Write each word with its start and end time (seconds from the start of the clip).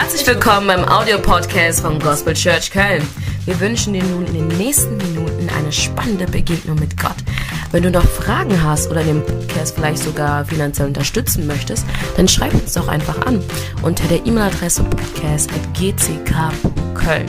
Herzlich 0.00 0.24
willkommen 0.28 0.68
beim 0.68 0.84
Audiopodcast 0.84 1.80
vom 1.80 1.98
Gospel 1.98 2.32
Church 2.32 2.70
Köln. 2.70 3.02
Wir 3.46 3.58
wünschen 3.58 3.94
dir 3.94 4.04
nun 4.04 4.24
in 4.26 4.34
den 4.34 4.46
nächsten 4.46 4.96
Minuten 4.96 5.48
eine 5.58 5.72
spannende 5.72 6.26
Begegnung 6.26 6.78
mit 6.78 6.96
Gott. 6.96 7.16
Wenn 7.72 7.82
du 7.82 7.90
noch 7.90 8.04
Fragen 8.04 8.62
hast 8.62 8.92
oder 8.92 9.02
den 9.02 9.26
Podcast 9.26 9.74
vielleicht 9.74 10.04
sogar 10.04 10.44
finanziell 10.44 10.86
unterstützen 10.86 11.48
möchtest, 11.48 11.84
dann 12.16 12.28
schreib 12.28 12.54
uns 12.54 12.74
doch 12.74 12.86
einfach 12.86 13.26
an 13.26 13.42
unter 13.82 14.06
der 14.06 14.24
E-Mail-Adresse 14.24 14.84
podcast.gck.köln. 14.84 17.26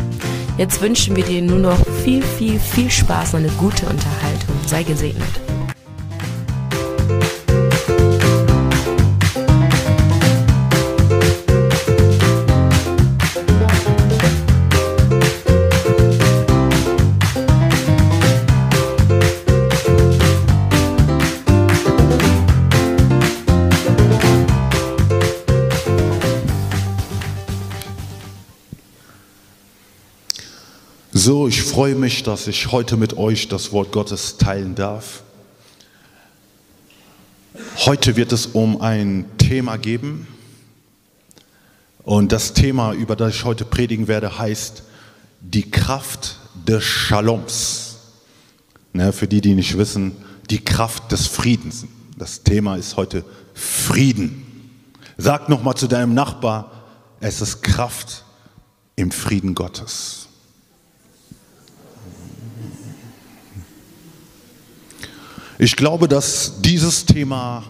Jetzt 0.60 0.80
wünschen 0.80 1.16
wir 1.16 1.24
dir 1.24 1.42
nur 1.42 1.58
noch 1.58 1.84
viel, 2.04 2.22
viel, 2.22 2.60
viel 2.60 2.92
Spaß 2.92 3.34
und 3.34 3.40
eine 3.40 3.50
gute 3.54 3.88
Unterhaltung. 3.88 4.56
Sei 4.68 4.84
gesegnet. 4.84 5.49
So, 31.30 31.48
ich 31.48 31.62
freue 31.62 31.94
mich, 31.94 32.24
dass 32.24 32.48
ich 32.48 32.72
heute 32.72 32.98
mit 32.98 33.16
euch 33.16 33.48
das 33.50 33.72
Wort 33.72 33.92
Gottes 33.92 34.38
teilen 34.38 34.74
darf. 34.74 35.22
Heute 37.86 38.16
wird 38.16 38.32
es 38.32 38.48
um 38.48 38.82
ein 38.82 39.26
Thema 39.38 39.78
geben. 39.78 40.26
Und 42.02 42.32
das 42.32 42.54
Thema, 42.54 42.94
über 42.94 43.16
das 43.16 43.36
ich 43.36 43.46
heute 43.46 43.64
predigen 43.64 44.08
werde, 44.08 44.40
heißt 44.40 44.82
die 45.42 45.70
Kraft 45.70 46.38
des 46.68 46.84
Shaloms. 46.84 47.98
Ne, 48.94 49.14
für 49.14 49.28
die, 49.28 49.42
die 49.42 49.54
nicht 49.54 49.78
wissen, 49.78 50.14
die 50.50 50.66
Kraft 50.66 51.12
des 51.12 51.28
Friedens. 51.28 51.86
Das 52.18 52.42
Thema 52.42 52.76
ist 52.76 52.98
heute 52.98 53.24
Frieden. 53.54 54.82
Sag 55.16 55.48
nochmal 55.48 55.76
zu 55.76 55.86
deinem 55.86 56.16
Nachbar, 56.16 56.72
es 57.20 57.40
ist 57.40 57.62
Kraft 57.62 58.26
im 58.96 59.12
Frieden 59.12 59.54
Gottes. 59.54 60.29
Ich 65.62 65.76
glaube, 65.76 66.08
dass 66.08 66.62
dieses 66.62 67.06
Thema 67.06 67.66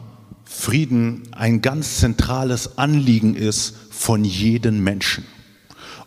Frieden 0.46 1.24
ein 1.32 1.60
ganz 1.60 1.98
zentrales 1.98 2.78
Anliegen 2.78 3.34
ist 3.34 3.74
von 3.90 4.24
jedem 4.24 4.84
Menschen. 4.84 5.26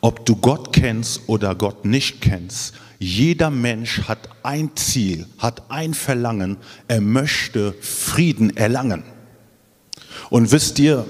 Ob 0.00 0.24
du 0.24 0.36
Gott 0.36 0.72
kennst 0.72 1.22
oder 1.26 1.56
Gott 1.56 1.84
nicht 1.84 2.20
kennst, 2.20 2.74
jeder 3.00 3.50
Mensch 3.50 4.02
hat 4.02 4.28
ein 4.44 4.70
Ziel, 4.76 5.26
hat 5.38 5.72
ein 5.72 5.92
Verlangen, 5.92 6.56
er 6.86 7.00
möchte 7.00 7.72
Frieden 7.80 8.56
erlangen. 8.56 9.02
Und 10.30 10.52
wisst 10.52 10.78
ihr, 10.78 11.04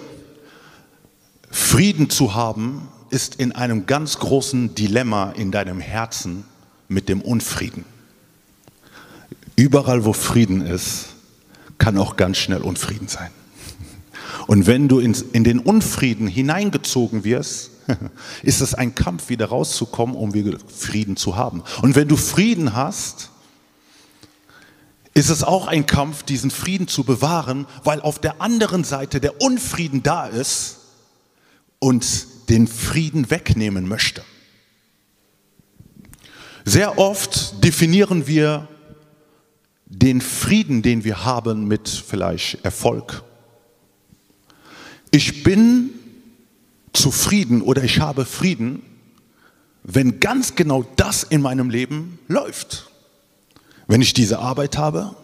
Frieden 1.50 2.08
zu 2.08 2.34
haben 2.34 2.88
ist 3.10 3.34
in 3.34 3.52
einem 3.52 3.84
ganz 3.84 4.18
großen 4.18 4.74
Dilemma 4.74 5.32
in 5.32 5.50
deinem 5.50 5.80
Herzen 5.80 6.44
mit 6.88 7.10
dem 7.10 7.20
Unfrieden. 7.20 7.84
Überall, 9.56 10.04
wo 10.04 10.12
Frieden 10.12 10.62
ist, 10.62 11.08
kann 11.78 11.98
auch 11.98 12.16
ganz 12.16 12.38
schnell 12.38 12.62
Unfrieden 12.62 13.08
sein. 13.08 13.30
Und 14.46 14.66
wenn 14.66 14.88
du 14.88 14.98
in, 14.98 15.14
den 15.44 15.58
Unfrieden 15.58 16.26
hineingezogen 16.26 17.24
wirst, 17.24 17.70
ist 18.42 18.60
es 18.60 18.74
ein 18.74 18.94
Kampf, 18.94 19.28
wieder 19.28 19.46
rauszukommen, 19.46 20.16
um 20.16 20.34
wieder 20.34 20.58
Frieden 20.68 21.16
zu 21.16 21.36
haben. 21.36 21.62
Und 21.82 21.96
wenn 21.96 22.08
du 22.08 22.16
Frieden 22.16 22.74
hast, 22.74 23.30
ist 25.14 25.28
es 25.28 25.44
auch 25.44 25.66
ein 25.66 25.86
Kampf, 25.86 26.22
diesen 26.22 26.50
Frieden 26.50 26.88
zu 26.88 27.04
bewahren, 27.04 27.66
weil 27.84 28.00
auf 28.00 28.18
der 28.18 28.40
anderen 28.40 28.84
Seite 28.84 29.20
der 29.20 29.40
Unfrieden 29.40 30.02
da 30.02 30.26
ist 30.26 30.78
und 31.78 32.48
den 32.48 32.66
Frieden 32.66 33.30
wegnehmen 33.30 33.86
möchte. 33.86 34.24
Sehr 36.64 36.98
oft 36.98 37.62
definieren 37.62 38.26
wir 38.26 38.68
den 39.92 40.20
Frieden, 40.20 40.82
den 40.82 41.04
wir 41.04 41.24
haben 41.24 41.68
mit 41.68 41.88
vielleicht 41.88 42.64
Erfolg. 42.64 43.22
Ich 45.10 45.42
bin 45.42 45.90
zufrieden 46.94 47.60
oder 47.60 47.84
ich 47.84 48.00
habe 48.00 48.24
Frieden, 48.24 48.82
wenn 49.84 50.18
ganz 50.18 50.54
genau 50.54 50.84
das 50.96 51.22
in 51.22 51.42
meinem 51.42 51.68
Leben 51.68 52.18
läuft. 52.26 52.90
Wenn 53.86 54.00
ich 54.00 54.14
diese 54.14 54.38
Arbeit 54.38 54.78
habe, 54.78 55.14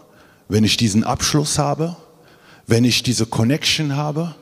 wenn 0.49 0.65
ich 0.65 0.77
diesen 0.77 1.03
Abschluss 1.05 1.59
habe, 1.59 1.97
wenn 2.67 2.85
ich 2.85 3.03
diese 3.03 3.25
Connection 3.25 3.97
habe, 3.97 4.35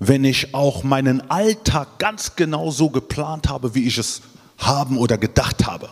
wenn 0.00 0.24
ich 0.24 0.54
auch 0.54 0.82
meinen 0.82 1.30
Alltag 1.30 1.98
ganz 1.98 2.34
genau 2.34 2.70
so 2.70 2.90
geplant 2.90 3.48
habe, 3.48 3.74
wie 3.74 3.86
ich 3.86 3.98
es 3.98 4.22
haben 4.58 4.98
oder 4.98 5.16
gedacht 5.16 5.66
habe. 5.66 5.90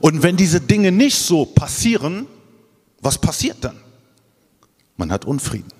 Und 0.00 0.22
wenn 0.22 0.36
diese 0.36 0.60
Dinge 0.60 0.92
nicht 0.92 1.16
so 1.16 1.46
passieren, 1.46 2.26
was 3.00 3.18
passiert 3.18 3.58
dann? 3.60 3.78
Man 4.96 5.12
hat 5.12 5.24
Unfrieden. 5.24 5.72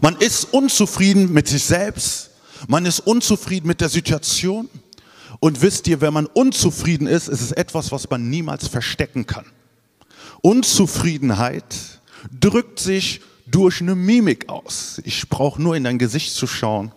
Man 0.00 0.16
ist 0.16 0.52
unzufrieden 0.52 1.32
mit 1.32 1.48
sich 1.48 1.64
selbst. 1.64 2.30
Man 2.68 2.86
ist 2.86 3.00
unzufrieden 3.00 3.66
mit 3.66 3.80
der 3.80 3.90
Situation. 3.90 4.68
Und 5.40 5.60
wisst 5.60 5.86
ihr, 5.88 6.00
wenn 6.00 6.14
man 6.14 6.26
unzufrieden 6.26 7.06
ist, 7.06 7.28
ist 7.28 7.42
es 7.42 7.52
etwas, 7.52 7.92
was 7.92 8.08
man 8.08 8.30
niemals 8.30 8.66
verstecken 8.66 9.26
kann. 9.26 9.44
Unzufriedenheit 10.40 12.00
drückt 12.40 12.80
sich 12.80 13.20
durch 13.46 13.82
eine 13.82 13.94
Mimik 13.94 14.48
aus. 14.48 15.00
Ich 15.04 15.28
brauche 15.28 15.60
nur 15.60 15.76
in 15.76 15.84
dein 15.84 15.98
Gesicht 15.98 16.34
zu 16.34 16.46
schauen. 16.46 16.92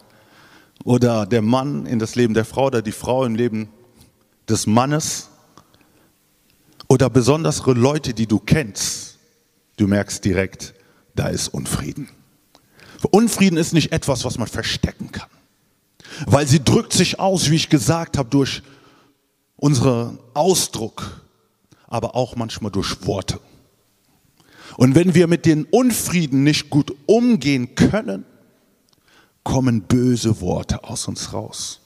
Oder 0.85 1.25
der 1.25 1.41
Mann 1.41 1.85
in 1.85 1.99
das 1.99 2.15
Leben 2.15 2.33
der 2.33 2.45
Frau 2.45 2.67
oder 2.67 2.81
die 2.81 2.93
Frau 2.93 3.25
im 3.25 3.35
Leben 3.35 3.67
des 4.47 4.65
Mannes. 4.65 5.29
Oder 6.87 7.09
besondere 7.09 7.73
Leute, 7.73 8.13
die 8.13 8.27
du 8.27 8.39
kennst 8.39 9.06
Du 9.77 9.87
merkst 9.87 10.25
direkt, 10.25 10.73
da 11.15 11.27
ist 11.27 11.47
Unfrieden. 11.47 12.09
Unfrieden 13.11 13.57
ist 13.57 13.73
nicht 13.73 13.91
etwas, 13.91 14.25
was 14.25 14.37
man 14.37 14.47
verstecken 14.47 15.11
kann. 15.11 15.29
Weil 16.25 16.47
sie 16.47 16.63
drückt 16.63 16.93
sich 16.93 17.19
aus, 17.19 17.49
wie 17.49 17.55
ich 17.55 17.69
gesagt 17.69 18.17
habe, 18.17 18.29
durch 18.29 18.63
unseren 19.55 20.19
Ausdruck, 20.33 21.21
aber 21.87 22.15
auch 22.15 22.35
manchmal 22.35 22.71
durch 22.71 23.05
Worte. 23.05 23.39
Und 24.77 24.95
wenn 24.95 25.15
wir 25.15 25.27
mit 25.27 25.45
den 25.45 25.65
Unfrieden 25.65 26.43
nicht 26.43 26.69
gut 26.69 26.93
umgehen 27.05 27.75
können, 27.75 28.25
kommen 29.43 29.81
böse 29.81 30.41
Worte 30.41 30.83
aus 30.83 31.07
uns 31.07 31.33
raus. 31.33 31.79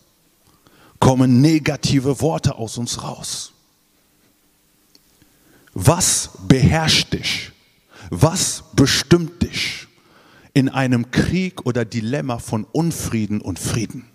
Kommen 0.99 1.41
negative 1.41 2.21
Worte 2.21 2.55
aus 2.55 2.77
uns 2.77 3.03
raus. 3.03 3.51
Was 5.73 6.31
beherrscht 6.47 7.13
dich? 7.13 7.50
Was 8.13 8.65
bestimmt 8.73 9.41
dich 9.41 9.87
in 10.53 10.67
einem 10.67 11.11
Krieg 11.11 11.65
oder 11.65 11.85
Dilemma 11.85 12.39
von 12.39 12.65
Unfrieden 12.65 13.39
und 13.39 13.57
Frieden? 13.57 14.05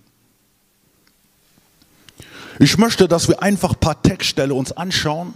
Ich 2.59 2.77
möchte, 2.77 3.09
dass 3.09 3.27
wir 3.27 3.43
einfach 3.43 3.73
ein 3.73 3.81
paar 3.81 4.03
Textstelle 4.03 4.53
uns 4.53 4.71
anschauen, 4.73 5.33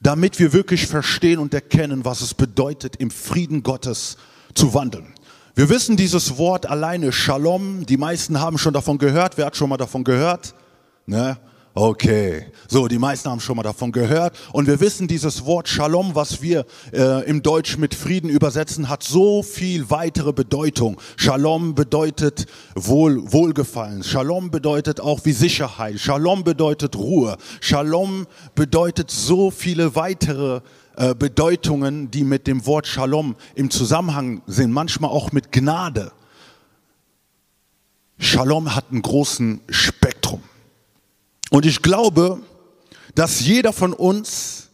damit 0.00 0.38
wir 0.38 0.54
wirklich 0.54 0.86
verstehen 0.86 1.38
und 1.38 1.52
erkennen, 1.52 2.06
was 2.06 2.22
es 2.22 2.32
bedeutet, 2.32 2.96
im 2.96 3.10
Frieden 3.10 3.62
Gottes 3.62 4.16
zu 4.54 4.72
wandeln. 4.72 5.12
Wir 5.54 5.68
wissen 5.68 5.98
dieses 5.98 6.38
Wort 6.38 6.64
alleine, 6.64 7.12
Shalom, 7.12 7.84
die 7.84 7.98
meisten 7.98 8.40
haben 8.40 8.56
schon 8.56 8.72
davon 8.72 8.96
gehört. 8.96 9.36
Wer 9.36 9.44
hat 9.44 9.56
schon 9.56 9.68
mal 9.68 9.76
davon 9.76 10.04
gehört? 10.04 10.54
Ne? 11.04 11.36
Okay, 11.72 12.46
so 12.66 12.88
die 12.88 12.98
meisten 12.98 13.30
haben 13.30 13.38
schon 13.38 13.54
mal 13.54 13.62
davon 13.62 13.92
gehört 13.92 14.36
und 14.52 14.66
wir 14.66 14.80
wissen, 14.80 15.06
dieses 15.06 15.44
Wort 15.44 15.68
Shalom, 15.68 16.16
was 16.16 16.42
wir 16.42 16.66
äh, 16.92 17.24
im 17.28 17.44
Deutsch 17.44 17.78
mit 17.78 17.94
Frieden 17.94 18.28
übersetzen, 18.28 18.88
hat 18.88 19.04
so 19.04 19.44
viel 19.44 19.88
weitere 19.88 20.32
Bedeutung. 20.32 21.00
Shalom 21.16 21.76
bedeutet 21.76 22.46
Wohl, 22.74 23.22
Wohlgefallen. 23.32 24.02
Shalom 24.02 24.50
bedeutet 24.50 25.00
auch 25.00 25.24
wie 25.24 25.30
Sicherheit. 25.30 26.00
Shalom 26.00 26.42
bedeutet 26.42 26.96
Ruhe. 26.96 27.36
Shalom 27.60 28.26
bedeutet 28.56 29.12
so 29.12 29.52
viele 29.52 29.94
weitere 29.94 30.62
äh, 30.96 31.14
Bedeutungen, 31.14 32.10
die 32.10 32.24
mit 32.24 32.48
dem 32.48 32.66
Wort 32.66 32.88
Shalom 32.88 33.36
im 33.54 33.70
Zusammenhang 33.70 34.42
sind. 34.48 34.72
Manchmal 34.72 35.12
auch 35.12 35.30
mit 35.30 35.52
Gnade. 35.52 36.10
Shalom 38.18 38.74
hat 38.74 38.86
einen 38.90 39.02
großen 39.02 39.60
Spektrum. 39.70 40.09
Und 41.50 41.66
ich 41.66 41.82
glaube, 41.82 42.40
dass 43.14 43.40
jeder 43.40 43.72
von 43.72 43.92
uns 43.92 44.68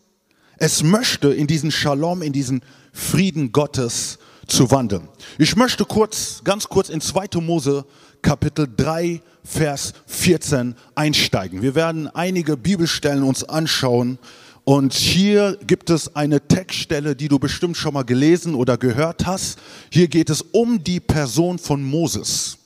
es 0.58 0.82
möchte, 0.82 1.28
in 1.28 1.46
diesen 1.46 1.70
Shalom, 1.70 2.22
in 2.22 2.32
diesen 2.32 2.62
Frieden 2.92 3.52
Gottes 3.52 4.18
zu 4.46 4.70
wandeln. 4.70 5.08
Ich 5.38 5.56
möchte 5.56 5.84
kurz, 5.84 6.42
ganz 6.44 6.68
kurz 6.68 6.88
in 6.88 7.00
2. 7.00 7.40
Mose 7.40 7.84
Kapitel 8.22 8.68
3, 8.74 9.20
Vers 9.44 9.92
14 10.06 10.74
einsteigen. 10.94 11.62
Wir 11.62 11.74
werden 11.74 12.08
einige 12.08 12.56
Bibelstellen 12.56 13.22
uns 13.22 13.44
anschauen 13.44 14.18
und 14.64 14.94
hier 14.94 15.58
gibt 15.66 15.90
es 15.90 16.16
eine 16.16 16.40
Textstelle, 16.40 17.14
die 17.14 17.28
du 17.28 17.38
bestimmt 17.38 17.76
schon 17.76 17.94
mal 17.94 18.02
gelesen 18.02 18.54
oder 18.54 18.76
gehört 18.76 19.24
hast. 19.24 19.58
Hier 19.90 20.08
geht 20.08 20.28
es 20.28 20.42
um 20.42 20.82
die 20.82 21.00
Person 21.00 21.58
von 21.58 21.82
Moses. 21.82 22.58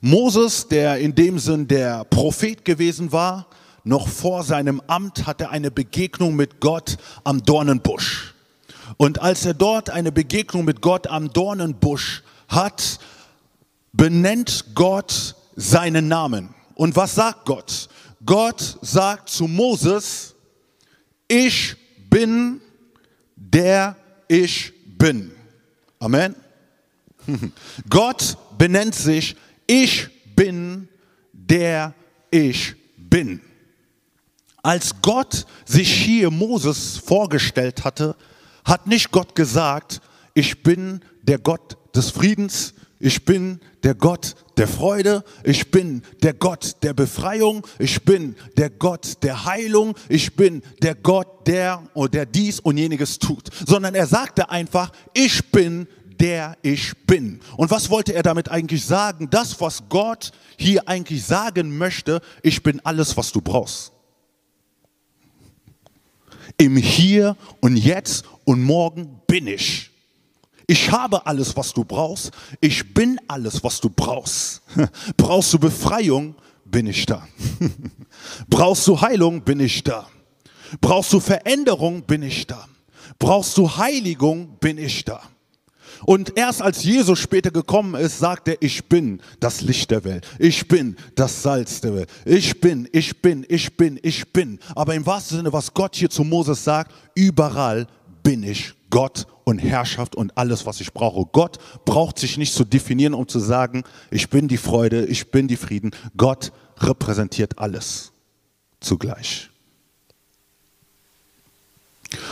Moses, 0.00 0.68
der 0.68 0.98
in 0.98 1.14
dem 1.14 1.38
Sinn 1.38 1.68
der 1.68 2.04
Prophet 2.04 2.64
gewesen 2.64 3.12
war, 3.12 3.46
noch 3.84 4.08
vor 4.08 4.42
seinem 4.44 4.80
Amt 4.86 5.26
hatte 5.26 5.50
eine 5.50 5.70
Begegnung 5.70 6.36
mit 6.36 6.60
Gott 6.60 6.96
am 7.22 7.42
Dornenbusch. 7.42 8.34
Und 8.96 9.20
als 9.20 9.44
er 9.44 9.54
dort 9.54 9.90
eine 9.90 10.12
Begegnung 10.12 10.64
mit 10.64 10.80
Gott 10.80 11.06
am 11.06 11.32
Dornenbusch 11.32 12.22
hat, 12.48 12.98
benennt 13.92 14.66
Gott 14.74 15.36
seinen 15.56 16.08
Namen. 16.08 16.54
Und 16.74 16.96
was 16.96 17.14
sagt 17.14 17.44
Gott? 17.46 17.88
Gott 18.24 18.78
sagt 18.80 19.28
zu 19.28 19.46
Moses, 19.46 20.34
ich 21.28 21.76
bin 22.08 22.60
der 23.54 23.96
ich 24.28 24.72
bin. 24.98 25.32
Amen. 25.98 26.34
Gott 27.88 28.36
benennt 28.58 28.94
sich, 28.94 29.36
ich 29.66 30.08
bin 30.36 30.88
der 31.32 31.94
ich 32.30 32.74
bin. 32.96 33.40
Als 34.62 34.94
Gott 35.02 35.46
sich 35.64 35.92
hier 35.92 36.30
Moses 36.30 36.96
vorgestellt 36.96 37.84
hatte, 37.84 38.16
hat 38.64 38.86
nicht 38.86 39.10
Gott 39.10 39.34
gesagt, 39.34 40.00
ich 40.32 40.62
bin 40.62 41.00
der 41.22 41.38
Gott 41.38 41.76
des 41.94 42.10
Friedens, 42.10 42.74
ich 42.98 43.24
bin 43.24 43.60
der 43.82 43.94
Gott 43.94 44.34
der 44.56 44.66
Freude, 44.66 45.24
ich 45.42 45.70
bin 45.70 46.02
der 46.22 46.32
Gott 46.32 46.76
der 46.82 46.94
Befreiung, 46.94 47.66
ich 47.78 48.02
bin 48.02 48.34
der 48.56 48.70
Gott 48.70 49.22
der 49.22 49.44
Heilung, 49.44 49.94
ich 50.08 50.34
bin 50.34 50.62
der 50.80 50.94
Gott, 50.94 51.46
der 51.46 51.82
der 52.10 52.24
dies 52.24 52.60
und 52.60 52.78
jeniges 52.78 53.18
tut, 53.18 53.50
sondern 53.66 53.94
er 53.94 54.06
sagte 54.06 54.48
einfach, 54.48 54.90
ich 55.12 55.50
bin 55.50 55.86
der 56.20 56.56
ich 56.62 56.92
bin. 57.06 57.40
Und 57.56 57.70
was 57.70 57.90
wollte 57.90 58.14
er 58.14 58.22
damit 58.22 58.50
eigentlich 58.50 58.84
sagen? 58.84 59.28
Das, 59.30 59.60
was 59.60 59.82
Gott 59.88 60.32
hier 60.56 60.88
eigentlich 60.88 61.24
sagen 61.24 61.76
möchte, 61.76 62.20
ich 62.42 62.62
bin 62.62 62.80
alles, 62.84 63.16
was 63.16 63.32
du 63.32 63.40
brauchst. 63.40 63.92
Im 66.56 66.76
Hier 66.76 67.36
und 67.60 67.76
Jetzt 67.76 68.24
und 68.44 68.62
Morgen 68.62 69.20
bin 69.26 69.46
ich. 69.46 69.90
Ich 70.66 70.90
habe 70.90 71.26
alles, 71.26 71.56
was 71.56 71.72
du 71.72 71.84
brauchst. 71.84 72.30
Ich 72.60 72.94
bin 72.94 73.20
alles, 73.28 73.62
was 73.62 73.80
du 73.80 73.90
brauchst. 73.90 74.62
Brauchst 75.16 75.52
du 75.52 75.58
Befreiung? 75.58 76.34
Bin 76.64 76.86
ich 76.86 77.04
da. 77.04 77.28
Brauchst 78.48 78.86
du 78.86 79.00
Heilung? 79.00 79.42
Bin 79.42 79.60
ich 79.60 79.84
da. 79.84 80.08
Brauchst 80.80 81.12
du 81.12 81.20
Veränderung? 81.20 82.02
Bin 82.02 82.22
ich 82.22 82.46
da. 82.46 82.66
Brauchst 83.18 83.58
du 83.58 83.76
Heiligung? 83.76 84.56
Bin 84.58 84.78
ich 84.78 85.04
da. 85.04 85.20
Und 86.06 86.36
erst 86.36 86.62
als 86.62 86.84
Jesus 86.84 87.18
später 87.18 87.50
gekommen 87.50 87.94
ist, 87.94 88.18
sagt 88.18 88.48
er, 88.48 88.56
ich 88.60 88.84
bin 88.86 89.20
das 89.40 89.60
Licht 89.60 89.90
der 89.90 90.04
Welt. 90.04 90.26
Ich 90.38 90.68
bin 90.68 90.96
das 91.14 91.42
Salz 91.42 91.80
der 91.80 91.94
Welt. 91.94 92.10
Ich 92.24 92.60
bin, 92.60 92.88
ich 92.92 93.20
bin, 93.20 93.44
ich 93.48 93.76
bin, 93.76 93.98
ich 94.02 94.32
bin. 94.32 94.58
Aber 94.74 94.94
im 94.94 95.06
wahrsten 95.06 95.38
Sinne, 95.38 95.52
was 95.52 95.72
Gott 95.72 95.96
hier 95.96 96.10
zu 96.10 96.24
Moses 96.24 96.64
sagt, 96.64 96.92
überall 97.14 97.86
bin 98.22 98.42
ich 98.42 98.74
Gott 98.90 99.26
und 99.44 99.58
Herrschaft 99.58 100.14
und 100.14 100.36
alles, 100.36 100.66
was 100.66 100.80
ich 100.80 100.92
brauche. 100.92 101.28
Gott 101.32 101.58
braucht 101.84 102.18
sich 102.18 102.38
nicht 102.38 102.54
zu 102.54 102.64
definieren, 102.64 103.14
um 103.14 103.28
zu 103.28 103.38
sagen, 103.38 103.84
ich 104.10 104.30
bin 104.30 104.48
die 104.48 104.56
Freude, 104.56 105.04
ich 105.06 105.30
bin 105.30 105.48
die 105.48 105.56
Frieden. 105.56 105.90
Gott 106.16 106.52
repräsentiert 106.78 107.58
alles 107.58 108.12
zugleich. 108.80 109.50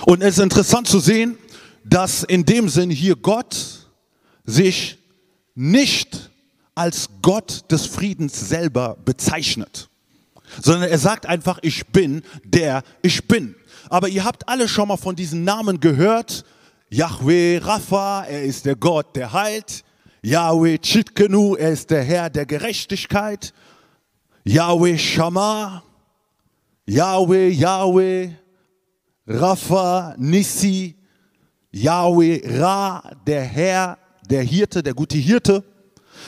Und 0.06 0.22
es 0.22 0.38
ist 0.38 0.44
interessant 0.44 0.86
zu 0.86 1.00
sehen, 1.00 1.36
dass 1.84 2.22
in 2.22 2.44
dem 2.44 2.68
Sinn 2.68 2.90
hier 2.90 3.16
Gott 3.16 3.88
sich 4.44 4.98
nicht 5.54 6.30
als 6.74 7.08
Gott 7.20 7.70
des 7.70 7.86
Friedens 7.86 8.48
selber 8.48 8.96
bezeichnet, 9.04 9.88
sondern 10.62 10.90
er 10.90 10.98
sagt 10.98 11.26
einfach, 11.26 11.58
ich 11.62 11.86
bin 11.88 12.22
der 12.44 12.82
ich 13.02 13.26
bin. 13.26 13.54
Aber 13.88 14.08
ihr 14.08 14.24
habt 14.24 14.48
alle 14.48 14.68
schon 14.68 14.88
mal 14.88 14.96
von 14.96 15.16
diesen 15.16 15.44
Namen 15.44 15.80
gehört. 15.80 16.44
Yahweh 16.88 17.58
Rapha, 17.58 18.24
er 18.24 18.42
ist 18.42 18.64
der 18.64 18.76
Gott, 18.76 19.16
der 19.16 19.32
heilt. 19.32 19.84
Yahweh 20.22 20.78
Chitkenu, 20.78 21.56
er 21.56 21.72
ist 21.72 21.90
der 21.90 22.02
Herr 22.02 22.30
der 22.30 22.46
Gerechtigkeit. 22.46 23.52
Yahweh 24.44 24.98
Shammah, 24.98 25.82
Yahweh, 26.86 27.48
Yahweh, 27.50 28.30
Rapha, 29.26 30.14
Nissi, 30.18 30.96
Yahweh 31.72 32.60
Ra, 32.60 33.02
der 33.26 33.42
Herr, 33.42 33.98
der 34.28 34.42
Hirte, 34.42 34.82
der 34.82 34.94
gute 34.94 35.18
Hirte. 35.18 35.64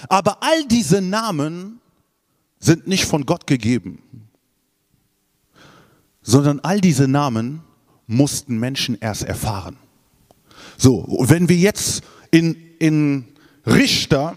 Aber 0.08 0.42
all 0.42 0.66
diese 0.66 1.00
Namen 1.00 1.80
sind 2.58 2.86
nicht 2.86 3.04
von 3.04 3.24
Gott 3.26 3.46
gegeben 3.46 4.04
sondern 6.24 6.58
all 6.60 6.80
diese 6.80 7.06
Namen 7.06 7.60
mussten 8.06 8.58
Menschen 8.58 8.98
erst 9.00 9.22
erfahren. 9.22 9.76
So, 10.76 11.06
wenn 11.20 11.48
wir 11.48 11.56
jetzt 11.56 12.02
in, 12.32 12.56
in 12.80 13.26
Richter 13.64 14.34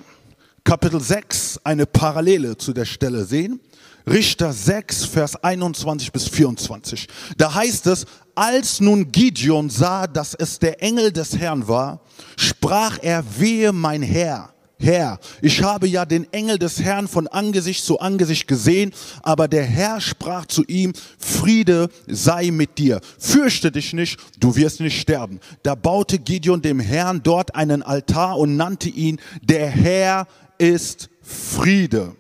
Kapitel 0.64 1.00
6 1.02 1.62
eine 1.64 1.86
Parallele 1.86 2.58
zu 2.58 2.74
der 2.74 2.86
Stelle 2.86 3.24
sehen, 3.24 3.62
Richter 4.10 4.54
6, 4.54 5.06
Vers 5.06 5.44
21 5.44 6.12
bis 6.12 6.28
24. 6.30 7.08
Da 7.38 7.54
heißt 7.54 7.88
es, 7.88 8.06
als 8.36 8.80
nun 8.80 9.12
Gideon 9.12 9.70
sah, 9.70 10.08
dass 10.08 10.34
es 10.34 10.60
der 10.60 10.82
Engel 10.82 11.12
des 11.12 11.38
Herrn 11.38 11.68
war, 11.68 12.02
sprach 12.38 13.00
er, 13.02 13.24
wehe 13.38 13.74
mein 13.74 14.02
Herr, 14.02 14.54
Herr, 14.80 15.20
ich 15.42 15.64
habe 15.64 15.88
ja 15.88 16.06
den 16.06 16.32
Engel 16.32 16.60
des 16.60 16.80
Herrn 16.80 17.08
von 17.08 17.28
Angesicht 17.28 17.84
zu 17.84 18.00
Angesicht 18.00 18.48
gesehen, 18.48 18.94
aber 19.24 19.48
der 19.48 19.64
Herr 19.64 20.00
sprach 20.00 20.46
zu 20.46 20.64
ihm, 20.66 20.94
Friede 21.18 21.90
sei 22.06 22.52
mit 22.52 22.78
dir, 22.78 23.02
fürchte 23.18 23.72
dich 23.72 23.94
nicht, 23.94 24.20
du 24.40 24.56
wirst 24.56 24.80
nicht 24.80 25.02
sterben. 25.02 25.40
Da 25.64 25.74
baute 25.74 26.20
Gideon 26.20 26.62
dem 26.62 26.80
Herrn 26.80 27.22
dort 27.24 27.56
einen 27.56 27.82
Altar 27.82 28.38
und 28.38 28.56
nannte 28.56 28.90
ihn, 28.90 29.20
der 29.42 29.68
Herr 29.68 30.28
ist 30.60 31.10
Friede. 31.24 32.16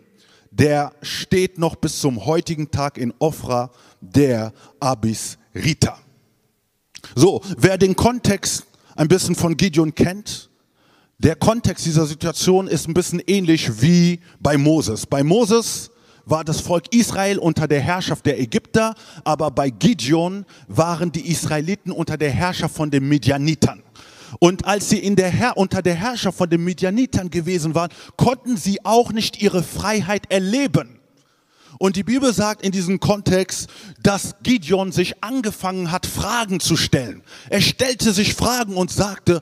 Der 0.57 0.91
steht 1.03 1.59
noch 1.59 1.75
bis 1.75 1.99
zum 1.99 2.25
heutigen 2.25 2.71
Tag 2.71 2.97
in 2.97 3.13
Ofra, 3.19 3.69
der 4.01 4.53
Abisrita. 4.79 5.99
So, 7.15 7.41
wer 7.57 7.77
den 7.77 7.95
Kontext 7.95 8.65
ein 8.95 9.07
bisschen 9.07 9.35
von 9.35 9.55
Gideon 9.55 9.93
kennt, 9.93 10.49
der 11.19 11.35
Kontext 11.35 11.85
dieser 11.85 12.07
Situation 12.07 12.67
ist 12.67 12.87
ein 12.87 12.95
bisschen 12.95 13.21
ähnlich 13.27 13.81
wie 13.81 14.19
bei 14.39 14.57
Moses. 14.57 15.05
Bei 15.05 15.23
Moses 15.23 15.91
war 16.25 16.43
das 16.43 16.59
Volk 16.59 16.93
Israel 16.93 17.37
unter 17.37 17.67
der 17.67 17.79
Herrschaft 17.79 18.25
der 18.25 18.39
Ägypter, 18.39 18.95
aber 19.23 19.51
bei 19.51 19.69
Gideon 19.69 20.43
waren 20.67 21.11
die 21.11 21.29
Israeliten 21.29 21.91
unter 21.91 22.17
der 22.17 22.31
Herrschaft 22.31 22.75
von 22.75 22.89
den 22.89 23.07
Midianitern. 23.07 23.83
Und 24.39 24.65
als 24.65 24.89
sie 24.89 24.99
der 25.15 25.55
unter 25.55 25.81
der 25.81 25.95
Herrschaft 25.95 26.37
von 26.37 26.49
den 26.49 26.63
Midianitern 26.63 27.29
gewesen 27.29 27.75
waren, 27.75 27.91
konnten 28.15 28.57
sie 28.57 28.83
auch 28.85 29.11
nicht 29.11 29.41
ihre 29.41 29.63
Freiheit 29.63 30.31
erleben. 30.31 30.99
Und 31.79 31.95
die 31.95 32.03
Bibel 32.03 32.33
sagt 32.33 32.63
in 32.63 32.71
diesem 32.71 32.99
Kontext, 32.99 33.69
dass 34.01 34.35
Gideon 34.41 34.91
sich 34.91 35.23
angefangen 35.23 35.91
hat, 35.91 36.05
Fragen 36.05 36.59
zu 36.59 36.75
stellen. 36.75 37.21
Er 37.49 37.61
stellte 37.61 38.13
sich 38.13 38.33
Fragen 38.33 38.75
und 38.75 38.91
sagte, 38.91 39.41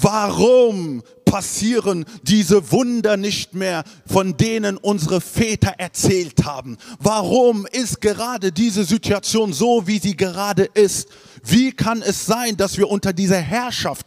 Warum 0.00 1.02
passieren 1.24 2.04
diese 2.22 2.70
Wunder 2.70 3.16
nicht 3.16 3.54
mehr, 3.54 3.82
von 4.06 4.36
denen 4.36 4.76
unsere 4.76 5.22
Väter 5.22 5.74
erzählt 5.78 6.44
haben? 6.44 6.76
Warum 6.98 7.66
ist 7.66 8.00
gerade 8.02 8.52
diese 8.52 8.84
Situation 8.84 9.54
so, 9.54 9.86
wie 9.86 9.98
sie 9.98 10.16
gerade 10.16 10.64
ist? 10.64 11.08
Wie 11.48 11.70
kann 11.70 12.02
es 12.02 12.26
sein, 12.26 12.56
dass 12.56 12.76
wir 12.76 12.88
unter 12.88 13.12
dieser 13.12 13.38
Herrschaft 13.38 14.06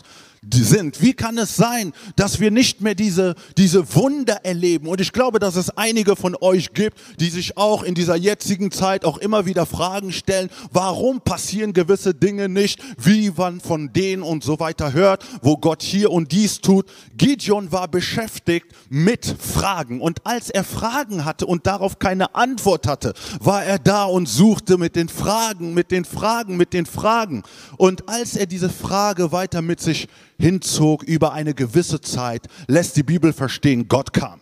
sind. 0.52 1.02
Wie 1.02 1.14
kann 1.14 1.38
es 1.38 1.56
sein, 1.56 1.94
dass 2.16 2.40
wir 2.40 2.52
nicht 2.52 2.82
mehr 2.82 2.96
diese, 2.96 3.36
diese 3.58 3.96
Wunder 3.96 4.46
erleben? 4.46 4.88
Und 4.88 5.02
ich 5.02 5.12
glaube, 5.12 5.40
dass 5.40 5.56
es 5.56 5.70
einige 5.72 6.16
von 6.16 6.36
euch 6.40 6.74
gibt, 6.74 6.98
die 7.20 7.30
sich 7.30 7.58
auch 7.58 7.84
in 7.84 7.96
dieser 7.96 8.16
jetzigen 8.16 8.72
Zeit 8.72 9.06
auch 9.06 9.18
immer 9.18 9.46
wieder 9.46 9.66
Fragen 9.66 10.12
stellen, 10.12 10.50
warum 10.72 11.22
passieren 11.22 11.74
gewisse 11.74 12.14
Dinge 12.14 12.50
nicht, 12.50 12.82
wie 12.98 13.32
man 13.36 13.60
von 13.60 13.92
denen 13.94 14.24
und 14.24 14.44
so 14.44 14.60
weiter 14.60 14.94
hört, 14.94 15.26
wo 15.42 15.58
Gott 15.58 15.82
hier 15.82 16.12
und 16.12 16.32
dies 16.32 16.62
tut. 16.62 16.86
Gideon 17.18 17.72
war 17.72 17.88
beschäftigt 17.88 18.68
mit 18.90 19.26
Fragen. 19.40 20.02
Und 20.02 20.26
als 20.26 20.50
er 20.50 20.64
Fragen 20.64 21.26
hatte 21.26 21.46
und 21.46 21.68
darauf 21.68 22.00
keine 22.00 22.36
Antwort 22.36 22.88
hatte, 22.88 23.14
war 23.40 23.64
er 23.64 23.80
da 23.80 24.06
und 24.06 24.28
suchte 24.28 24.78
mit 24.78 24.96
den 24.96 25.10
Fragen, 25.10 25.74
mit 25.74 25.92
den 25.92 26.06
Fragen, 26.06 26.58
mit 26.58 26.74
den 26.74 26.86
Fragen. 26.86 27.44
Und 27.78 28.08
als 28.10 28.36
er 28.36 28.46
diese 28.46 28.70
Frage 28.70 29.32
weiter 29.32 29.62
mit 29.62 29.80
sich 29.80 30.08
hinzog 30.40 31.04
über 31.04 31.34
eine 31.34 31.54
gewisse 31.54 32.02
Zeit, 32.02 32.48
lässt 32.68 32.96
die 32.96 33.04
Bibel 33.04 33.34
verstehen, 33.34 33.88
Gott 33.88 34.14
kam. 34.14 34.42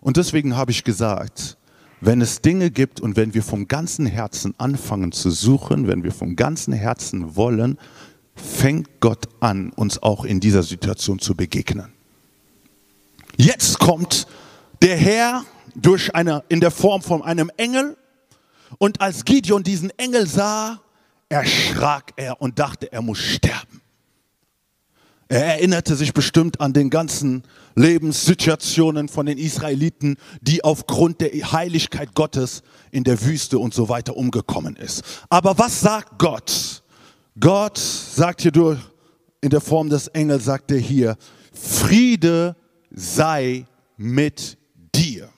Und 0.00 0.16
deswegen 0.16 0.56
habe 0.56 0.70
ich 0.70 0.84
gesagt, 0.84 1.56
wenn 2.00 2.20
es 2.20 2.42
Dinge 2.42 2.70
gibt 2.70 3.00
und 3.00 3.16
wenn 3.16 3.34
wir 3.34 3.42
vom 3.42 3.66
ganzen 3.66 4.06
Herzen 4.06 4.54
anfangen 4.58 5.12
zu 5.12 5.30
suchen, 5.30 5.88
wenn 5.88 6.04
wir 6.04 6.12
vom 6.12 6.36
ganzen 6.36 6.72
Herzen 6.72 7.36
wollen, 7.36 7.78
fängt 8.34 9.00
Gott 9.00 9.28
an, 9.40 9.70
uns 9.70 10.02
auch 10.02 10.24
in 10.24 10.40
dieser 10.40 10.62
Situation 10.62 11.18
zu 11.18 11.34
begegnen. 11.34 11.92
Jetzt 13.36 13.78
kommt 13.78 14.26
der 14.82 14.96
Herr 14.96 15.44
durch 15.74 16.14
eine, 16.14 16.44
in 16.48 16.60
der 16.60 16.70
Form 16.70 17.00
von 17.00 17.22
einem 17.22 17.50
Engel 17.56 17.96
und 18.78 19.00
als 19.00 19.24
Gideon 19.24 19.62
diesen 19.62 19.90
Engel 19.98 20.26
sah, 20.26 20.80
erschrak 21.28 22.12
er 22.16 22.40
und 22.40 22.58
dachte, 22.58 22.92
er 22.92 23.02
muss 23.02 23.18
sterben. 23.18 23.80
Er 25.28 25.44
erinnerte 25.44 25.96
sich 25.96 26.12
bestimmt 26.12 26.60
an 26.60 26.72
den 26.74 26.90
ganzen 26.90 27.42
Lebenssituationen 27.74 29.08
von 29.08 29.26
den 29.26 29.38
Israeliten, 29.38 30.16
die 30.42 30.62
aufgrund 30.62 31.20
der 31.20 31.30
Heiligkeit 31.30 32.14
Gottes 32.14 32.62
in 32.90 33.04
der 33.04 33.22
Wüste 33.24 33.58
und 33.58 33.72
so 33.72 33.88
weiter 33.88 34.16
umgekommen 34.16 34.76
ist. 34.76 35.02
Aber 35.30 35.58
was 35.58 35.80
sagt 35.80 36.18
Gott? 36.18 36.82
Gott 37.40 37.78
sagt 37.78 38.42
hier 38.42 38.52
durch, 38.52 38.78
in 39.40 39.50
der 39.50 39.60
Form 39.60 39.88
des 39.88 40.08
Engels, 40.08 40.44
sagt 40.44 40.70
er 40.70 40.78
hier, 40.78 41.16
Friede 41.52 42.54
sei 42.90 43.66
mit 43.96 44.58
dir. 44.94 45.28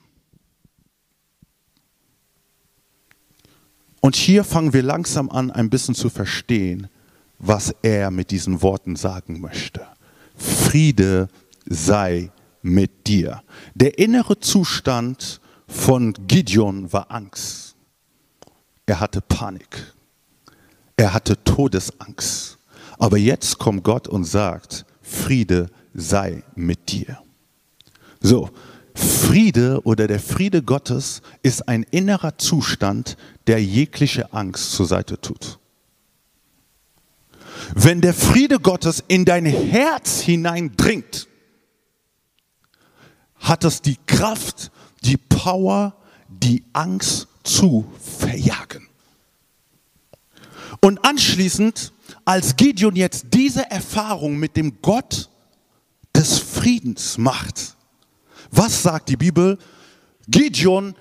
Und 4.01 4.15
hier 4.15 4.43
fangen 4.43 4.73
wir 4.73 4.83
langsam 4.83 5.29
an, 5.29 5.51
ein 5.51 5.69
bisschen 5.69 5.95
zu 5.95 6.09
verstehen, 6.09 6.87
was 7.39 7.73
er 7.81 8.11
mit 8.11 8.31
diesen 8.31 8.61
Worten 8.61 8.95
sagen 8.95 9.39
möchte. 9.41 9.85
Friede 10.35 11.27
sei 11.65 12.31
mit 12.61 13.07
dir. 13.07 13.41
Der 13.73 13.97
innere 13.97 14.39
Zustand 14.39 15.41
von 15.67 16.13
Gideon 16.27 16.91
war 16.93 17.11
Angst. 17.11 17.75
Er 18.85 18.99
hatte 18.99 19.21
Panik. 19.21 19.93
Er 20.95 21.13
hatte 21.13 21.43
Todesangst. 21.43 22.57
Aber 22.97 23.17
jetzt 23.17 23.57
kommt 23.57 23.83
Gott 23.83 24.07
und 24.07 24.23
sagt, 24.23 24.85
Friede 25.01 25.69
sei 25.93 26.43
mit 26.55 26.91
dir. 26.91 27.19
So, 28.19 28.49
Friede 28.95 29.81
oder 29.83 30.07
der 30.07 30.19
Friede 30.19 30.63
Gottes 30.63 31.21
ist 31.43 31.67
ein 31.67 31.83
innerer 31.83 32.37
Zustand, 32.37 33.15
der 33.47 33.63
jegliche 33.63 34.33
Angst 34.33 34.71
zur 34.71 34.85
Seite 34.85 35.19
tut. 35.19 35.59
Wenn 37.73 38.01
der 38.01 38.13
Friede 38.13 38.59
Gottes 38.59 39.03
in 39.07 39.25
dein 39.25 39.45
Herz 39.45 40.19
hineindringt, 40.21 41.27
hat 43.39 43.63
es 43.63 43.81
die 43.81 43.97
Kraft, 44.05 44.71
die 45.03 45.17
Power, 45.17 45.95
die 46.27 46.63
Angst 46.73 47.27
zu 47.43 47.85
verjagen. 47.99 48.87
Und 50.81 51.03
anschließend, 51.05 51.93
als 52.25 52.55
Gideon 52.55 52.95
jetzt 52.95 53.27
diese 53.31 53.69
Erfahrung 53.71 54.37
mit 54.37 54.57
dem 54.57 54.81
Gott 54.81 55.29
des 56.15 56.39
Friedens 56.39 57.17
macht, 57.17 57.75
was 58.51 58.83
sagt 58.83 59.09
die 59.09 59.17
Bibel? 59.17 59.57
Gideon 60.27 60.95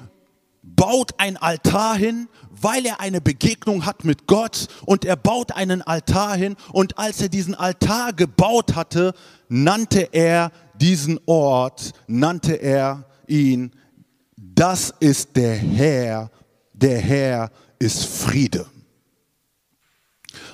baut 0.76 1.14
ein 1.18 1.36
Altar 1.36 1.96
hin, 1.96 2.28
weil 2.50 2.86
er 2.86 3.00
eine 3.00 3.20
Begegnung 3.20 3.84
hat 3.86 4.04
mit 4.04 4.26
Gott 4.26 4.68
und 4.84 5.04
er 5.04 5.16
baut 5.16 5.52
einen 5.52 5.82
Altar 5.82 6.36
hin 6.36 6.56
und 6.72 6.98
als 6.98 7.20
er 7.20 7.28
diesen 7.28 7.54
Altar 7.54 8.12
gebaut 8.12 8.74
hatte, 8.76 9.14
nannte 9.48 10.08
er 10.12 10.52
diesen 10.74 11.18
Ort, 11.26 11.92
nannte 12.06 12.54
er 12.54 13.04
ihn, 13.26 13.72
das 14.36 14.94
ist 15.00 15.36
der 15.36 15.54
Herr, 15.56 16.30
der 16.72 16.98
Herr 16.98 17.50
ist 17.78 18.04
Friede. 18.06 18.66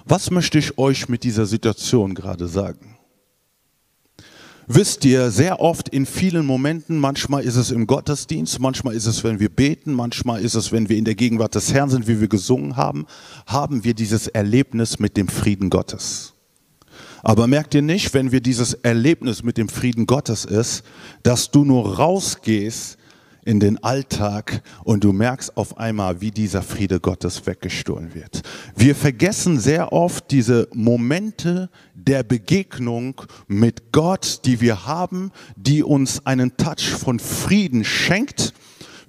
Was 0.05 0.31
möchte 0.31 0.59
ich 0.59 0.79
euch 0.79 1.09
mit 1.09 1.25
dieser 1.25 1.47
Situation 1.47 2.15
gerade 2.15 2.49
sagen? 2.49 2.99
Wisst 4.69 5.05
ihr, 5.05 5.31
sehr 5.31 5.61
oft 5.61 5.89
in 5.89 6.07
vielen 6.07 6.47
Momenten, 6.47 6.99
manchmal 6.99 7.43
ist 7.43 7.57
es 7.57 7.73
im 7.73 7.87
Gottesdienst, 7.87 8.61
manchmal 8.61 8.95
ist 8.95 9.07
es, 9.07 9.25
wenn 9.25 9.41
wir 9.41 9.49
beten, 9.49 9.93
manchmal 9.93 10.41
ist 10.41 10.55
es, 10.55 10.71
wenn 10.71 10.89
wir 10.89 10.97
in 10.97 11.05
der 11.05 11.17
Gegenwart 11.17 11.57
des 11.57 11.75
Herrn 11.75 11.91
sind, 11.91 12.07
wie 12.07 12.21
wir 12.21 12.29
gesungen 12.29 12.77
haben, 12.77 13.07
haben 13.47 13.83
wir 13.83 13.95
dieses 13.95 14.29
Erlebnis 14.29 15.01
mit 15.01 15.17
dem 15.17 15.27
Frieden 15.27 15.69
Gottes. 15.69 16.35
Aber 17.25 17.47
merkt 17.47 17.75
ihr 17.75 17.83
nicht, 17.83 18.15
wenn 18.15 18.33
wir 18.33 18.41
dieses 18.41 18.75
Erlebnis 18.75 19.43
mit 19.43 19.57
dem 19.57 19.69
Frieden 19.69 20.07
Gottes 20.07 20.45
ist, 20.45 20.85
dass 21.23 21.51
du 21.51 21.65
nur 21.65 21.97
rausgehst 21.97 22.99
in 23.45 23.61
den 23.61 23.83
Alltag 23.83 24.63
und 24.85 25.05
du 25.05 25.13
merkst 25.13 25.57
auf 25.57 25.79
einmal, 25.79 26.21
wie 26.21 26.31
dieser 26.31 26.63
Friede 26.63 27.01
Gottes 27.01 27.47
weggestohlen 27.47 28.15
wird. 28.15 28.43
Wir 28.77 28.95
vergessen 28.95 29.59
sehr 29.59 29.93
oft 29.93 30.31
diese 30.31 30.69
Momente 30.73 31.69
der 31.95 32.23
Begegnung 32.23 33.23
mit 33.49 33.93
Gott, 33.93 34.41
die 34.45 34.61
wir 34.61 34.87
haben, 34.87 35.33
die 35.57 35.83
uns 35.83 36.25
einen 36.27 36.57
Touch 36.57 36.91
von 36.91 37.19
Frieden 37.19 37.85
schenkt 37.85 38.55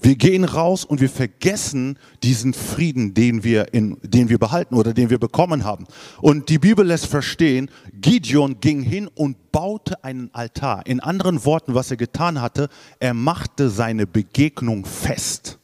wir 0.04 0.16
gehen 0.16 0.44
raus 0.44 0.84
und 0.84 1.00
wir 1.00 1.10
vergessen 1.10 1.98
diesen 2.24 2.54
Frieden, 2.54 3.14
den 3.14 3.44
wir, 3.44 3.74
in, 3.74 3.98
den 4.04 4.28
wir 4.28 4.38
behalten 4.38 4.76
oder 4.76 4.94
den 4.94 5.10
wir 5.10 5.18
bekommen 5.18 5.64
haben. 5.64 5.86
Und 6.22 6.50
die 6.50 6.60
Bibel 6.60 6.86
lässt 6.86 7.08
verstehen, 7.08 7.72
Gideon 7.94 8.60
ging 8.60 8.82
hin 8.82 9.08
und 9.16 9.52
baute 9.54 10.04
einen 10.04 10.30
Altar. 10.34 10.86
In 10.86 11.00
anderen 11.00 11.46
Worten, 11.46 11.74
was 11.74 11.90
er 11.90 11.98
getan 11.98 12.42
hatte, 12.42 12.68
er 13.00 13.14
machte 13.14 13.70
seine 13.70 14.06
Begegnung 14.06 14.86
fest. 14.86 15.58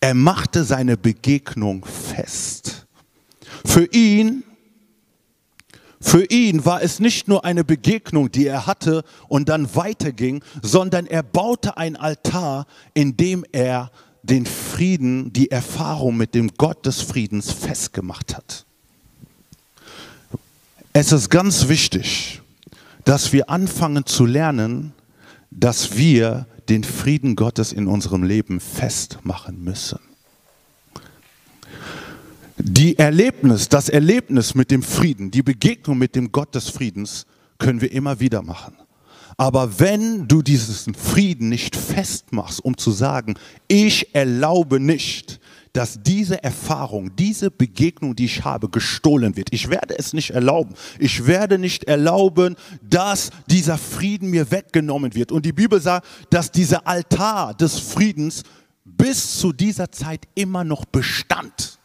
Er 0.00 0.14
machte 0.14 0.64
seine 0.64 0.96
Begegnung 0.96 1.84
fest. 1.84 2.86
Für 3.64 3.86
ihn 3.92 4.42
für 6.06 6.24
ihn 6.26 6.64
war 6.64 6.82
es 6.82 7.00
nicht 7.00 7.26
nur 7.26 7.44
eine 7.44 7.64
Begegnung, 7.64 8.30
die 8.30 8.46
er 8.46 8.68
hatte 8.68 9.02
und 9.26 9.48
dann 9.48 9.74
weiterging, 9.74 10.40
sondern 10.62 11.04
er 11.04 11.24
baute 11.24 11.76
ein 11.76 11.96
Altar, 11.96 12.68
in 12.94 13.16
dem 13.16 13.44
er 13.50 13.90
den 14.22 14.46
Frieden, 14.46 15.32
die 15.32 15.50
Erfahrung 15.50 16.16
mit 16.16 16.36
dem 16.36 16.52
Gott 16.56 16.86
des 16.86 17.00
Friedens 17.02 17.50
festgemacht 17.50 18.36
hat. 18.36 18.66
Es 20.92 21.10
ist 21.10 21.28
ganz 21.28 21.66
wichtig, 21.66 22.40
dass 23.04 23.32
wir 23.32 23.50
anfangen 23.50 24.06
zu 24.06 24.26
lernen, 24.26 24.92
dass 25.50 25.96
wir 25.96 26.46
den 26.68 26.84
Frieden 26.84 27.34
Gottes 27.34 27.72
in 27.72 27.88
unserem 27.88 28.22
Leben 28.22 28.60
festmachen 28.60 29.64
müssen. 29.64 29.98
Die 32.58 32.98
Erlebnis, 32.98 33.68
das 33.68 33.88
Erlebnis 33.88 34.54
mit 34.54 34.70
dem 34.70 34.82
Frieden, 34.82 35.30
die 35.30 35.42
Begegnung 35.42 35.98
mit 35.98 36.16
dem 36.16 36.32
Gott 36.32 36.54
des 36.54 36.70
Friedens 36.70 37.26
können 37.58 37.80
wir 37.80 37.92
immer 37.92 38.18
wieder 38.18 38.42
machen. 38.42 38.74
Aber 39.36 39.78
wenn 39.78 40.26
du 40.26 40.40
diesen 40.40 40.94
Frieden 40.94 41.50
nicht 41.50 41.76
festmachst, 41.76 42.64
um 42.64 42.78
zu 42.78 42.90
sagen, 42.90 43.34
ich 43.68 44.14
erlaube 44.14 44.80
nicht, 44.80 45.38
dass 45.74 46.02
diese 46.02 46.42
Erfahrung, 46.42 47.14
diese 47.16 47.50
Begegnung, 47.50 48.16
die 48.16 48.24
ich 48.24 48.46
habe, 48.46 48.70
gestohlen 48.70 49.36
wird. 49.36 49.48
Ich 49.52 49.68
werde 49.68 49.98
es 49.98 50.14
nicht 50.14 50.30
erlauben. 50.30 50.74
Ich 50.98 51.26
werde 51.26 51.58
nicht 51.58 51.84
erlauben, 51.84 52.56
dass 52.80 53.28
dieser 53.46 53.76
Frieden 53.76 54.30
mir 54.30 54.50
weggenommen 54.50 55.14
wird. 55.14 55.32
Und 55.32 55.44
die 55.44 55.52
Bibel 55.52 55.78
sagt, 55.78 56.06
dass 56.30 56.50
dieser 56.50 56.86
Altar 56.86 57.52
des 57.52 57.78
Friedens 57.78 58.42
bis 58.86 59.38
zu 59.38 59.52
dieser 59.52 59.92
Zeit 59.92 60.26
immer 60.34 60.64
noch 60.64 60.86
bestand. 60.86 61.75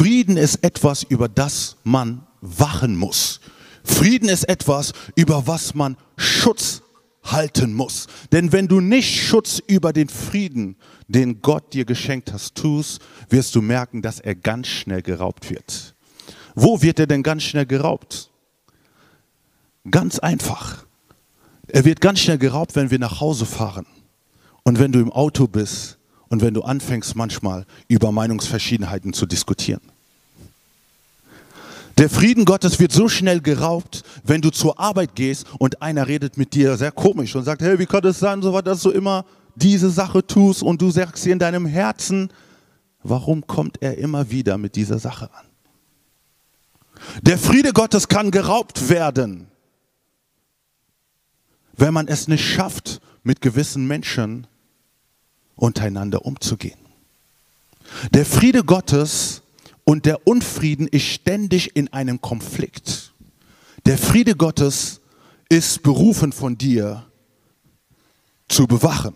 Frieden 0.00 0.38
ist 0.38 0.64
etwas, 0.64 1.02
über 1.02 1.28
das 1.28 1.76
man 1.84 2.26
wachen 2.40 2.96
muss. 2.96 3.38
Frieden 3.84 4.30
ist 4.30 4.48
etwas, 4.48 4.94
über 5.14 5.46
was 5.46 5.74
man 5.74 5.98
Schutz 6.16 6.80
halten 7.22 7.74
muss. 7.74 8.06
Denn 8.32 8.50
wenn 8.50 8.66
du 8.66 8.80
nicht 8.80 9.20
Schutz 9.20 9.60
über 9.66 9.92
den 9.92 10.08
Frieden, 10.08 10.76
den 11.08 11.42
Gott 11.42 11.74
dir 11.74 11.84
geschenkt 11.84 12.32
hast, 12.32 12.54
tust, 12.54 13.02
wirst 13.28 13.54
du 13.54 13.60
merken, 13.60 14.00
dass 14.00 14.20
er 14.20 14.34
ganz 14.34 14.68
schnell 14.68 15.02
geraubt 15.02 15.50
wird. 15.50 15.94
Wo 16.54 16.80
wird 16.80 16.98
er 16.98 17.06
denn 17.06 17.22
ganz 17.22 17.42
schnell 17.42 17.66
geraubt? 17.66 18.30
Ganz 19.90 20.18
einfach. 20.18 20.86
Er 21.68 21.84
wird 21.84 22.00
ganz 22.00 22.20
schnell 22.20 22.38
geraubt, 22.38 22.74
wenn 22.74 22.90
wir 22.90 22.98
nach 22.98 23.20
Hause 23.20 23.44
fahren 23.44 23.84
und 24.62 24.78
wenn 24.78 24.92
du 24.92 24.98
im 24.98 25.12
Auto 25.12 25.46
bist 25.46 25.98
und 26.30 26.40
wenn 26.40 26.54
du 26.54 26.62
anfängst 26.62 27.16
manchmal 27.16 27.66
über 27.88 28.12
Meinungsverschiedenheiten 28.12 29.12
zu 29.12 29.26
diskutieren. 29.26 29.89
Der 32.00 32.08
Frieden 32.08 32.46
Gottes 32.46 32.80
wird 32.80 32.92
so 32.92 33.10
schnell 33.10 33.42
geraubt, 33.42 34.04
wenn 34.24 34.40
du 34.40 34.48
zur 34.48 34.80
Arbeit 34.80 35.14
gehst 35.14 35.46
und 35.58 35.82
einer 35.82 36.08
redet 36.08 36.38
mit 36.38 36.54
dir 36.54 36.78
sehr 36.78 36.92
komisch 36.92 37.36
und 37.36 37.44
sagt, 37.44 37.60
hey, 37.60 37.78
wie 37.78 37.84
kann 37.84 38.00
das 38.00 38.18
sein, 38.18 38.40
so 38.40 38.58
dass 38.62 38.80
du 38.80 38.90
immer 38.90 39.26
diese 39.54 39.90
Sache 39.90 40.26
tust 40.26 40.62
und 40.62 40.80
du 40.80 40.90
sagst 40.90 41.26
dir 41.26 41.34
in 41.34 41.38
deinem 41.38 41.66
Herzen, 41.66 42.32
warum 43.02 43.46
kommt 43.46 43.82
er 43.82 43.98
immer 43.98 44.30
wieder 44.30 44.56
mit 44.56 44.76
dieser 44.76 44.98
Sache 44.98 45.28
an? 45.34 45.44
Der 47.20 47.36
Friede 47.36 47.74
Gottes 47.74 48.08
kann 48.08 48.30
geraubt 48.30 48.88
werden, 48.88 49.48
wenn 51.76 51.92
man 51.92 52.08
es 52.08 52.28
nicht 52.28 52.46
schafft, 52.46 53.02
mit 53.24 53.42
gewissen 53.42 53.86
Menschen 53.86 54.46
untereinander 55.54 56.24
umzugehen. 56.24 56.78
Der 58.14 58.24
Friede 58.24 58.64
Gottes 58.64 59.42
und 59.84 60.06
der 60.06 60.26
Unfrieden 60.26 60.86
ist 60.86 61.04
ständig 61.04 61.76
in 61.76 61.92
einem 61.92 62.20
Konflikt. 62.20 63.14
Der 63.86 63.98
Friede 63.98 64.36
Gottes 64.36 65.00
ist 65.48 65.82
berufen 65.82 66.32
von 66.32 66.56
dir 66.56 67.06
zu 68.48 68.66
bewachen. 68.66 69.14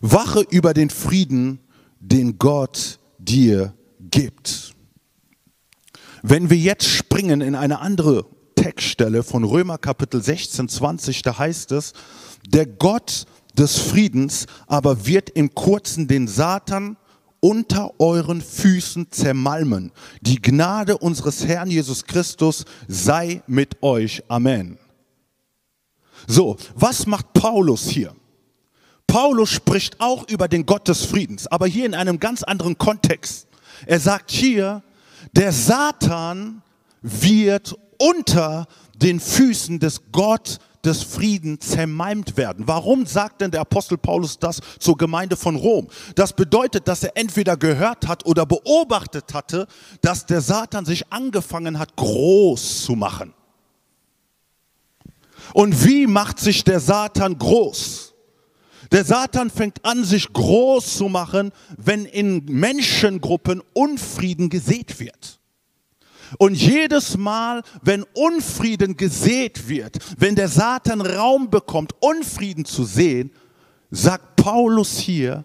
Wache 0.00 0.44
über 0.50 0.74
den 0.74 0.90
Frieden, 0.90 1.60
den 2.00 2.38
Gott 2.38 2.98
dir 3.18 3.74
gibt. 4.00 4.74
Wenn 6.22 6.50
wir 6.50 6.56
jetzt 6.56 6.86
springen 6.86 7.40
in 7.40 7.54
eine 7.54 7.80
andere 7.80 8.26
Textstelle 8.56 9.22
von 9.22 9.44
Römer 9.44 9.78
Kapitel 9.78 10.22
16, 10.22 10.68
20, 10.68 11.22
da 11.22 11.38
heißt 11.38 11.72
es, 11.72 11.92
der 12.46 12.66
Gott 12.66 13.26
des 13.56 13.78
Friedens 13.78 14.46
aber 14.66 15.06
wird 15.06 15.30
im 15.30 15.54
kurzen 15.54 16.08
den 16.08 16.28
Satan 16.28 16.96
unter 17.40 17.98
euren 17.98 18.40
Füßen 18.40 19.10
zermalmen. 19.10 19.92
Die 20.20 20.40
Gnade 20.40 20.98
unseres 20.98 21.46
Herrn 21.46 21.70
Jesus 21.70 22.04
Christus 22.04 22.64
sei 22.86 23.42
mit 23.46 23.82
euch. 23.82 24.22
Amen. 24.28 24.78
So, 26.26 26.56
was 26.74 27.06
macht 27.06 27.32
Paulus 27.32 27.88
hier? 27.88 28.14
Paulus 29.06 29.50
spricht 29.50 30.00
auch 30.00 30.28
über 30.28 30.48
den 30.48 30.66
Gott 30.66 30.86
des 30.88 31.04
Friedens, 31.04 31.46
aber 31.46 31.66
hier 31.66 31.86
in 31.86 31.94
einem 31.94 32.18
ganz 32.20 32.42
anderen 32.42 32.76
Kontext. 32.76 33.46
Er 33.86 34.00
sagt 34.00 34.30
hier, 34.30 34.82
der 35.32 35.52
Satan 35.52 36.62
wird 37.00 37.74
unter 37.98 38.66
den 38.96 39.20
Füßen 39.20 39.78
des 39.78 40.02
Gott 40.12 40.58
des 40.84 41.02
Friedens 41.02 41.68
zermalmt 41.68 42.36
werden. 42.36 42.66
Warum 42.66 43.06
sagt 43.06 43.40
denn 43.40 43.50
der 43.50 43.60
Apostel 43.60 43.98
Paulus 43.98 44.38
das 44.38 44.60
zur 44.78 44.96
Gemeinde 44.96 45.36
von 45.36 45.56
Rom? 45.56 45.88
Das 46.14 46.32
bedeutet, 46.32 46.88
dass 46.88 47.02
er 47.02 47.16
entweder 47.16 47.56
gehört 47.56 48.06
hat 48.06 48.24
oder 48.26 48.46
beobachtet 48.46 49.34
hatte, 49.34 49.66
dass 50.00 50.26
der 50.26 50.40
Satan 50.40 50.84
sich 50.84 51.12
angefangen 51.12 51.78
hat, 51.78 51.96
groß 51.96 52.84
zu 52.84 52.92
machen. 52.94 53.34
Und 55.54 55.84
wie 55.84 56.06
macht 56.06 56.38
sich 56.38 56.64
der 56.64 56.80
Satan 56.80 57.38
groß? 57.38 58.14
Der 58.92 59.04
Satan 59.04 59.50
fängt 59.50 59.84
an, 59.84 60.04
sich 60.04 60.32
groß 60.32 60.96
zu 60.96 61.08
machen, 61.08 61.52
wenn 61.76 62.04
in 62.06 62.44
Menschengruppen 62.46 63.62
Unfrieden 63.74 64.48
gesät 64.48 64.98
wird. 64.98 65.40
Und 66.36 66.54
jedes 66.54 67.16
Mal, 67.16 67.62
wenn 67.82 68.04
Unfrieden 68.14 68.96
gesät 68.96 69.68
wird, 69.68 69.98
wenn 70.18 70.34
der 70.34 70.48
Satan 70.48 71.00
Raum 71.00 71.48
bekommt, 71.48 71.92
Unfrieden 72.00 72.64
zu 72.64 72.84
sehen, 72.84 73.30
sagt 73.90 74.36
Paulus 74.36 74.98
hier, 74.98 75.44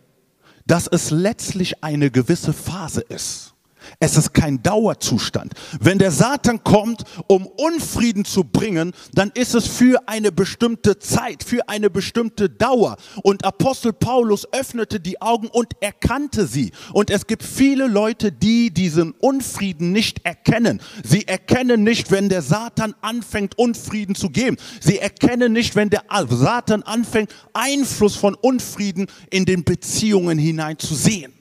dass 0.65 0.87
es 0.87 1.11
letztlich 1.11 1.83
eine 1.83 2.11
gewisse 2.11 2.53
Phase 2.53 3.01
ist. 3.01 3.52
Es 3.99 4.17
ist 4.17 4.33
kein 4.33 4.61
Dauerzustand. 4.63 5.53
Wenn 5.79 5.99
der 5.99 6.11
Satan 6.11 6.63
kommt, 6.63 7.03
um 7.27 7.45
Unfrieden 7.45 8.25
zu 8.25 8.43
bringen, 8.43 8.93
dann 9.13 9.31
ist 9.33 9.55
es 9.55 9.67
für 9.67 10.07
eine 10.07 10.31
bestimmte 10.31 10.99
Zeit, 10.99 11.43
für 11.43 11.67
eine 11.69 11.89
bestimmte 11.89 12.49
Dauer. 12.49 12.97
Und 13.23 13.45
Apostel 13.45 13.93
Paulus 13.93 14.47
öffnete 14.51 14.99
die 14.99 15.21
Augen 15.21 15.47
und 15.47 15.73
erkannte 15.81 16.47
sie. 16.47 16.71
Und 16.93 17.09
es 17.09 17.27
gibt 17.27 17.43
viele 17.43 17.87
Leute, 17.87 18.31
die 18.31 18.71
diesen 18.71 19.11
Unfrieden 19.11 19.91
nicht 19.91 20.25
erkennen. 20.25 20.81
Sie 21.03 21.27
erkennen 21.27 21.83
nicht, 21.83 22.11
wenn 22.11 22.29
der 22.29 22.41
Satan 22.41 22.95
anfängt, 23.01 23.57
Unfrieden 23.57 24.15
zu 24.15 24.29
geben. 24.29 24.57
Sie 24.81 24.99
erkennen 24.99 25.53
nicht, 25.53 25.75
wenn 25.75 25.89
der 25.89 26.03
Satan 26.29 26.83
anfängt, 26.83 27.33
Einfluss 27.53 28.15
von 28.15 28.35
Unfrieden 28.35 29.07
in 29.29 29.45
den 29.45 29.63
Beziehungen 29.63 30.37
hinein 30.37 30.79
zu 30.79 30.95
sehen 30.95 31.33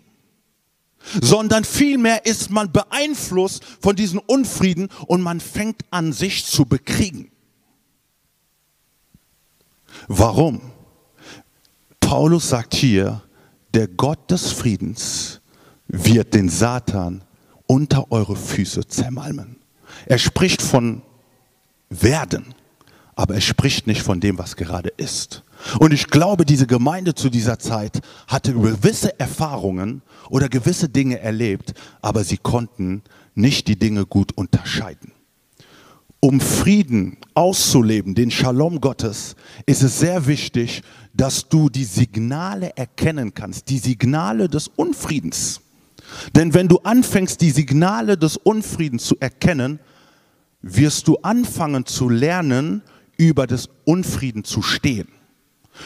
sondern 1.21 1.65
vielmehr 1.65 2.27
ist 2.27 2.51
man 2.51 2.73
beeinflusst 2.73 3.65
von 3.81 3.97
diesen 3.97 4.19
Unfrieden 4.19 4.89
und 5.07 5.21
man 5.21 5.41
fängt 5.41 5.83
an, 5.91 6.13
sich 6.13 6.47
zu 6.47 6.65
bekriegen. 6.65 7.31
Warum? 10.09 10.61
Paulus 12.01 12.49
sagt 12.49 12.75
hier, 12.75 13.23
der 13.75 13.89
Gott 13.89 14.31
des 14.31 14.53
Friedens 14.53 15.41
wird 15.89 16.35
den 16.35 16.49
Satan 16.49 17.23
unter 17.67 18.11
eure 18.11 18.37
Füße 18.37 18.87
zermalmen. 18.87 19.57
Er 20.07 20.19
spricht 20.19 20.63
von 20.63 21.03
werden, 21.89 22.55
aber 23.15 23.35
er 23.35 23.41
spricht 23.41 23.87
nicht 23.87 24.03
von 24.03 24.21
dem, 24.21 24.39
was 24.39 24.57
gerade 24.57 24.91
ist. 24.97 25.43
Und 25.79 25.93
ich 25.93 26.09
glaube, 26.09 26.45
diese 26.45 26.67
Gemeinde 26.67 27.15
zu 27.15 27.29
dieser 27.29 27.59
Zeit 27.59 28.01
hatte 28.27 28.53
gewisse 28.55 29.19
Erfahrungen 29.21 30.03
oder 30.29 30.49
gewisse 30.49 30.89
Dinge 30.89 31.21
erlebt, 31.21 31.75
aber 32.01 32.25
sie 32.25 32.39
konnten 32.39 33.03
nicht 33.35 33.69
die 33.69 33.79
Dinge 33.79 34.07
gut 34.07 34.33
unterscheiden. 34.37 35.13
Um 36.21 36.41
Frieden 36.41 37.17
auszuleben, 37.35 38.15
den 38.15 38.31
Shalom 38.31 38.81
Gottes, 38.81 39.35
ist 39.67 39.83
es 39.83 39.99
sehr 39.99 40.27
wichtig, 40.27 40.83
dass 41.15 41.49
du 41.49 41.69
die 41.69 41.85
Signale 41.85 42.77
erkennen 42.77 43.35
kannst, 43.35 43.69
die 43.69 43.79
Signale 43.79 44.49
des 44.49 44.69
Unfriedens. 44.69 45.61
Denn 46.35 46.55
wenn 46.55 46.69
du 46.69 46.79
anfängst, 46.79 47.41
die 47.41 47.51
Signale 47.51 48.17
des 48.17 48.37
Unfriedens 48.37 49.05
zu 49.05 49.17
erkennen, 49.19 49.81
wirst 50.61 51.09
du 51.09 51.17
anfangen 51.19 51.87
zu 51.87 52.09
lernen, 52.09 52.83
über 53.17 53.47
des 53.47 53.69
Unfrieden 53.85 54.45
zu 54.45 54.63
stehen. 54.63 55.09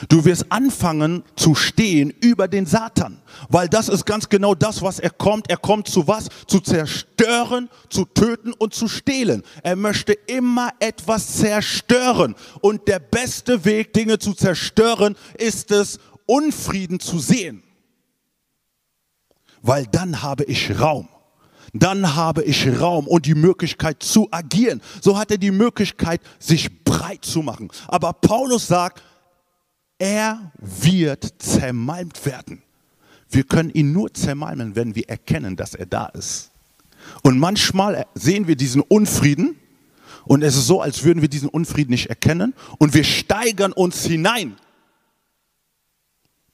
Du 0.09 0.25
wirst 0.25 0.51
anfangen 0.51 1.23
zu 1.37 1.55
stehen 1.55 2.13
über 2.21 2.49
den 2.49 2.67
Satan, 2.67 3.23
weil 3.49 3.69
das 3.69 3.89
ist 3.89 4.05
ganz 4.05 4.29
genau 4.29 4.55
das, 4.55 4.83
was 4.83 4.99
er 4.99 5.11
kommt. 5.11 5.49
Er 5.49 5.57
kommt 5.57 5.87
zu 5.89 6.09
was? 6.09 6.29
Zu 6.49 6.61
zerstören, 6.61 7.69
zu 7.89 8.05
töten 8.05 8.53
und 8.53 8.75
zu 8.75 8.89
stehlen. 8.89 9.43
Er 9.63 9.77
möchte 9.77 10.13
immer 10.13 10.71
etwas 10.81 11.37
zerstören. 11.37 12.35
Und 12.61 12.89
der 12.89 12.99
beste 12.99 13.65
Weg, 13.65 13.93
Dinge 13.93 14.19
zu 14.19 14.35
zerstören, 14.35 15.17
ist 15.39 15.71
es, 15.71 15.99
Unfrieden 16.27 16.99
zu 16.99 17.21
sehen. 17.21 17.63
Weil 19.63 19.87
dann 19.87 20.23
habe 20.23 20.43
ich 20.45 20.81
Raum 20.81 21.09
dann 21.83 22.15
habe 22.15 22.43
ich 22.45 22.81
Raum 22.81 23.07
und 23.09 23.27
die 23.27 23.35
Möglichkeit 23.35 24.03
zu 24.03 24.29
agieren. 24.31 24.81
So 25.01 25.19
hat 25.19 25.31
er 25.31 25.39
die 25.39 25.51
Möglichkeit, 25.51 26.21
sich 26.39 26.85
breit 26.85 27.25
zu 27.25 27.43
machen. 27.43 27.71
Aber 27.89 28.13
Paulus 28.13 28.67
sagt, 28.67 29.03
er 29.99 30.53
wird 30.59 31.35
zermalmt 31.39 32.25
werden. 32.27 32.63
Wir 33.29 33.45
können 33.45 33.71
ihn 33.71 33.93
nur 33.93 34.13
zermalmen, 34.15 34.77
wenn 34.77 34.95
wir 34.95 35.09
erkennen, 35.09 35.57
dass 35.57 35.75
er 35.75 35.87
da 35.87 36.07
ist. 36.07 36.51
Und 37.23 37.39
manchmal 37.39 38.07
sehen 38.15 38.47
wir 38.47 38.57
diesen 38.57 38.83
Unfrieden 38.83 39.57
und 40.25 40.43
es 40.43 40.57
ist 40.57 40.67
so, 40.67 40.81
als 40.81 41.05
würden 41.05 41.23
wir 41.23 41.29
diesen 41.29 41.49
Unfrieden 41.49 41.93
nicht 41.93 42.07
erkennen 42.07 42.55
und 42.79 42.95
wir 42.95 43.05
steigern 43.05 43.73
uns 43.73 44.05
hinein 44.05 44.57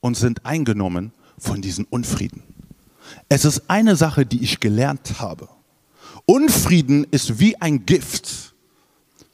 und 0.01 0.17
sind 0.17 0.45
eingenommen 0.45 1.13
von 1.39 1.63
diesem 1.63 1.87
Unfrieden. 1.89 2.43
Es 3.29 3.45
ist 3.45 3.63
eine 3.69 3.97
Sache, 3.97 4.27
die 4.27 4.43
ich 4.43 4.61
gelernt 4.61 5.21
habe. 5.21 5.49
Unfrieden 6.27 7.07
ist 7.11 7.39
wie 7.39 7.61
ein 7.61 7.87
Gift 7.87 8.53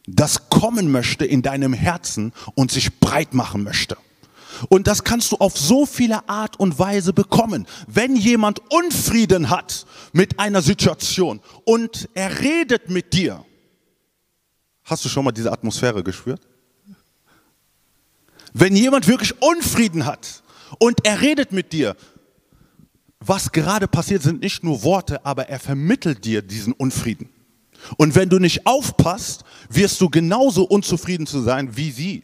das 0.08 0.48
kommen 0.48 0.90
möchte 0.90 1.26
in 1.26 1.42
deinem 1.42 1.74
Herzen 1.74 2.32
und 2.54 2.70
sich 2.70 2.98
breit 2.98 3.34
machen 3.34 3.62
möchte. 3.62 3.96
Und 4.70 4.86
das 4.86 5.04
kannst 5.04 5.30
du 5.30 5.36
auf 5.36 5.56
so 5.56 5.86
viele 5.86 6.28
Art 6.28 6.58
und 6.58 6.78
Weise 6.78 7.12
bekommen. 7.12 7.66
Wenn 7.86 8.16
jemand 8.16 8.60
Unfrieden 8.72 9.50
hat 9.50 9.86
mit 10.12 10.38
einer 10.38 10.62
Situation 10.62 11.40
und 11.64 12.08
er 12.14 12.40
redet 12.40 12.88
mit 12.88 13.12
dir, 13.12 13.44
hast 14.84 15.04
du 15.04 15.08
schon 15.10 15.24
mal 15.24 15.32
diese 15.32 15.52
Atmosphäre 15.52 16.02
gespürt? 16.02 16.40
Wenn 18.54 18.74
jemand 18.74 19.06
wirklich 19.06 19.40
Unfrieden 19.42 20.06
hat 20.06 20.42
und 20.78 21.04
er 21.04 21.20
redet 21.20 21.52
mit 21.52 21.72
dir, 21.72 21.94
was 23.20 23.50
gerade 23.50 23.88
passiert, 23.88 24.22
sind 24.22 24.40
nicht 24.40 24.62
nur 24.62 24.82
Worte, 24.82 25.24
aber 25.24 25.48
er 25.48 25.58
vermittelt 25.58 26.24
dir 26.24 26.42
diesen 26.42 26.72
Unfrieden. 26.72 27.28
Und 27.96 28.14
wenn 28.14 28.28
du 28.28 28.38
nicht 28.38 28.66
aufpasst, 28.66 29.44
wirst 29.68 30.00
du 30.00 30.08
genauso 30.08 30.64
unzufrieden 30.64 31.26
zu 31.26 31.40
sein 31.42 31.76
wie 31.76 31.90
sie. 31.90 32.22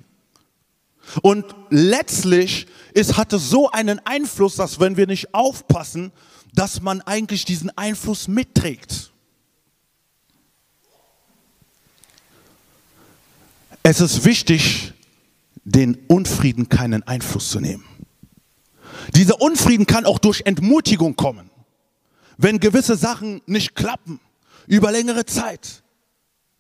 Und 1.23 1.45
letztlich 1.71 2.67
ist, 2.93 3.17
hat 3.17 3.33
es 3.33 3.51
so 3.51 3.71
einen 3.71 4.01
Einfluss, 4.07 4.57
dass 4.57 4.81
wenn 4.81 4.97
wir 4.97 5.07
nicht 5.07 5.35
aufpassen, 5.35 6.13
dass 6.55 6.81
man 6.81 7.01
eigentlich 7.03 7.45
diesen 7.45 7.77
Einfluss 7.77 8.29
mitträgt. 8.29 9.13
Es 13.83 14.01
ist 14.01 14.25
wichtig, 14.25 14.93
den 15.65 15.97
Unfrieden 16.07 16.69
keinen 16.69 17.03
Einfluss 17.03 17.51
zu 17.51 17.61
nehmen. 17.61 17.85
Dieser 19.15 19.41
Unfrieden 19.41 19.87
kann 19.87 20.05
auch 20.05 20.19
durch 20.19 20.43
Entmutigung 20.45 21.17
kommen. 21.17 21.51
Wenn 22.37 22.61
gewisse 22.61 22.97
Sachen 22.97 23.43
nicht 23.47 23.75
klappen, 23.75 24.21
über 24.67 24.91
längere 24.91 25.27
Zeit, 25.27 25.83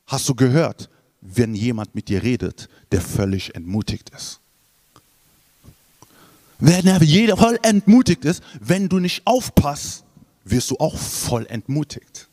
hast 0.06 0.28
du 0.28 0.34
gehört, 0.34 0.90
wenn 1.20 1.54
jemand 1.54 1.94
mit 1.94 2.08
dir 2.08 2.22
redet, 2.22 2.68
der 2.92 3.00
völlig 3.00 3.54
entmutigt 3.54 4.10
ist. 4.10 4.40
Wenn 6.58 6.86
jeder 7.02 7.36
voll 7.36 7.58
entmutigt 7.62 8.24
ist, 8.24 8.42
wenn 8.60 8.88
du 8.88 8.98
nicht 8.98 9.26
aufpasst, 9.26 10.04
wirst 10.44 10.70
du 10.70 10.76
auch 10.76 10.96
voll 10.96 11.46
entmutigt. 11.46 12.28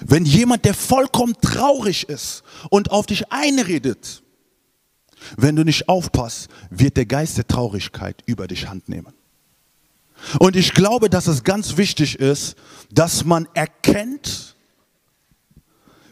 Wenn 0.00 0.24
jemand, 0.24 0.64
der 0.64 0.74
vollkommen 0.74 1.34
traurig 1.40 2.08
ist 2.08 2.42
und 2.70 2.90
auf 2.90 3.06
dich 3.06 3.32
einredet, 3.32 4.22
wenn 5.36 5.56
du 5.56 5.64
nicht 5.64 5.88
aufpasst, 5.88 6.48
wird 6.70 6.96
der 6.96 7.06
Geist 7.06 7.36
der 7.36 7.46
Traurigkeit 7.46 8.22
über 8.26 8.46
dich 8.46 8.68
Hand 8.68 8.88
nehmen. 8.88 9.12
Und 10.38 10.56
ich 10.56 10.74
glaube, 10.74 11.08
dass 11.10 11.26
es 11.26 11.44
ganz 11.44 11.76
wichtig 11.76 12.18
ist, 12.18 12.56
dass 12.90 13.24
man 13.24 13.48
erkennt, 13.54 14.56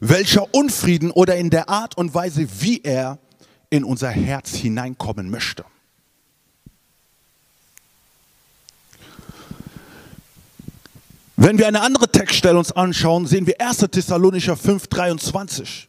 welcher 0.00 0.54
Unfrieden 0.54 1.10
oder 1.10 1.36
in 1.36 1.50
der 1.50 1.68
Art 1.68 1.96
und 1.96 2.14
Weise, 2.14 2.46
wie 2.60 2.80
er 2.82 3.18
in 3.70 3.84
unser 3.84 4.10
Herz 4.10 4.54
hineinkommen 4.54 5.30
möchte. 5.30 5.64
Wenn 11.36 11.58
wir 11.58 11.66
eine 11.66 11.82
andere 11.82 12.10
Textstelle 12.10 12.58
uns 12.58 12.72
anschauen, 12.72 13.26
sehen 13.26 13.46
wir 13.46 13.60
1. 13.60 13.78
Thessalonicher 13.90 14.56
5, 14.56 14.86
23. 14.86 15.88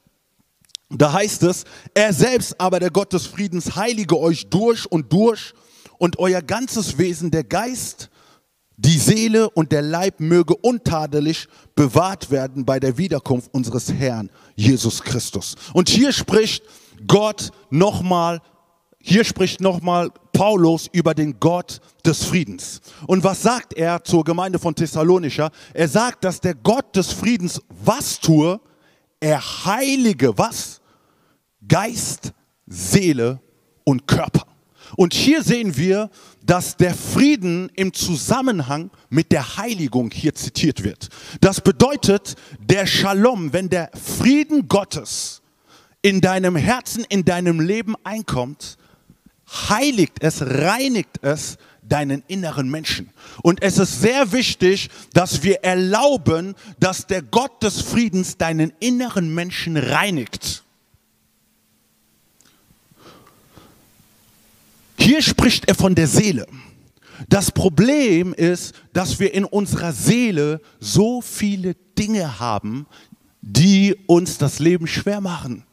Da 0.89 1.13
heißt 1.13 1.43
es, 1.43 1.63
er 1.93 2.13
selbst 2.13 2.59
aber, 2.59 2.79
der 2.79 2.91
Gott 2.91 3.13
des 3.13 3.27
Friedens, 3.27 3.75
heilige 3.75 4.17
euch 4.19 4.49
durch 4.49 4.85
und 4.89 5.11
durch 5.11 5.53
und 5.97 6.19
euer 6.19 6.41
ganzes 6.41 6.97
Wesen, 6.97 7.31
der 7.31 7.43
Geist, 7.43 8.09
die 8.79 8.99
Seele 8.99 9.49
und 9.49 9.71
der 9.71 9.81
Leib 9.81 10.19
möge 10.19 10.55
untadelig 10.55 11.47
bewahrt 11.75 12.29
werden 12.29 12.63
bei 12.63 12.79
der 12.79 12.97
Wiederkunft 12.97 13.51
unseres 13.53 13.91
Herrn 13.91 14.29
Jesus 14.55 15.01
Christus. 15.01 15.55
Und 15.73 15.89
hier 15.89 16.11
spricht 16.11 16.63
Gott 17.07 17.51
nochmal, 17.71 18.39
hier 19.01 19.23
spricht 19.23 19.61
nochmal 19.61 20.11
Paulus 20.31 20.87
über 20.91 21.15
den 21.15 21.39
Gott 21.39 21.79
des 22.05 22.23
Friedens. 22.23 22.81
Und 23.07 23.23
was 23.23 23.41
sagt 23.41 23.73
er 23.73 24.03
zur 24.03 24.23
Gemeinde 24.23 24.59
von 24.59 24.75
Thessalonischer? 24.75 25.49
Er 25.73 25.87
sagt, 25.87 26.23
dass 26.23 26.39
der 26.39 26.53
Gott 26.53 26.95
des 26.95 27.11
Friedens 27.11 27.59
was 27.83 28.19
tue? 28.19 28.59
Er 29.19 29.41
heilige 29.65 30.37
was? 30.37 30.81
Geist, 31.67 32.31
Seele 32.67 33.41
und 33.83 34.05
Körper. 34.05 34.45
Und 34.95 35.13
hier 35.13 35.43
sehen 35.43 35.75
wir, 35.77 36.09
dass 36.45 36.77
der 36.77 36.93
Frieden 36.93 37.69
im 37.75 37.93
Zusammenhang 37.93 38.89
mit 39.09 39.31
der 39.31 39.57
Heiligung 39.57 40.11
hier 40.11 40.33
zitiert 40.33 40.83
wird. 40.83 41.09
Das 41.41 41.61
bedeutet, 41.61 42.35
der 42.59 42.85
Shalom, 42.85 43.51
wenn 43.53 43.69
der 43.69 43.91
Frieden 43.93 44.67
Gottes 44.67 45.41
in 46.01 46.21
deinem 46.21 46.55
Herzen, 46.55 47.05
in 47.09 47.25
deinem 47.25 47.59
Leben 47.59 47.95
einkommt, 48.03 48.77
heiligt 49.69 50.21
es, 50.21 50.41
reinigt 50.41 51.19
es 51.21 51.57
deinen 51.83 52.23
inneren 52.27 52.69
Menschen. 52.69 53.09
Und 53.43 53.61
es 53.61 53.77
ist 53.77 54.01
sehr 54.01 54.31
wichtig, 54.31 54.89
dass 55.13 55.43
wir 55.43 55.63
erlauben, 55.63 56.55
dass 56.79 57.07
der 57.07 57.21
Gott 57.21 57.63
des 57.63 57.81
Friedens 57.81 58.37
deinen 58.37 58.73
inneren 58.79 59.33
Menschen 59.33 59.77
reinigt. 59.77 60.63
Hier 64.99 65.21
spricht 65.21 65.67
er 65.67 65.75
von 65.75 65.95
der 65.95 66.07
Seele. 66.07 66.47
Das 67.29 67.51
Problem 67.51 68.33
ist, 68.33 68.75
dass 68.93 69.19
wir 69.19 69.33
in 69.33 69.45
unserer 69.45 69.93
Seele 69.93 70.61
so 70.79 71.21
viele 71.21 71.75
Dinge 71.97 72.39
haben, 72.39 72.85
die 73.41 73.95
uns 74.07 74.37
das 74.37 74.59
Leben 74.59 74.87
schwer 74.87 75.21
machen. 75.21 75.63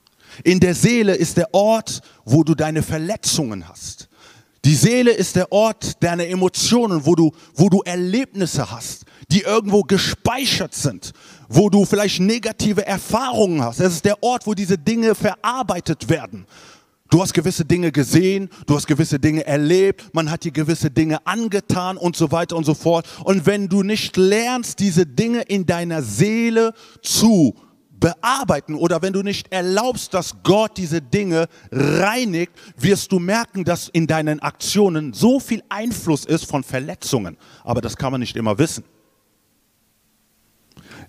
In 0.43 0.61
der 0.61 0.75
Seele 0.75 1.15
ist 1.15 1.37
der 1.37 1.53
Ort, 1.55 2.01
wo 2.25 2.43
du 2.43 2.55
deine 2.55 2.83
Verletzungen 2.83 3.69
hast. 3.69 4.09
Die 4.65 4.75
Seele 4.75 5.11
ist 5.11 5.37
der 5.37 5.53
Ort 5.53 6.03
deiner 6.03 6.27
Emotionen, 6.27 7.05
wo 7.05 7.15
du, 7.15 7.33
wo 7.55 7.69
du 7.69 7.83
Erlebnisse 7.83 8.71
hast, 8.71 9.05
die 9.31 9.43
irgendwo 9.43 9.83
gespeichert 9.83 10.75
sind, 10.75 11.13
wo 11.49 11.69
du 11.69 11.85
vielleicht 11.85 12.21
negative 12.21 12.87
Erfahrungen 12.87 13.63
hast. 13.63 13.81
Es 13.81 13.93
ist 13.93 14.05
der 14.07 14.23
Ort, 14.23 14.47
wo 14.47 14.55
diese 14.55 14.79
Dinge 14.79 15.15
verarbeitet 15.15 16.09
werden. 16.09 16.47
Du 17.11 17.23
hast 17.23 17.35
gewisse 17.35 17.65
Dinge 17.65 17.93
gesehen, 17.93 18.49
du 18.67 18.75
hast 18.75 18.87
gewisse 18.87 19.21
Dinge 19.21 19.47
erlebt, 19.47 20.13
man 20.15 20.31
hat 20.31 20.45
dir 20.45 20.53
gewisse 20.53 20.91
Dinge 20.91 21.25
angetan 21.27 21.97
und 21.97 22.17
so 22.17 22.33
weiter 22.33 22.57
und 22.57 22.65
so 22.65 22.75
fort. 22.75 23.07
Und 23.25 23.47
wenn 23.47 23.69
du 23.69 23.83
nicht 23.83 24.17
lernst, 24.17 24.81
diese 24.81 25.07
Dinge 25.07 25.43
in 25.43 25.67
deiner 25.67 26.03
Seele 26.03 26.73
zu 27.03 27.55
bearbeiten 28.01 28.75
oder 28.75 29.01
wenn 29.03 29.13
du 29.13 29.23
nicht 29.23 29.53
erlaubst, 29.53 30.13
dass 30.13 30.43
Gott 30.43 30.77
diese 30.77 31.01
Dinge 31.01 31.47
reinigt, 31.71 32.53
wirst 32.77 33.13
du 33.13 33.19
merken, 33.19 33.65
dass 33.65 33.89
in 33.89 34.07
deinen 34.07 34.41
Aktionen 34.41 35.13
so 35.13 35.41
viel 35.41 35.63
Einfluss 35.69 36.25
ist 36.25 36.47
von 36.47 36.65
Verletzungen. 36.65 37.37
Aber 37.63 37.81
das 37.81 37.97
kann 37.97 38.13
man 38.13 38.21
nicht 38.21 38.37
immer 38.37 38.59
wissen. 38.59 38.85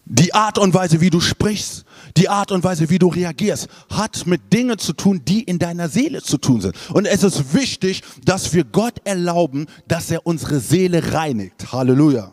Die 0.06 0.34
Art 0.34 0.60
und 0.60 0.74
Weise, 0.74 1.02
wie 1.02 1.10
du 1.10 1.20
sprichst, 1.20 1.84
die 2.18 2.30
Art 2.30 2.52
und 2.52 2.64
Weise, 2.64 2.90
wie 2.90 3.00
du 3.00 3.08
reagierst, 3.08 3.68
hat 3.90 4.26
mit 4.26 4.54
Dingen 4.54 4.78
zu 4.78 4.94
tun, 4.94 5.22
die 5.26 5.44
in 5.44 5.60
deiner 5.60 5.90
Seele 5.90 6.22
zu 6.22 6.38
tun 6.38 6.62
sind. 6.62 6.76
Und 6.92 7.06
es 7.06 7.24
ist 7.24 7.54
wichtig, 7.54 8.04
dass 8.24 8.54
wir 8.54 8.64
Gott 8.64 9.02
erlauben, 9.04 9.68
dass 9.88 10.10
er 10.12 10.26
unsere 10.26 10.60
Seele 10.60 11.14
reinigt. 11.14 11.72
Halleluja. 11.72 12.32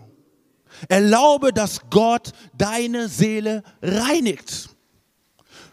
Erlaube, 0.88 1.52
dass 1.52 1.80
Gott 1.90 2.32
deine 2.56 3.08
Seele 3.08 3.62
reinigt. 3.82 4.71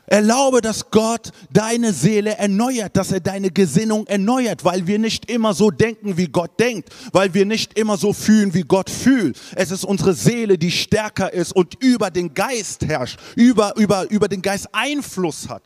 Erlaube, 0.10 0.62
dass 0.62 0.89
Gott 0.91 1.32
deine 1.52 1.93
Seele 1.93 2.38
erneuert, 2.38 2.98
dass 2.98 3.12
er 3.12 3.19
deine 3.19 3.52
Gesinnung 3.52 4.08
erneuert, 4.08 4.65
weil 4.65 4.88
wir 4.88 5.00
nicht 5.00 5.30
immer 5.30 5.54
so 5.54 5.72
denken, 5.72 6.17
wie 6.17 6.28
Gott 6.28 6.60
denkt, 6.60 6.89
weil 7.12 7.34
wir 7.34 7.45
nicht 7.45 7.78
immer 7.78 7.98
so 7.98 8.13
fühlen, 8.13 8.54
wie 8.54 8.63
Gott 8.63 8.89
fühlt. 8.89 9.39
Es 9.56 9.72
ist 9.72 9.86
unsere 9.86 10.13
Seele, 10.13 10.58
die 10.58 10.72
stärker 10.72 11.32
ist 11.32 11.54
und 11.54 11.76
über 11.84 12.12
den 12.12 12.34
Geist 12.34 12.86
herrscht, 12.86 13.19
über, 13.36 13.76
über, 13.78 14.10
über 14.10 14.28
den 14.28 14.41
Geist 14.41 14.67
Einfluss 14.72 15.48
hat. 15.48 15.63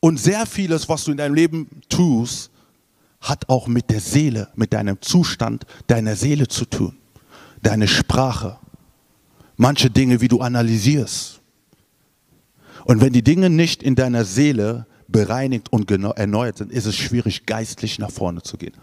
Und 0.00 0.18
sehr 0.18 0.46
vieles, 0.46 0.88
was 0.88 1.04
du 1.04 1.10
in 1.10 1.16
deinem 1.16 1.34
Leben 1.34 1.68
tust, 1.88 2.50
hat 3.20 3.48
auch 3.48 3.66
mit 3.66 3.90
der 3.90 4.00
Seele, 4.00 4.48
mit 4.54 4.72
deinem 4.72 5.00
Zustand 5.02 5.64
deiner 5.88 6.14
Seele 6.16 6.46
zu 6.46 6.64
tun 6.64 6.96
deine 7.66 7.88
Sprache, 7.88 8.58
manche 9.56 9.90
Dinge, 9.90 10.20
wie 10.20 10.28
du 10.28 10.40
analysierst. 10.40 11.35
Und 12.86 13.00
wenn 13.00 13.12
die 13.12 13.24
Dinge 13.24 13.50
nicht 13.50 13.82
in 13.82 13.96
deiner 13.96 14.24
Seele 14.24 14.86
bereinigt 15.08 15.72
und 15.72 15.90
erneuert 15.90 16.58
sind, 16.58 16.70
ist 16.70 16.86
es 16.86 16.94
schwierig, 16.94 17.44
geistlich 17.44 17.98
nach 17.98 18.12
vorne 18.12 18.42
zu 18.42 18.56
gehen. 18.56 18.74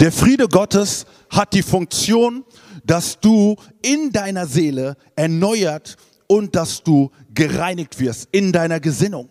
Der 0.00 0.12
Friede 0.12 0.48
Gottes 0.48 1.06
hat 1.30 1.54
die 1.54 1.62
Funktion, 1.62 2.44
dass 2.84 3.18
du 3.18 3.56
in 3.80 4.12
deiner 4.12 4.46
Seele 4.46 4.98
erneuert 5.14 5.96
und 6.26 6.54
dass 6.56 6.82
du 6.82 7.10
gereinigt 7.32 7.98
wirst 8.00 8.28
in 8.32 8.52
deiner 8.52 8.80
Gesinnung. 8.80 9.30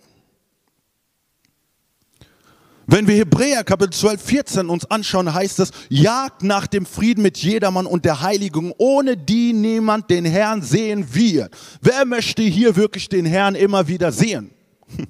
Wenn 2.87 3.07
wir 3.07 3.15
Hebräer 3.15 3.63
Kapitel 3.63 3.93
12, 3.93 4.21
14 4.21 4.69
uns 4.69 4.85
anschauen, 4.85 5.33
heißt 5.33 5.59
es, 5.59 5.71
jagt 5.89 6.43
nach 6.43 6.67
dem 6.67 6.85
Frieden 6.85 7.23
mit 7.23 7.37
jedermann 7.37 7.87
und 7.87 8.05
der 8.05 8.21
Heiligung, 8.21 8.73
ohne 8.77 9.17
die 9.17 9.53
niemand 9.53 10.09
den 10.11 10.25
Herrn 10.25 10.61
sehen 10.61 11.13
wird. 11.13 11.55
Wer 11.81 12.05
möchte 12.05 12.43
hier 12.43 12.75
wirklich 12.75 13.09
den 13.09 13.25
Herrn 13.25 13.55
immer 13.55 13.87
wieder 13.87 14.11
sehen? 14.11 14.51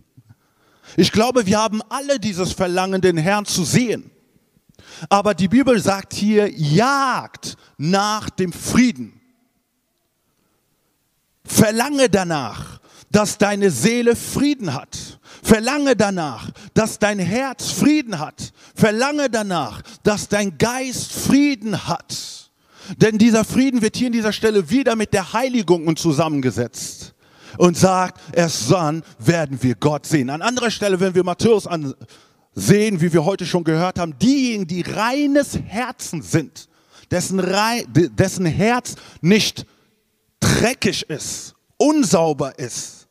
Ich 0.97 1.11
glaube, 1.11 1.45
wir 1.45 1.59
haben 1.59 1.81
alle 1.89 2.21
dieses 2.21 2.53
Verlangen, 2.53 3.01
den 3.01 3.17
Herrn 3.17 3.43
zu 3.43 3.65
sehen. 3.65 4.11
Aber 5.09 5.33
die 5.33 5.49
Bibel 5.49 5.77
sagt 5.81 6.13
hier, 6.13 6.49
jagt 6.49 7.57
nach 7.77 8.29
dem 8.29 8.53
Frieden. 8.53 9.19
Verlange 11.43 12.09
danach, 12.09 12.79
dass 13.11 13.37
deine 13.37 13.71
Seele 13.71 14.15
Frieden 14.15 14.73
hat. 14.73 15.14
Verlange 15.45 15.95
danach, 15.95 16.49
dass 16.73 16.97
dein 16.97 17.19
Herz 17.19 17.69
Frieden 17.69 18.17
hat. 18.17 18.51
Verlange 18.73 19.29
danach, 19.29 19.83
dass 20.01 20.27
dein 20.27 20.57
Geist 20.57 21.13
Frieden 21.13 21.87
hat. 21.87 22.49
Denn 22.97 23.19
dieser 23.19 23.45
Frieden 23.45 23.83
wird 23.83 23.95
hier 23.95 24.07
in 24.07 24.13
dieser 24.13 24.33
Stelle 24.33 24.71
wieder 24.71 24.95
mit 24.95 25.13
der 25.13 25.33
Heiligung 25.33 25.95
zusammengesetzt 25.95 27.13
und 27.59 27.77
sagt, 27.77 28.19
erst 28.33 28.71
dann 28.71 29.03
werden 29.19 29.61
wir 29.61 29.75
Gott 29.75 30.07
sehen. 30.07 30.31
An 30.31 30.41
anderer 30.41 30.71
Stelle, 30.71 30.99
wenn 30.99 31.13
wir 31.13 31.23
Matthäus 31.23 31.69
sehen, 32.55 32.99
wie 32.99 33.13
wir 33.13 33.23
heute 33.23 33.45
schon 33.45 33.63
gehört 33.63 33.99
haben, 33.99 34.17
diejenigen, 34.17 34.65
die 34.65 34.81
reines 34.81 35.59
Herzen 35.67 36.23
sind, 36.23 36.67
dessen, 37.11 37.39
dessen 38.15 38.47
Herz 38.47 38.95
nicht 39.21 39.67
dreckig 40.39 41.07
ist, 41.07 41.53
unsauber 41.77 42.57
ist, 42.57 43.07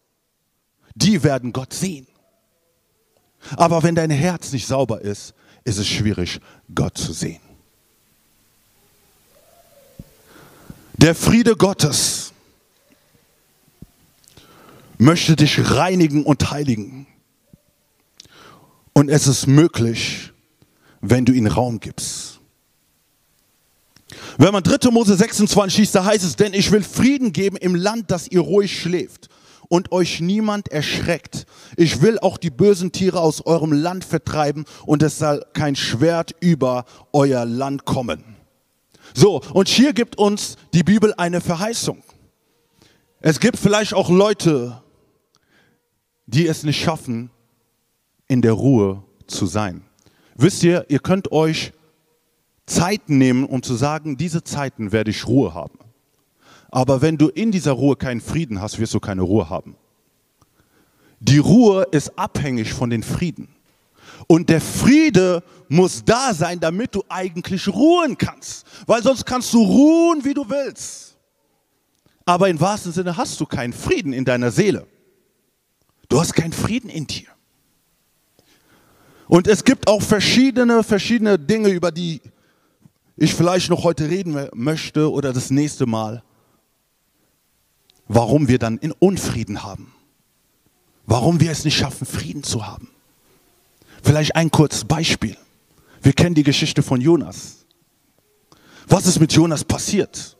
die 0.96 1.22
werden 1.22 1.52
Gott 1.52 1.72
sehen. 1.72 2.08
Aber 3.56 3.82
wenn 3.82 3.94
dein 3.94 4.10
Herz 4.10 4.52
nicht 4.52 4.66
sauber 4.66 5.00
ist, 5.00 5.34
ist 5.64 5.78
es 5.78 5.86
schwierig, 5.86 6.40
Gott 6.74 6.96
zu 6.98 7.12
sehen. 7.12 7.40
Der 10.94 11.14
Friede 11.14 11.56
Gottes 11.56 12.32
möchte 14.98 15.36
dich 15.36 15.70
reinigen 15.72 16.24
und 16.24 16.50
heiligen. 16.50 17.06
Und 18.92 19.08
es 19.08 19.26
ist 19.26 19.46
möglich, 19.46 20.32
wenn 21.00 21.24
du 21.24 21.32
ihnen 21.32 21.48
Raum 21.48 21.80
gibst. 21.80 22.40
Wenn 24.38 24.52
man 24.52 24.62
3. 24.62 24.90
Mose 24.90 25.16
26 25.16 25.74
schießt, 25.74 25.94
da 25.94 26.04
heißt 26.04 26.24
es, 26.24 26.36
denn 26.36 26.54
ich 26.54 26.70
will 26.70 26.82
Frieden 26.82 27.32
geben 27.32 27.56
im 27.56 27.74
Land, 27.74 28.10
dass 28.10 28.28
ihr 28.28 28.40
ruhig 28.40 28.80
schläft 28.80 29.28
und 29.74 29.90
euch 29.90 30.20
niemand 30.20 30.68
erschreckt. 30.68 31.46
Ich 31.76 32.00
will 32.00 32.20
auch 32.20 32.38
die 32.38 32.50
bösen 32.50 32.92
Tiere 32.92 33.18
aus 33.18 33.44
eurem 33.44 33.72
Land 33.72 34.04
vertreiben 34.04 34.66
und 34.86 35.02
es 35.02 35.18
soll 35.18 35.44
kein 35.52 35.74
Schwert 35.74 36.30
über 36.38 36.84
euer 37.12 37.44
Land 37.44 37.84
kommen. 37.84 38.36
So, 39.14 39.40
und 39.52 39.66
hier 39.66 39.92
gibt 39.92 40.16
uns 40.16 40.54
die 40.74 40.84
Bibel 40.84 41.12
eine 41.14 41.40
Verheißung. 41.40 42.04
Es 43.20 43.40
gibt 43.40 43.56
vielleicht 43.56 43.94
auch 43.94 44.10
Leute, 44.10 44.80
die 46.26 46.46
es 46.46 46.62
nicht 46.62 46.80
schaffen, 46.80 47.30
in 48.28 48.42
der 48.42 48.52
Ruhe 48.52 49.02
zu 49.26 49.44
sein. 49.46 49.82
Wisst 50.36 50.62
ihr, 50.62 50.86
ihr 50.88 51.00
könnt 51.00 51.32
euch 51.32 51.72
Zeiten 52.64 53.18
nehmen, 53.18 53.44
um 53.44 53.60
zu 53.60 53.74
sagen, 53.74 54.16
diese 54.18 54.44
Zeiten 54.44 54.92
werde 54.92 55.10
ich 55.10 55.26
Ruhe 55.26 55.52
haben. 55.52 55.83
Aber 56.74 57.00
wenn 57.02 57.16
du 57.16 57.28
in 57.28 57.52
dieser 57.52 57.70
Ruhe 57.70 57.94
keinen 57.94 58.20
Frieden 58.20 58.60
hast, 58.60 58.80
wirst 58.80 58.92
du 58.94 58.98
keine 58.98 59.22
Ruhe 59.22 59.48
haben. 59.48 59.76
Die 61.20 61.38
Ruhe 61.38 61.86
ist 61.92 62.18
abhängig 62.18 62.72
von 62.72 62.90
den 62.90 63.04
Frieden. 63.04 63.46
Und 64.26 64.48
der 64.48 64.60
Friede 64.60 65.44
muss 65.68 66.04
da 66.04 66.34
sein, 66.34 66.58
damit 66.58 66.96
du 66.96 67.04
eigentlich 67.08 67.68
ruhen 67.68 68.18
kannst. 68.18 68.66
Weil 68.88 69.04
sonst 69.04 69.24
kannst 69.24 69.54
du 69.54 69.62
ruhen, 69.62 70.24
wie 70.24 70.34
du 70.34 70.50
willst. 70.50 71.16
Aber 72.24 72.48
im 72.48 72.60
wahrsten 72.60 72.90
Sinne 72.90 73.16
hast 73.16 73.38
du 73.38 73.46
keinen 73.46 73.72
Frieden 73.72 74.12
in 74.12 74.24
deiner 74.24 74.50
Seele. 74.50 74.84
Du 76.08 76.18
hast 76.18 76.34
keinen 76.34 76.52
Frieden 76.52 76.90
in 76.90 77.06
dir. 77.06 77.28
Und 79.28 79.46
es 79.46 79.62
gibt 79.62 79.86
auch 79.86 80.02
verschiedene, 80.02 80.82
verschiedene 80.82 81.38
Dinge, 81.38 81.68
über 81.68 81.92
die 81.92 82.20
ich 83.16 83.32
vielleicht 83.32 83.70
noch 83.70 83.84
heute 83.84 84.10
reden 84.10 84.48
möchte 84.54 85.08
oder 85.08 85.32
das 85.32 85.52
nächste 85.52 85.86
Mal, 85.86 86.24
warum 88.08 88.48
wir 88.48 88.58
dann 88.58 88.78
in 88.78 88.92
Unfrieden 88.92 89.62
haben. 89.62 89.92
Warum 91.06 91.40
wir 91.40 91.50
es 91.50 91.64
nicht 91.64 91.76
schaffen, 91.76 92.06
Frieden 92.06 92.42
zu 92.42 92.66
haben. 92.66 92.88
Vielleicht 94.02 94.36
ein 94.36 94.50
kurzes 94.50 94.84
Beispiel. 94.84 95.36
Wir 96.02 96.12
kennen 96.12 96.34
die 96.34 96.42
Geschichte 96.42 96.82
von 96.82 97.00
Jonas. 97.00 97.64
Was 98.86 99.06
ist 99.06 99.20
mit 99.20 99.32
Jonas 99.32 99.64
passiert? 99.64 100.36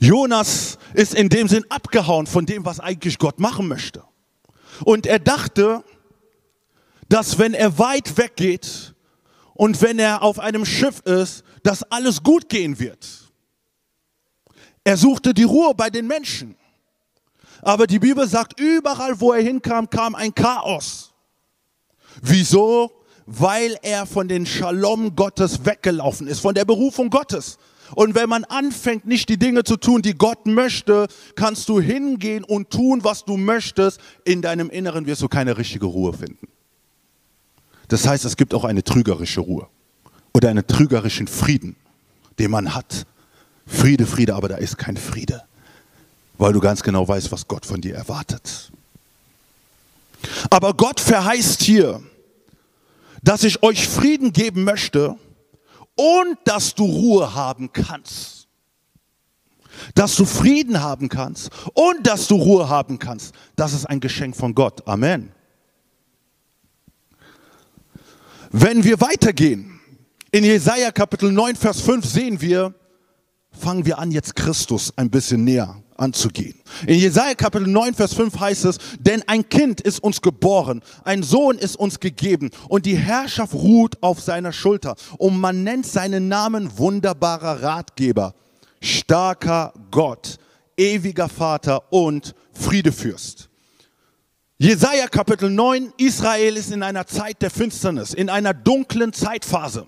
Jonas 0.00 0.78
ist 0.94 1.14
in 1.14 1.28
dem 1.28 1.48
Sinn 1.48 1.64
abgehauen 1.68 2.26
von 2.26 2.46
dem, 2.46 2.64
was 2.64 2.80
eigentlich 2.80 3.18
Gott 3.18 3.40
machen 3.40 3.68
möchte. 3.68 4.04
Und 4.84 5.06
er 5.06 5.18
dachte, 5.18 5.84
dass 7.08 7.38
wenn 7.38 7.54
er 7.54 7.78
weit 7.78 8.16
weggeht 8.16 8.94
und 9.54 9.82
wenn 9.82 9.98
er 9.98 10.22
auf 10.22 10.38
einem 10.38 10.64
Schiff 10.64 11.00
ist, 11.00 11.42
dass 11.62 11.82
alles 11.84 12.22
gut 12.22 12.48
gehen 12.48 12.78
wird. 12.78 13.27
Er 14.88 14.96
suchte 14.96 15.34
die 15.34 15.42
Ruhe 15.42 15.74
bei 15.74 15.90
den 15.90 16.06
Menschen. 16.06 16.56
Aber 17.60 17.86
die 17.86 17.98
Bibel 17.98 18.26
sagt, 18.26 18.58
überall, 18.58 19.20
wo 19.20 19.34
er 19.34 19.42
hinkam, 19.42 19.90
kam 19.90 20.14
ein 20.14 20.34
Chaos. 20.34 21.12
Wieso? 22.22 22.90
Weil 23.26 23.76
er 23.82 24.06
von 24.06 24.28
den 24.28 24.46
Shalom 24.46 25.14
Gottes 25.14 25.66
weggelaufen 25.66 26.26
ist, 26.26 26.40
von 26.40 26.54
der 26.54 26.64
Berufung 26.64 27.10
Gottes. 27.10 27.58
Und 27.96 28.14
wenn 28.14 28.30
man 28.30 28.44
anfängt, 28.44 29.04
nicht 29.04 29.28
die 29.28 29.36
Dinge 29.36 29.62
zu 29.62 29.76
tun, 29.76 30.00
die 30.00 30.14
Gott 30.14 30.46
möchte, 30.46 31.06
kannst 31.36 31.68
du 31.68 31.82
hingehen 31.82 32.42
und 32.42 32.70
tun, 32.70 33.04
was 33.04 33.26
du 33.26 33.36
möchtest. 33.36 34.00
In 34.24 34.40
deinem 34.40 34.70
Inneren 34.70 35.04
wirst 35.04 35.20
du 35.20 35.28
keine 35.28 35.58
richtige 35.58 35.84
Ruhe 35.84 36.14
finden. 36.14 36.48
Das 37.88 38.06
heißt, 38.06 38.24
es 38.24 38.38
gibt 38.38 38.54
auch 38.54 38.64
eine 38.64 38.82
trügerische 38.82 39.42
Ruhe 39.42 39.68
oder 40.32 40.48
einen 40.48 40.66
trügerischen 40.66 41.26
Frieden, 41.26 41.76
den 42.38 42.50
man 42.50 42.74
hat. 42.74 43.04
Friede, 43.68 44.06
Friede, 44.06 44.34
aber 44.34 44.48
da 44.48 44.56
ist 44.56 44.78
kein 44.78 44.96
Friede, 44.96 45.44
weil 46.38 46.52
du 46.52 46.60
ganz 46.60 46.82
genau 46.82 47.06
weißt, 47.06 47.30
was 47.30 47.46
Gott 47.46 47.66
von 47.66 47.80
dir 47.80 47.94
erwartet. 47.94 48.72
Aber 50.50 50.74
Gott 50.74 50.98
verheißt 50.98 51.62
hier, 51.62 52.02
dass 53.22 53.44
ich 53.44 53.62
euch 53.62 53.86
Frieden 53.86 54.32
geben 54.32 54.64
möchte 54.64 55.16
und 55.94 56.38
dass 56.44 56.74
du 56.74 56.84
Ruhe 56.84 57.34
haben 57.34 57.72
kannst. 57.72 58.48
Dass 59.94 60.16
du 60.16 60.24
Frieden 60.24 60.80
haben 60.80 61.08
kannst 61.08 61.50
und 61.74 62.06
dass 62.06 62.26
du 62.26 62.36
Ruhe 62.36 62.68
haben 62.68 62.98
kannst. 62.98 63.34
Das 63.54 63.74
ist 63.74 63.84
ein 63.84 64.00
Geschenk 64.00 64.34
von 64.34 64.54
Gott. 64.54 64.88
Amen. 64.88 65.30
Wenn 68.50 68.82
wir 68.82 69.00
weitergehen, 69.00 69.78
in 70.30 70.42
Jesaja 70.42 70.90
Kapitel 70.90 71.30
9, 71.30 71.54
Vers 71.54 71.80
5 71.80 72.04
sehen 72.04 72.40
wir, 72.40 72.74
fangen 73.58 73.84
wir 73.84 73.98
an, 73.98 74.10
jetzt 74.10 74.36
Christus 74.36 74.92
ein 74.96 75.10
bisschen 75.10 75.44
näher 75.44 75.82
anzugehen. 75.96 76.54
In 76.86 76.98
Jesaja 76.98 77.34
Kapitel 77.34 77.66
9, 77.66 77.94
Vers 77.94 78.14
5 78.14 78.38
heißt 78.38 78.64
es, 78.66 78.78
denn 79.00 79.22
ein 79.26 79.48
Kind 79.48 79.80
ist 79.80 80.02
uns 80.02 80.22
geboren, 80.22 80.82
ein 81.04 81.22
Sohn 81.22 81.58
ist 81.58 81.76
uns 81.76 81.98
gegeben 82.00 82.50
und 82.68 82.86
die 82.86 82.96
Herrschaft 82.96 83.54
ruht 83.54 84.00
auf 84.02 84.20
seiner 84.20 84.52
Schulter. 84.52 84.94
Und 85.18 85.38
man 85.38 85.64
nennt 85.64 85.86
seinen 85.86 86.28
Namen 86.28 86.78
wunderbarer 86.78 87.62
Ratgeber, 87.62 88.34
starker 88.80 89.72
Gott, 89.90 90.38
ewiger 90.76 91.28
Vater 91.28 91.92
und 91.92 92.34
Friedefürst. 92.52 93.48
Jesaja 94.60 95.06
Kapitel 95.06 95.50
9, 95.50 95.92
Israel 95.98 96.56
ist 96.56 96.72
in 96.72 96.82
einer 96.82 97.06
Zeit 97.06 97.42
der 97.42 97.50
Finsternis, 97.50 98.12
in 98.12 98.28
einer 98.28 98.54
dunklen 98.54 99.12
Zeitphase. 99.12 99.86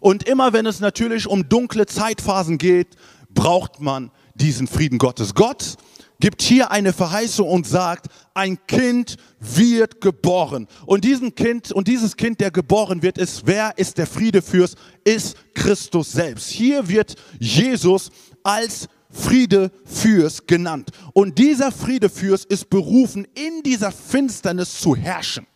Und 0.00 0.28
immer 0.28 0.52
wenn 0.52 0.66
es 0.66 0.80
natürlich 0.80 1.26
um 1.26 1.48
dunkle 1.48 1.86
Zeitphasen 1.86 2.58
geht, 2.58 2.96
braucht 3.30 3.80
man 3.80 4.10
diesen 4.34 4.66
Frieden 4.66 4.98
Gottes. 4.98 5.34
Gott 5.34 5.76
gibt 6.20 6.42
hier 6.42 6.70
eine 6.70 6.92
Verheißung 6.92 7.48
und 7.48 7.66
sagt, 7.66 8.06
ein 8.34 8.58
Kind 8.66 9.16
wird 9.38 10.00
geboren. 10.00 10.66
Und 10.86 11.04
diesen 11.04 11.34
Kind, 11.34 11.72
und 11.72 11.88
dieses 11.88 12.16
Kind, 12.16 12.40
der 12.40 12.50
geboren 12.50 13.02
wird, 13.02 13.18
ist, 13.18 13.46
wer 13.46 13.76
ist 13.78 13.98
der 13.98 14.06
Friedefürst? 14.06 14.76
Ist 15.04 15.36
Christus 15.54 16.12
selbst. 16.12 16.48
Hier 16.50 16.88
wird 16.88 17.14
Jesus 17.38 18.10
als 18.42 18.88
Friedefürst 19.10 20.46
genannt. 20.46 20.90
Und 21.12 21.38
dieser 21.38 21.72
Friedefürst 21.72 22.44
ist 22.46 22.68
berufen, 22.68 23.26
in 23.34 23.62
dieser 23.62 23.92
Finsternis 23.92 24.80
zu 24.80 24.94
herrschen. 24.96 25.46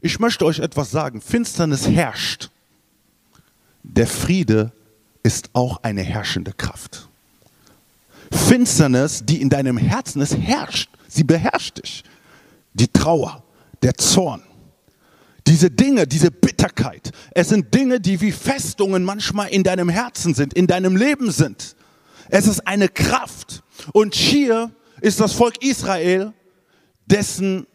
Ich 0.00 0.18
möchte 0.18 0.44
euch 0.44 0.60
etwas 0.60 0.90
sagen. 0.90 1.20
Finsternis 1.20 1.88
herrscht. 1.88 2.50
Der 3.88 4.06
Friede 4.06 4.72
ist 5.22 5.50
auch 5.54 5.82
eine 5.82 6.02
herrschende 6.02 6.52
Kraft. 6.52 7.08
Finsternis, 8.30 9.24
die 9.24 9.40
in 9.40 9.48
deinem 9.48 9.78
Herzen 9.78 10.20
ist, 10.20 10.36
herrscht. 10.36 10.90
Sie 11.08 11.24
beherrscht 11.24 11.78
dich. 11.78 12.04
Die 12.74 12.88
Trauer, 12.88 13.42
der 13.82 13.94
Zorn, 13.94 14.42
diese 15.46 15.70
Dinge, 15.70 16.06
diese 16.06 16.30
Bitterkeit, 16.30 17.10
es 17.32 17.48
sind 17.48 17.74
Dinge, 17.74 17.98
die 18.00 18.20
wie 18.20 18.30
Festungen 18.30 19.02
manchmal 19.02 19.48
in 19.48 19.64
deinem 19.64 19.88
Herzen 19.88 20.34
sind, 20.34 20.52
in 20.52 20.66
deinem 20.66 20.94
Leben 20.94 21.30
sind. 21.30 21.74
Es 22.28 22.46
ist 22.46 22.66
eine 22.66 22.88
Kraft. 22.88 23.62
Und 23.92 24.14
hier 24.14 24.70
ist 25.00 25.18
das 25.18 25.32
Volk 25.32 25.64
Israel, 25.64 26.34
dessen 27.06 27.66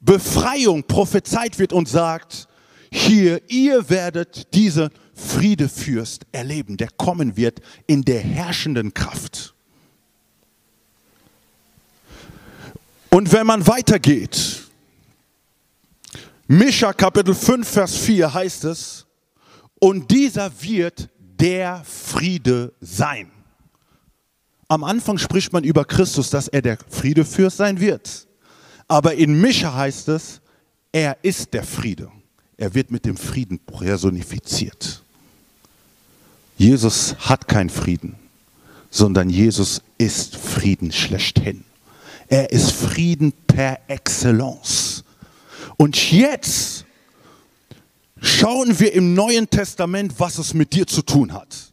Befreiung 0.00 0.82
prophezeit 0.82 1.58
wird 1.60 1.72
und 1.72 1.88
sagt, 1.88 2.48
hier, 2.90 3.40
ihr 3.48 3.88
werdet 3.88 4.52
diese 4.52 4.90
Friedefürst 5.22 6.26
erleben, 6.32 6.76
der 6.76 6.88
kommen 6.88 7.36
wird 7.36 7.60
in 7.86 8.02
der 8.02 8.20
herrschenden 8.20 8.92
Kraft. 8.92 9.54
Und 13.10 13.32
wenn 13.32 13.46
man 13.46 13.66
weitergeht, 13.66 14.62
Mischa 16.48 16.92
Kapitel 16.92 17.34
5, 17.34 17.68
Vers 17.68 17.96
4 17.96 18.34
heißt 18.34 18.64
es, 18.64 19.06
und 19.78 20.10
dieser 20.10 20.50
wird 20.60 21.08
der 21.18 21.82
Friede 21.84 22.72
sein. 22.80 23.30
Am 24.68 24.84
Anfang 24.84 25.18
spricht 25.18 25.52
man 25.52 25.64
über 25.64 25.84
Christus, 25.84 26.30
dass 26.30 26.48
er 26.48 26.62
der 26.62 26.78
Friedefürst 26.88 27.56
sein 27.56 27.80
wird. 27.80 28.26
Aber 28.88 29.14
in 29.14 29.40
Mischa 29.40 29.74
heißt 29.74 30.08
es, 30.08 30.40
er 30.92 31.16
ist 31.22 31.54
der 31.54 31.64
Friede. 31.64 32.10
Er 32.58 32.74
wird 32.74 32.90
mit 32.90 33.06
dem 33.06 33.16
Frieden 33.16 33.58
personifiziert. 33.58 34.91
Jesus 36.56 37.16
hat 37.18 37.48
keinen 37.48 37.70
Frieden, 37.70 38.16
sondern 38.90 39.30
Jesus 39.30 39.82
ist 39.98 40.36
Frieden 40.36 40.92
schlechthin. 40.92 41.64
Er 42.28 42.50
ist 42.50 42.72
Frieden 42.72 43.32
per 43.46 43.78
Excellence. 43.88 45.04
Und 45.76 46.12
jetzt 46.12 46.84
schauen 48.20 48.78
wir 48.78 48.92
im 48.94 49.14
Neuen 49.14 49.48
Testament, 49.50 50.14
was 50.18 50.38
es 50.38 50.54
mit 50.54 50.72
dir 50.72 50.86
zu 50.86 51.02
tun 51.02 51.32
hat. 51.32 51.72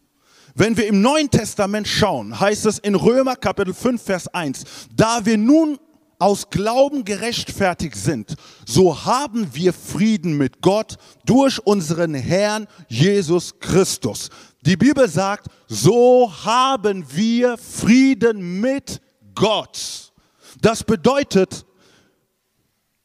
Wenn 0.54 0.76
wir 0.76 0.86
im 0.86 1.00
Neuen 1.00 1.30
Testament 1.30 1.86
schauen, 1.86 2.38
heißt 2.38 2.66
es 2.66 2.78
in 2.78 2.94
Römer 2.94 3.36
Kapitel 3.36 3.72
5, 3.72 4.02
Vers 4.02 4.28
1, 4.28 4.64
da 4.94 5.24
wir 5.24 5.38
nun 5.38 5.78
aus 6.18 6.50
Glauben 6.50 7.04
gerechtfertigt 7.04 7.96
sind, 7.96 8.34
so 8.66 9.06
haben 9.06 9.48
wir 9.54 9.72
Frieden 9.72 10.36
mit 10.36 10.60
Gott 10.60 10.98
durch 11.24 11.58
unseren 11.60 12.14
Herrn 12.14 12.66
Jesus 12.88 13.58
Christus. 13.58 14.28
Die 14.62 14.76
Bibel 14.76 15.08
sagt, 15.08 15.46
so 15.66 16.30
haben 16.44 17.04
wir 17.12 17.56
Frieden 17.56 18.60
mit 18.60 19.00
Gott. 19.34 20.12
Das 20.60 20.84
bedeutet, 20.84 21.64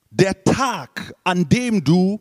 der 0.09 0.43
Tag, 0.43 1.13
an 1.23 1.47
dem 1.47 1.83
du 1.83 2.19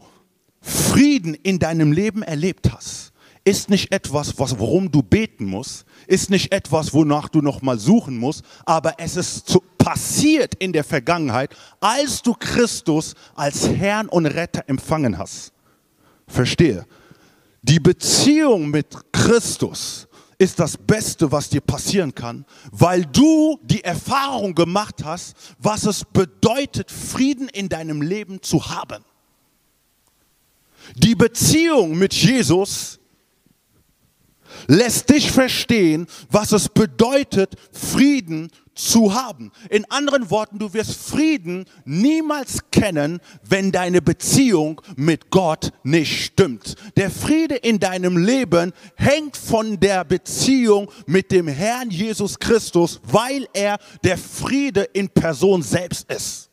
Frieden 0.61 1.35
in 1.35 1.59
deinem 1.59 1.93
Leben 1.93 2.23
erlebt 2.23 2.73
hast, 2.73 3.13
ist 3.45 3.69
nicht 3.69 3.93
etwas, 3.93 4.39
was, 4.39 4.59
worum 4.59 4.91
du 4.91 5.03
beten 5.03 5.45
musst, 5.45 5.85
ist 6.07 6.31
nicht 6.31 6.53
etwas, 6.53 6.95
wonach 6.95 7.29
du 7.29 7.43
nochmal 7.43 7.79
suchen 7.79 8.17
musst, 8.17 8.43
aber 8.65 8.95
es 8.99 9.17
ist 9.17 9.49
zu, 9.49 9.63
passiert 9.77 10.55
in 10.55 10.73
der 10.73 10.85
Vergangenheit, 10.85 11.55
als 11.81 12.23
du 12.23 12.35
Christus 12.35 13.15
als 13.35 13.69
Herrn 13.69 14.09
und 14.09 14.27
Retter 14.27 14.65
empfangen 14.67 15.19
hast. 15.19 15.53
Verstehe. 16.27 16.87
Die 17.65 17.81
Beziehung 17.81 18.69
mit 18.69 18.95
Christus 19.11 20.07
ist 20.37 20.61
das 20.61 20.77
Beste, 20.77 21.33
was 21.33 21.49
dir 21.49 21.63
passieren 21.63 22.15
kann, 22.15 22.45
weil 22.71 23.07
du 23.07 23.59
die 23.63 23.83
Erfahrung 23.83 24.55
gemacht 24.55 25.03
hast, 25.03 25.35
was 25.59 25.87
es 25.87 26.05
bedeutet, 26.05 26.91
Frieden 26.91 27.49
in 27.49 27.71
deinem 27.71 28.03
Leben 28.03 28.43
zu 28.43 28.69
haben. 28.69 29.03
Die 30.97 31.15
Beziehung 31.15 31.97
mit 31.97 32.13
Jesus 32.13 33.01
lässt 34.67 35.09
dich 35.09 35.33
verstehen, 35.33 36.07
was 36.31 36.53
es 36.53 36.69
bedeutet, 36.69 37.55
Frieden 37.73 38.51
haben. 39.15 39.53
In 39.71 39.85
anderen 39.91 40.31
Worten, 40.31 40.59
du 40.59 40.73
wirst 40.73 40.97
Frieden 40.97 41.65
niemals 41.85 42.71
kennen, 42.71 43.21
wenn 43.43 43.73
deine 43.73 44.03
Beziehung 44.03 44.81
mit 44.97 45.31
Gott 45.31 45.73
nicht 45.83 46.25
stimmt. 46.25 46.75
Der 46.97 47.11
Friede 47.11 47.57
in 47.57 47.79
deinem 47.79 48.17
Leben 48.17 48.73
hängt 48.97 49.37
von 49.37 49.79
der 49.79 50.05
Beziehung 50.05 50.91
mit 51.07 51.31
dem 51.31 51.49
Herrn 51.49 51.91
Jesus 51.91 52.39
Christus, 52.39 53.01
weil 53.05 53.47
er 53.53 53.79
der 54.03 54.19
Friede 54.19 54.83
in 54.93 55.09
Person 55.09 55.63
selbst 55.63 56.11
ist. 56.11 56.51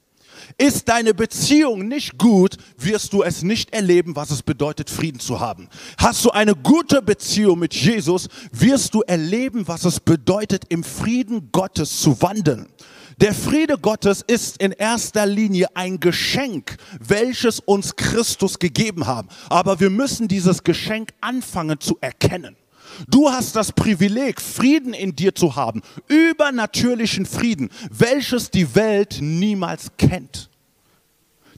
Ist 0.58 0.90
deine 0.90 1.14
Beziehung 1.14 1.88
nicht 1.88 2.18
gut, 2.18 2.58
wirst 2.78 3.14
du 3.14 3.24
es 3.24 3.44
nicht 3.44 3.74
erleben, 3.74 4.16
was 4.16 4.32
es 4.32 4.44
bedeutet, 4.44 4.90
Frieden 4.90 5.20
zu 5.20 5.40
haben. 5.40 5.70
Hast 5.98 6.24
du 6.26 6.32
eine 6.32 6.56
gute 6.56 7.02
Beziehung 7.02 7.60
mit 7.60 7.74
Jesus, 7.74 8.28
wirst 8.52 8.94
du 8.94 9.02
erleben, 9.02 9.68
was 9.68 9.86
es 9.86 10.00
bedeutet, 10.00 10.66
im 10.70 10.84
Frieden 10.84 11.50
Gottes 11.52 12.02
zu 12.02 12.22
wandeln. 12.22 12.68
Der 13.22 13.36
Friede 13.36 13.78
Gottes 13.78 14.24
ist 14.26 14.58
in 14.58 14.72
erster 14.72 15.28
Linie 15.28 15.68
ein 15.76 16.00
Geschenk, 16.00 16.78
welches 17.00 17.60
uns 17.60 17.96
Christus 17.96 18.58
gegeben 18.58 19.06
haben. 19.06 19.28
Aber 19.50 19.80
wir 19.80 19.92
müssen 19.92 20.28
dieses 20.28 20.64
Geschenk 20.64 21.12
anfangen 21.22 21.80
zu 21.80 21.98
erkennen. 22.02 22.56
Du 23.08 23.30
hast 23.30 23.56
das 23.56 23.72
Privileg, 23.72 24.42
Frieden 24.42 24.94
in 24.94 25.16
dir 25.16 25.34
zu 25.34 25.56
haben, 25.56 25.82
übernatürlichen 26.08 27.26
Frieden, 27.26 27.70
welches 27.90 28.52
die 28.52 28.76
Welt 28.76 29.18
niemals 29.22 29.92
kennt. 29.98 30.50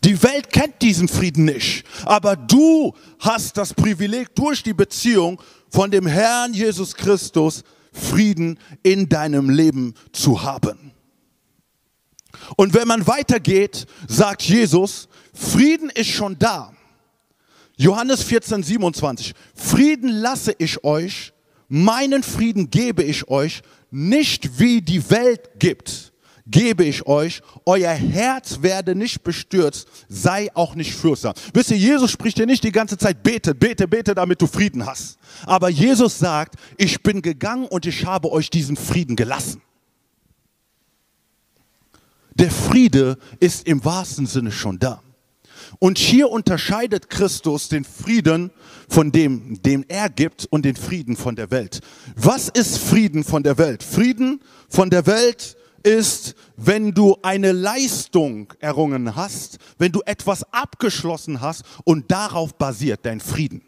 Die 0.03 0.21
Welt 0.21 0.51
kennt 0.51 0.81
diesen 0.81 1.07
Frieden 1.07 1.45
nicht, 1.45 1.85
aber 2.03 2.35
du 2.35 2.93
hast 3.19 3.57
das 3.57 3.73
Privileg 3.73 4.35
durch 4.35 4.61
die 4.61 4.73
Beziehung 4.73 5.41
von 5.69 5.91
dem 5.91 6.05
Herrn 6.05 6.53
Jesus 6.53 6.93
Christus 6.93 7.63
Frieden 7.93 8.59
in 8.81 9.07
deinem 9.07 9.49
Leben 9.49 9.93
zu 10.11 10.41
haben. 10.41 10.91
Und 12.57 12.73
wenn 12.73 12.87
man 12.87 13.07
weitergeht, 13.07 13.85
sagt 14.07 14.41
Jesus, 14.41 15.07
Frieden 15.33 15.89
ist 15.89 16.09
schon 16.09 16.37
da. 16.37 16.73
Johannes 17.77 18.23
14, 18.23 18.63
27. 18.63 19.33
Frieden 19.55 20.09
lasse 20.09 20.53
ich 20.57 20.83
euch, 20.83 21.33
meinen 21.67 22.23
Frieden 22.23 22.69
gebe 22.69 23.03
ich 23.03 23.27
euch, 23.29 23.61
nicht 23.91 24.59
wie 24.59 24.81
die 24.81 25.09
Welt 25.09 25.59
gibt 25.59 26.13
gebe 26.45 26.83
ich 26.83 27.05
euch, 27.07 27.41
euer 27.65 27.93
Herz 27.93 28.61
werde 28.61 28.95
nicht 28.95 29.23
bestürzt, 29.23 29.87
sei 30.09 30.49
auch 30.55 30.75
nicht 30.75 30.93
fürchter. 30.93 31.33
Wisst 31.53 31.71
ihr, 31.71 31.77
Jesus 31.77 32.11
spricht 32.11 32.37
dir 32.37 32.45
nicht 32.45 32.63
die 32.63 32.71
ganze 32.71 32.97
Zeit, 32.97 33.23
bete, 33.23 33.55
bete, 33.55 33.87
bete, 33.87 34.13
damit 34.13 34.41
du 34.41 34.47
Frieden 34.47 34.85
hast. 34.85 35.17
Aber 35.45 35.69
Jesus 35.69 36.19
sagt, 36.19 36.55
ich 36.77 37.01
bin 37.01 37.21
gegangen 37.21 37.65
und 37.65 37.85
ich 37.85 38.05
habe 38.05 38.31
euch 38.31 38.49
diesen 38.49 38.75
Frieden 38.75 39.15
gelassen. 39.15 39.61
Der 42.35 42.51
Friede 42.51 43.17
ist 43.39 43.67
im 43.67 43.85
wahrsten 43.85 44.25
Sinne 44.25 44.51
schon 44.51 44.79
da. 44.79 45.01
Und 45.79 45.97
hier 45.97 46.29
unterscheidet 46.29 47.09
Christus 47.09 47.69
den 47.69 47.83
Frieden 47.83 48.51
von 48.87 49.11
dem, 49.11 49.61
den 49.61 49.85
er 49.89 50.09
gibt 50.09 50.45
und 50.45 50.65
den 50.65 50.75
Frieden 50.75 51.15
von 51.15 51.35
der 51.35 51.51
Welt. 51.51 51.81
Was 52.15 52.49
ist 52.49 52.77
Frieden 52.77 53.23
von 53.23 53.43
der 53.43 53.57
Welt? 53.57 53.83
Frieden 53.83 54.41
von 54.69 54.89
der 54.89 55.05
Welt 55.07 55.57
ist, 55.83 56.35
wenn 56.55 56.93
du 56.93 57.17
eine 57.21 57.51
Leistung 57.51 58.53
errungen 58.59 59.15
hast, 59.15 59.57
wenn 59.77 59.91
du 59.91 60.01
etwas 60.05 60.43
abgeschlossen 60.53 61.41
hast 61.41 61.63
und 61.83 62.09
darauf 62.11 62.55
basiert 62.55 63.01
dein 63.03 63.19
Frieden. 63.19 63.61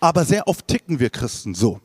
Aber 0.00 0.24
sehr 0.24 0.48
oft 0.48 0.66
ticken 0.66 0.98
wir 0.98 1.10
Christen 1.10 1.54
so. 1.54 1.80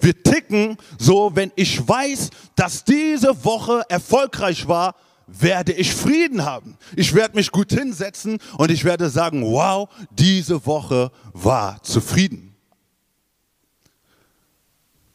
Wir 0.00 0.22
ticken 0.22 0.76
so, 0.98 1.32
wenn 1.34 1.52
ich 1.56 1.86
weiß, 1.86 2.30
dass 2.56 2.84
diese 2.84 3.44
Woche 3.44 3.82
erfolgreich 3.88 4.68
war, 4.68 4.94
werde 5.28 5.72
ich 5.72 5.94
Frieden 5.94 6.44
haben. 6.44 6.76
Ich 6.96 7.14
werde 7.14 7.36
mich 7.36 7.52
gut 7.52 7.72
hinsetzen 7.72 8.38
und 8.56 8.70
ich 8.70 8.84
werde 8.84 9.10
sagen, 9.10 9.44
wow, 9.44 9.88
diese 10.10 10.66
Woche 10.66 11.12
war 11.32 11.82
zufrieden. 11.82 12.47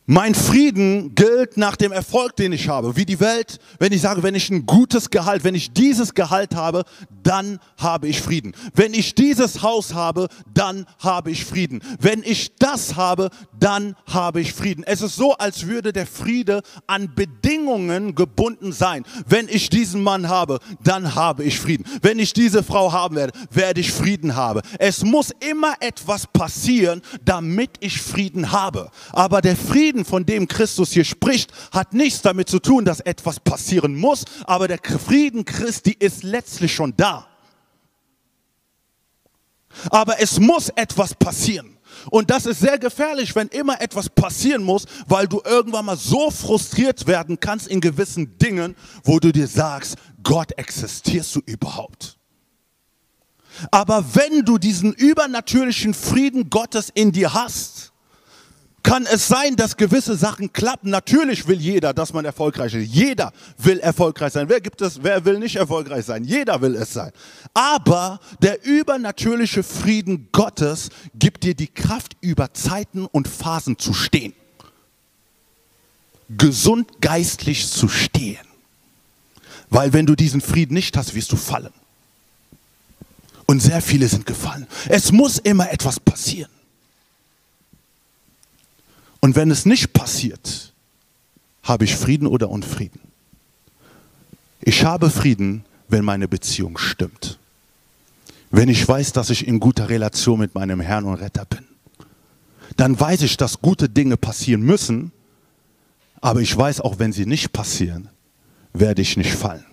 Mein 0.05 0.35
Frieden 0.35 1.15
gilt 1.15 1.55
nach 1.55 1.77
dem 1.77 1.93
Erfolg, 1.93 2.35
den 2.35 2.51
ich 2.51 2.67
habe. 2.67 2.97
Wie 2.97 3.05
die 3.05 3.21
Welt, 3.21 3.59
wenn 3.79 3.93
ich 3.93 4.01
sage, 4.01 4.21
wenn 4.21 4.35
ich 4.35 4.49
ein 4.49 4.65
gutes 4.65 5.09
Gehalt, 5.09 5.45
wenn 5.45 5.55
ich 5.55 5.71
dieses 5.71 6.13
Gehalt 6.13 6.55
habe, 6.55 6.83
dann 7.23 7.59
habe 7.77 8.09
ich 8.09 8.21
Frieden. 8.21 8.53
Wenn 8.75 8.93
ich 8.93 9.15
dieses 9.15 9.61
Haus 9.61 9.93
habe, 9.93 10.27
dann 10.53 10.85
habe 10.99 11.31
ich 11.31 11.45
Frieden. 11.45 11.81
Wenn 12.01 12.21
ich 12.21 12.53
das 12.57 12.97
habe, 12.97 13.29
dann 13.57 13.95
habe 14.05 14.41
ich 14.41 14.51
Frieden. 14.51 14.83
Es 14.83 15.01
ist 15.01 15.15
so, 15.15 15.37
als 15.37 15.67
würde 15.67 15.93
der 15.93 16.05
Friede 16.05 16.63
an 16.85 17.15
Bedingungen 17.15 18.13
gebunden 18.13 18.73
sein. 18.73 19.05
Wenn 19.25 19.47
ich 19.47 19.69
diesen 19.69 20.03
Mann 20.03 20.27
habe, 20.27 20.59
dann 20.83 21.15
habe 21.15 21.45
ich 21.45 21.61
Frieden. 21.61 21.85
Wenn 22.01 22.19
ich 22.19 22.33
diese 22.33 22.61
Frau 22.61 22.91
haben 22.91 23.15
werde, 23.15 23.31
werde 23.51 23.79
ich 23.79 23.93
Frieden 23.93 24.35
haben. 24.35 24.59
Es 24.79 25.05
muss 25.05 25.31
immer 25.39 25.75
etwas 25.79 26.27
passieren, 26.27 27.01
damit 27.23 27.71
ich 27.79 28.01
Frieden 28.01 28.51
habe. 28.51 28.89
Aber 29.13 29.39
der 29.39 29.55
Frieden 29.55 29.92
Frieden, 29.93 30.05
von 30.05 30.25
dem 30.25 30.47
Christus 30.47 30.91
hier 30.91 31.05
spricht, 31.05 31.51
hat 31.71 31.93
nichts 31.93 32.21
damit 32.21 32.49
zu 32.49 32.59
tun, 32.59 32.83
dass 32.83 32.99
etwas 32.99 33.39
passieren 33.39 33.95
muss, 33.95 34.25
aber 34.45 34.67
der 34.67 34.79
Frieden 34.79 35.45
Christi 35.45 35.95
ist 35.97 36.23
letztlich 36.23 36.73
schon 36.73 36.95
da. 36.97 37.27
Aber 39.89 40.19
es 40.19 40.39
muss 40.39 40.69
etwas 40.69 41.13
passieren. 41.13 41.77
Und 42.09 42.31
das 42.31 42.47
ist 42.47 42.59
sehr 42.59 42.79
gefährlich, 42.79 43.35
wenn 43.35 43.47
immer 43.49 43.79
etwas 43.81 44.09
passieren 44.09 44.63
muss, 44.63 44.85
weil 45.07 45.27
du 45.27 45.41
irgendwann 45.45 45.85
mal 45.85 45.97
so 45.97 46.31
frustriert 46.31 47.05
werden 47.05 47.39
kannst 47.39 47.67
in 47.67 47.79
gewissen 47.79 48.37
Dingen, 48.39 48.75
wo 49.03 49.19
du 49.19 49.31
dir 49.31 49.47
sagst, 49.47 49.95
Gott, 50.23 50.51
existierst 50.57 51.35
du 51.35 51.41
überhaupt? 51.45 52.17
Aber 53.69 54.03
wenn 54.15 54.43
du 54.43 54.57
diesen 54.57 54.93
übernatürlichen 54.93 55.93
Frieden 55.93 56.49
Gottes 56.49 56.89
in 56.93 57.11
dir 57.11 57.35
hast, 57.35 57.92
kann 58.83 59.05
es 59.05 59.29
sein, 59.29 59.55
dass 59.55 59.77
gewisse 59.77 60.17
Sachen 60.17 60.51
klappen. 60.51 60.89
Natürlich 60.89 61.47
will 61.47 61.59
jeder, 61.59 61.93
dass 61.93 62.11
man 62.11 62.25
erfolgreich 62.25 62.73
ist. 62.73 62.93
Jeder 62.93 63.31
will 63.57 63.79
erfolgreich 63.79 64.33
sein. 64.33 64.49
Wer 64.49 64.59
gibt 64.59 64.81
es, 64.81 65.01
wer 65.01 65.23
will 65.23 65.39
nicht 65.39 65.55
erfolgreich 65.55 66.05
sein? 66.05 66.25
Jeder 66.25 66.61
will 66.61 66.75
es 66.75 66.93
sein. 66.93 67.11
Aber 67.53 68.19
der 68.41 68.63
übernatürliche 68.65 69.63
Frieden 69.63 70.27
Gottes 70.33 70.89
gibt 71.15 71.43
dir 71.43 71.55
die 71.55 71.67
Kraft, 71.67 72.17
über 72.19 72.53
Zeiten 72.53 73.05
und 73.05 73.29
Phasen 73.29 73.79
zu 73.79 73.93
stehen. 73.93 74.33
Gesund 76.37 77.01
geistlich 77.01 77.69
zu 77.69 77.87
stehen. 77.87 78.45
Weil 79.69 79.93
wenn 79.93 80.05
du 80.05 80.15
diesen 80.15 80.41
Frieden 80.41 80.73
nicht 80.73 80.95
hast, 80.97 81.15
wirst 81.15 81.31
du 81.31 81.37
fallen. 81.37 81.73
Und 83.45 83.61
sehr 83.61 83.81
viele 83.81 84.07
sind 84.07 84.25
gefallen. 84.25 84.67
Es 84.89 85.11
muss 85.11 85.37
immer 85.37 85.71
etwas 85.71 85.99
passieren. 85.99 86.51
Und 89.23 89.37
wenn 89.37 89.49
es 89.51 89.65
nicht 89.65 89.93
passiert, 89.93 90.73
habe 91.63 91.85
ich 91.85 91.95
Frieden 91.95 92.27
oder 92.27 92.49
Unfrieden. 92.49 92.99
Ich 94.59 94.83
habe 94.83 95.09
Frieden, 95.09 95.63
wenn 95.87 96.03
meine 96.03 96.27
Beziehung 96.27 96.77
stimmt. 96.77 97.39
Wenn 98.51 98.67
ich 98.67 98.85
weiß, 98.85 99.13
dass 99.13 99.29
ich 99.29 99.47
in 99.47 99.61
guter 99.61 99.87
Relation 99.87 100.41
mit 100.41 100.55
meinem 100.55 100.81
Herrn 100.81 101.05
und 101.05 101.13
Retter 101.13 101.45
bin. 101.45 101.63
Dann 102.75 102.99
weiß 102.99 103.21
ich, 103.21 103.37
dass 103.37 103.61
gute 103.61 103.87
Dinge 103.87 104.17
passieren 104.17 104.61
müssen, 104.61 105.13
aber 106.19 106.41
ich 106.41 106.53
weiß 106.57 106.81
auch, 106.81 106.99
wenn 106.99 107.13
sie 107.13 107.25
nicht 107.25 107.53
passieren, 107.53 108.09
werde 108.73 109.01
ich 109.01 109.15
nicht 109.15 109.31
fallen. 109.31 109.63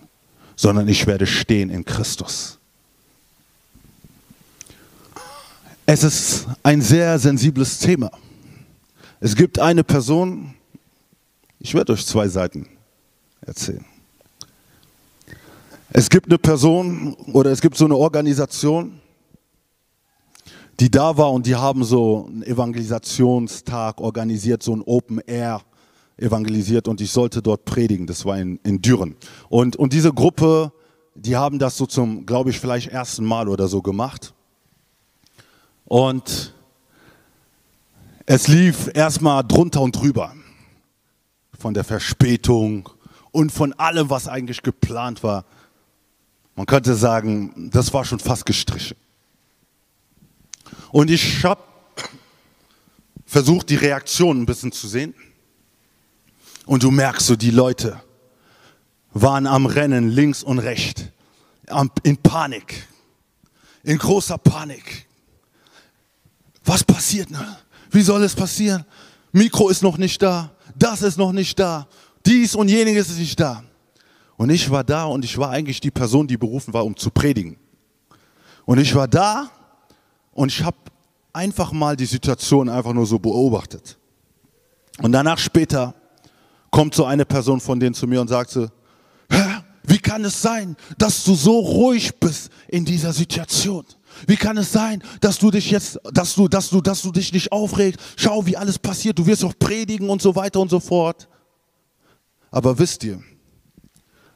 sondern 0.55 0.87
ich 0.87 1.07
werde 1.07 1.27
stehen 1.27 1.69
in 1.69 1.83
Christus. 1.83 2.57
Es 5.85 6.03
ist 6.03 6.47
ein 6.63 6.81
sehr 6.81 7.19
sensibles 7.19 7.79
Thema. 7.79 8.11
Es 9.23 9.35
gibt 9.35 9.59
eine 9.59 9.83
Person, 9.83 10.55
ich 11.59 11.75
werde 11.75 11.93
euch 11.93 12.07
zwei 12.07 12.27
Seiten 12.27 12.67
erzählen. 13.41 13.85
Es 15.93 16.09
gibt 16.09 16.25
eine 16.25 16.39
Person 16.39 17.13
oder 17.31 17.51
es 17.51 17.61
gibt 17.61 17.77
so 17.77 17.85
eine 17.85 17.95
Organisation, 17.95 18.99
die 20.79 20.89
da 20.89 21.17
war 21.17 21.31
und 21.31 21.45
die 21.45 21.55
haben 21.55 21.83
so 21.83 22.25
einen 22.25 22.41
Evangelisationstag 22.41 24.01
organisiert, 24.01 24.63
so 24.63 24.75
ein 24.75 24.81
Open 24.81 25.19
Air 25.19 25.61
evangelisiert 26.17 26.87
und 26.87 26.99
ich 26.99 27.11
sollte 27.11 27.43
dort 27.43 27.63
predigen. 27.63 28.07
Das 28.07 28.25
war 28.25 28.39
in, 28.39 28.59
in 28.63 28.81
Düren. 28.81 29.15
Und, 29.49 29.75
und 29.75 29.93
diese 29.93 30.11
Gruppe, 30.11 30.71
die 31.13 31.35
haben 31.35 31.59
das 31.59 31.77
so 31.77 31.85
zum, 31.85 32.25
glaube 32.25 32.49
ich, 32.49 32.59
vielleicht 32.59 32.87
ersten 32.87 33.23
Mal 33.23 33.49
oder 33.49 33.67
so 33.67 33.83
gemacht. 33.83 34.33
Und 35.85 36.55
es 38.25 38.47
lief 38.47 38.89
erstmal 38.93 39.43
drunter 39.43 39.81
und 39.81 39.95
drüber 39.95 40.35
von 41.57 41.73
der 41.73 41.83
Verspätung 41.83 42.89
und 43.31 43.51
von 43.51 43.73
allem, 43.73 44.09
was 44.09 44.27
eigentlich 44.27 44.61
geplant 44.61 45.23
war. 45.23 45.45
Man 46.55 46.65
könnte 46.65 46.95
sagen, 46.95 47.69
das 47.71 47.93
war 47.93 48.05
schon 48.05 48.19
fast 48.19 48.45
gestrichen. 48.45 48.97
Und 50.91 51.09
ich 51.09 51.43
habe 51.43 51.61
versucht, 53.25 53.69
die 53.69 53.75
Reaktion 53.75 54.41
ein 54.41 54.45
bisschen 54.45 54.71
zu 54.71 54.87
sehen. 54.87 55.13
Und 56.65 56.83
du 56.83 56.91
merkst 56.91 57.27
so, 57.27 57.35
die 57.35 57.51
Leute 57.51 58.01
waren 59.13 59.47
am 59.47 59.65
Rennen 59.65 60.09
links 60.09 60.43
und 60.43 60.59
rechts, 60.59 61.05
in 62.03 62.17
Panik, 62.17 62.87
in 63.83 63.97
großer 63.97 64.37
Panik. 64.37 65.07
Was 66.63 66.83
passiert? 66.83 67.31
Ne? 67.31 67.57
Wie 67.91 68.01
soll 68.01 68.23
es 68.23 68.33
passieren? 68.33 68.85
Mikro 69.31 69.69
ist 69.69 69.83
noch 69.83 69.97
nicht 69.97 70.21
da, 70.21 70.51
das 70.75 71.01
ist 71.01 71.17
noch 71.17 71.31
nicht 71.31 71.59
da, 71.59 71.87
dies 72.25 72.55
und 72.55 72.69
jeniges 72.69 73.09
ist 73.09 73.19
nicht 73.19 73.39
da. 73.39 73.63
Und 74.37 74.49
ich 74.49 74.69
war 74.69 74.83
da 74.83 75.05
und 75.05 75.23
ich 75.23 75.37
war 75.37 75.51
eigentlich 75.51 75.79
die 75.79 75.91
Person, 75.91 76.27
die 76.27 76.37
berufen 76.37 76.73
war, 76.73 76.85
um 76.85 76.95
zu 76.95 77.11
predigen. 77.11 77.57
Und 78.65 78.79
ich 78.79 78.95
war 78.95 79.07
da 79.07 79.51
und 80.31 80.51
ich 80.51 80.63
habe 80.63 80.77
einfach 81.33 81.71
mal 81.71 81.95
die 81.95 82.05
Situation 82.05 82.69
einfach 82.69 82.93
nur 82.93 83.05
so 83.05 83.19
beobachtet. 83.19 83.97
Und 84.99 85.11
danach 85.11 85.37
später 85.37 85.93
kommt 86.69 86.95
so 86.95 87.05
eine 87.05 87.25
Person 87.25 87.59
von 87.59 87.79
denen 87.79 87.93
zu 87.93 88.07
mir 88.07 88.21
und 88.21 88.29
sagt 88.29 88.49
so, 88.49 88.67
wie 89.83 89.97
kann 89.97 90.23
es 90.25 90.41
sein, 90.41 90.75
dass 90.97 91.23
du 91.23 91.35
so 91.35 91.59
ruhig 91.59 92.19
bist 92.19 92.49
in 92.67 92.85
dieser 92.85 93.13
Situation? 93.13 93.85
Wie 94.27 94.35
kann 94.35 94.57
es 94.57 94.71
sein, 94.71 95.03
dass 95.19 95.39
du 95.39 95.51
dich 95.51 95.71
jetzt, 95.71 95.99
dass 96.11 96.35
du, 96.35 96.47
dass 96.47 96.69
du, 96.69 96.81
dass 96.81 97.01
du 97.01 97.11
dich 97.11 97.33
nicht 97.33 97.51
aufregst? 97.51 97.99
Schau, 98.15 98.45
wie 98.45 98.57
alles 98.57 98.77
passiert. 98.77 99.17
Du 99.17 99.25
wirst 99.25 99.43
doch 99.43 99.57
predigen 99.57 100.09
und 100.09 100.21
so 100.21 100.35
weiter 100.35 100.59
und 100.59 100.69
so 100.69 100.79
fort. 100.79 101.27
Aber 102.51 102.77
wisst 102.77 103.03
ihr, 103.03 103.21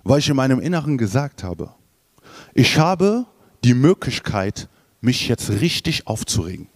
weil 0.03 0.19
ich 0.19 0.29
in 0.29 0.35
meinem 0.35 0.59
Inneren 0.59 0.97
gesagt 0.97 1.43
habe, 1.43 1.73
ich 2.53 2.77
habe 2.77 3.25
die 3.63 3.73
Möglichkeit, 3.73 4.69
mich 5.01 5.27
jetzt 5.27 5.49
richtig 5.49 6.07
aufzuregen, 6.07 6.67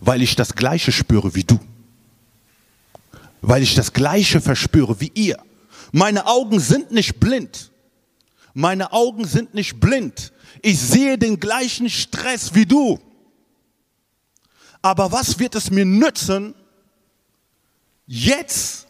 weil 0.00 0.22
ich 0.22 0.36
das 0.36 0.54
Gleiche 0.54 0.92
spüre 0.92 1.34
wie 1.34 1.44
du, 1.44 1.58
weil 3.40 3.62
ich 3.62 3.74
das 3.74 3.92
Gleiche 3.92 4.40
verspüre 4.40 5.00
wie 5.00 5.10
ihr. 5.14 5.38
Meine 5.92 6.26
Augen 6.26 6.60
sind 6.60 6.92
nicht 6.92 7.18
blind. 7.20 7.70
Meine 8.54 8.92
Augen 8.92 9.26
sind 9.26 9.54
nicht 9.54 9.80
blind. 9.80 10.31
Ich 10.62 10.80
sehe 10.80 11.18
den 11.18 11.40
gleichen 11.40 11.90
Stress 11.90 12.54
wie 12.54 12.66
du. 12.66 12.98
Aber 14.80 15.12
was 15.12 15.38
wird 15.38 15.54
es 15.54 15.70
mir 15.70 15.84
nützen, 15.84 16.54
jetzt 18.06 18.86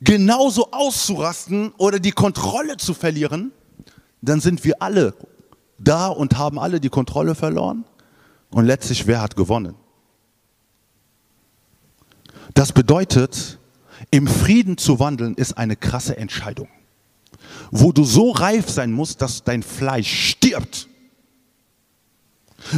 genauso 0.00 0.70
auszurasten 0.72 1.72
oder 1.78 1.98
die 1.98 2.12
Kontrolle 2.12 2.76
zu 2.76 2.94
verlieren? 2.94 3.52
Dann 4.22 4.40
sind 4.40 4.64
wir 4.64 4.82
alle 4.82 5.14
da 5.78 6.08
und 6.08 6.38
haben 6.38 6.58
alle 6.58 6.80
die 6.80 6.88
Kontrolle 6.88 7.34
verloren. 7.34 7.84
Und 8.50 8.64
letztlich, 8.64 9.06
wer 9.06 9.20
hat 9.20 9.36
gewonnen? 9.36 9.74
Das 12.54 12.72
bedeutet, 12.72 13.58
im 14.10 14.26
Frieden 14.26 14.78
zu 14.78 15.00
wandeln 15.00 15.34
ist 15.34 15.58
eine 15.58 15.76
krasse 15.76 16.16
Entscheidung 16.16 16.68
wo 17.70 17.92
du 17.92 18.04
so 18.04 18.30
reif 18.30 18.68
sein 18.68 18.92
musst, 18.92 19.22
dass 19.22 19.42
dein 19.42 19.62
Fleisch 19.62 20.30
stirbt. 20.30 20.88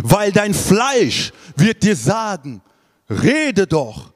Weil 0.03 0.33
dein 0.33 0.55
Fleisch 0.55 1.33
wird 1.57 1.83
dir 1.83 1.97
sagen, 1.97 2.61
rede 3.09 3.67
doch, 3.67 4.13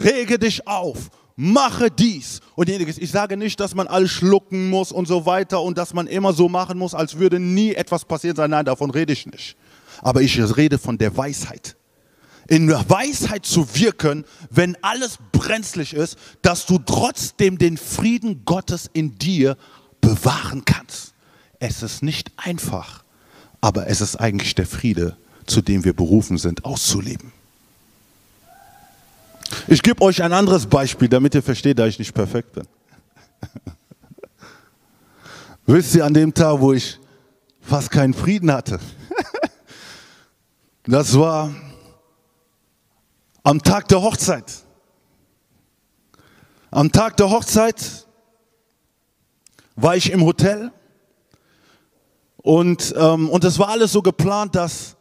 rege 0.00 0.38
dich 0.38 0.66
auf, 0.66 1.10
mache 1.36 1.90
dies 1.90 2.40
und 2.54 2.68
jeniges. 2.68 2.98
Ich 2.98 3.10
sage 3.10 3.36
nicht, 3.36 3.60
dass 3.60 3.74
man 3.74 3.86
alles 3.86 4.10
schlucken 4.10 4.70
muss 4.70 4.92
und 4.92 5.06
so 5.06 5.26
weiter 5.26 5.62
und 5.62 5.78
dass 5.78 5.94
man 5.94 6.06
immer 6.06 6.32
so 6.32 6.48
machen 6.48 6.78
muss, 6.78 6.94
als 6.94 7.18
würde 7.18 7.38
nie 7.38 7.74
etwas 7.74 8.04
passieren 8.04 8.36
sein. 8.36 8.50
Nein, 8.50 8.64
davon 8.64 8.90
rede 8.90 9.12
ich 9.12 9.26
nicht. 9.26 9.56
Aber 10.02 10.22
ich 10.22 10.38
rede 10.56 10.78
von 10.78 10.98
der 10.98 11.16
Weisheit. 11.16 11.76
In 12.48 12.66
der 12.66 12.88
Weisheit 12.88 13.44
zu 13.44 13.74
wirken, 13.74 14.24
wenn 14.50 14.76
alles 14.82 15.18
brenzlig 15.32 15.92
ist, 15.92 16.16
dass 16.40 16.64
du 16.66 16.78
trotzdem 16.78 17.58
den 17.58 17.76
Frieden 17.76 18.44
Gottes 18.44 18.88
in 18.92 19.18
dir 19.18 19.56
bewahren 20.00 20.64
kannst. 20.64 21.14
Es 21.60 21.82
ist 21.82 22.02
nicht 22.02 22.32
einfach, 22.36 23.04
aber 23.60 23.88
es 23.88 24.00
ist 24.00 24.16
eigentlich 24.16 24.54
der 24.54 24.66
Friede, 24.66 25.16
zu 25.46 25.62
dem 25.62 25.84
wir 25.84 25.92
berufen 25.92 26.38
sind, 26.38 26.64
auszuleben. 26.64 27.32
Ich 29.66 29.82
gebe 29.82 30.02
euch 30.02 30.22
ein 30.22 30.32
anderes 30.32 30.66
Beispiel, 30.66 31.08
damit 31.08 31.34
ihr 31.34 31.42
versteht, 31.42 31.78
dass 31.78 31.88
ich 31.88 31.98
nicht 31.98 32.14
perfekt 32.14 32.52
bin. 32.52 32.66
Wisst 35.66 35.94
ihr, 35.94 36.04
an 36.04 36.14
dem 36.14 36.32
Tag, 36.34 36.60
wo 36.60 36.72
ich 36.72 36.98
fast 37.60 37.90
keinen 37.90 38.14
Frieden 38.14 38.52
hatte, 38.52 38.78
das 40.86 41.18
war 41.18 41.54
am 43.42 43.62
Tag 43.62 43.88
der 43.88 44.02
Hochzeit. 44.02 44.52
Am 46.70 46.92
Tag 46.92 47.16
der 47.16 47.30
Hochzeit 47.30 48.06
war 49.74 49.96
ich 49.96 50.10
im 50.10 50.22
Hotel 50.22 50.70
und, 52.42 52.94
ähm, 52.96 53.28
und 53.28 53.44
es 53.44 53.58
war 53.58 53.68
alles 53.68 53.92
so 53.92 54.02
geplant, 54.02 54.54
dass 54.54 54.96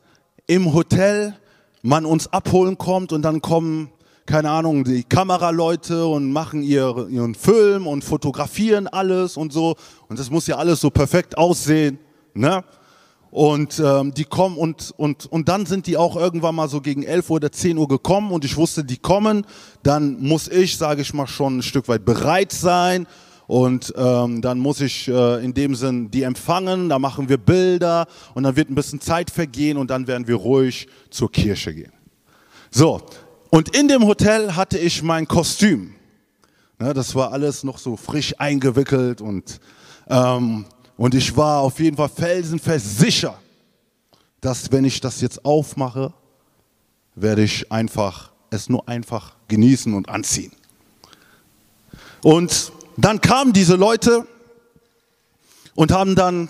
im 0.48 0.74
Hotel 0.74 1.36
man 1.82 2.06
uns 2.06 2.32
abholen 2.34 2.78
kommt 2.78 3.12
und 3.12 3.22
dann 3.22 3.42
kommen, 3.42 3.90
keine 4.26 4.50
Ahnung, 4.50 4.84
die 4.84 5.04
Kameraleute 5.04 6.06
und 6.06 6.32
machen 6.32 6.64
ihr, 6.64 7.08
ihren 7.10 7.36
Film 7.36 7.88
und 7.88 8.04
fotografieren 8.04 8.88
alles 8.88 9.38
und 9.38 9.54
so. 9.54 9.76
Und 10.10 10.20
das 10.20 10.30
muss 10.30 10.48
ja 10.48 10.58
alles 10.58 10.82
so 10.82 10.90
perfekt 10.90 11.38
aussehen. 11.38 12.00
Ne? 12.34 12.64
Und 13.30 13.80
ähm, 13.80 14.14
die 14.14 14.24
kommen 14.24 14.58
und, 14.58 14.94
und, 14.98 15.28
und 15.28 15.48
dann 15.48 15.66
sind 15.66 15.86
die 15.86 15.96
auch 15.96 16.16
irgendwann 16.16 16.56
mal 16.56 16.68
so 16.68 16.82
gegen 16.82 17.04
11 17.04 17.30
Uhr 17.30 17.36
oder 17.36 17.52
10 17.52 17.78
Uhr 17.78 17.88
gekommen 17.88 18.32
und 18.32 18.46
ich 18.46 18.58
wusste, 18.58 18.84
die 18.84 18.98
kommen. 18.98 19.46
Dann 19.84 20.20
muss 20.22 20.48
ich, 20.48 20.78
sage 20.78 21.02
ich 21.04 21.14
mal, 21.14 21.28
schon 21.28 21.60
ein 21.60 21.64
Stück 21.64 21.88
weit 21.88 22.04
bereit 22.04 22.52
sein 22.52 23.06
und 23.48 23.94
ähm, 23.98 24.42
dann 24.42 24.60
muss 24.60 24.82
ich 24.82 25.08
äh, 25.08 25.44
in 25.44 25.54
dem 25.54 25.74
Sinn 25.74 26.12
die 26.12 26.24
empfangen, 26.24 26.90
da 26.90 27.00
machen 27.00 27.30
wir 27.30 27.38
Bilder 27.38 28.08
und 28.34 28.44
dann 28.44 28.56
wird 28.56 28.70
ein 28.70 28.76
bisschen 28.76 29.00
Zeit 29.00 29.32
vergehen 29.32 29.78
und 29.78 29.90
dann 29.90 30.06
werden 30.06 30.28
wir 30.28 30.36
ruhig 30.36 30.88
zur 31.10 31.32
Kirche 31.32 31.74
gehen. 31.74 31.94
So, 32.70 33.02
und 33.50 33.76
in 33.76 33.88
dem 33.88 34.06
Hotel 34.06 34.56
hatte 34.56 34.78
ich 34.78 35.02
mein 35.02 35.28
Kostüm. 35.28 35.96
Ja, 36.80 36.94
das 36.94 37.16
war 37.16 37.32
alles 37.32 37.64
noch 37.64 37.78
so 37.78 37.96
frisch 37.96 38.36
eingewickelt 38.38 39.22
und, 39.22 39.60
ähm, 40.10 40.66
und 40.98 41.16
ich 41.16 41.36
war 41.36 41.62
auf 41.62 41.80
jeden 41.80 41.96
Fall 41.96 42.10
felsenfest 42.10 43.00
sicher, 43.00 43.40
dass 44.42 44.72
wenn 44.72 44.86
ich 44.86 45.00
das 45.00 45.22
jetzt 45.22 45.44
aufmache, 45.46 46.14
werde 47.16 47.44
ich 47.44 47.72
einfach 47.72 48.32
es 48.50 48.70
nur 48.70 48.88
einfach 48.88 49.36
genießen 49.48 49.94
und 49.94 50.10
anziehen. 50.10 50.52
Und 52.22 52.72
dann 53.06 53.22
kamen 53.22 53.54
diese 53.54 53.76
Leute 53.76 54.28
und 55.76 55.92
haben 55.92 56.16
dann 56.16 56.50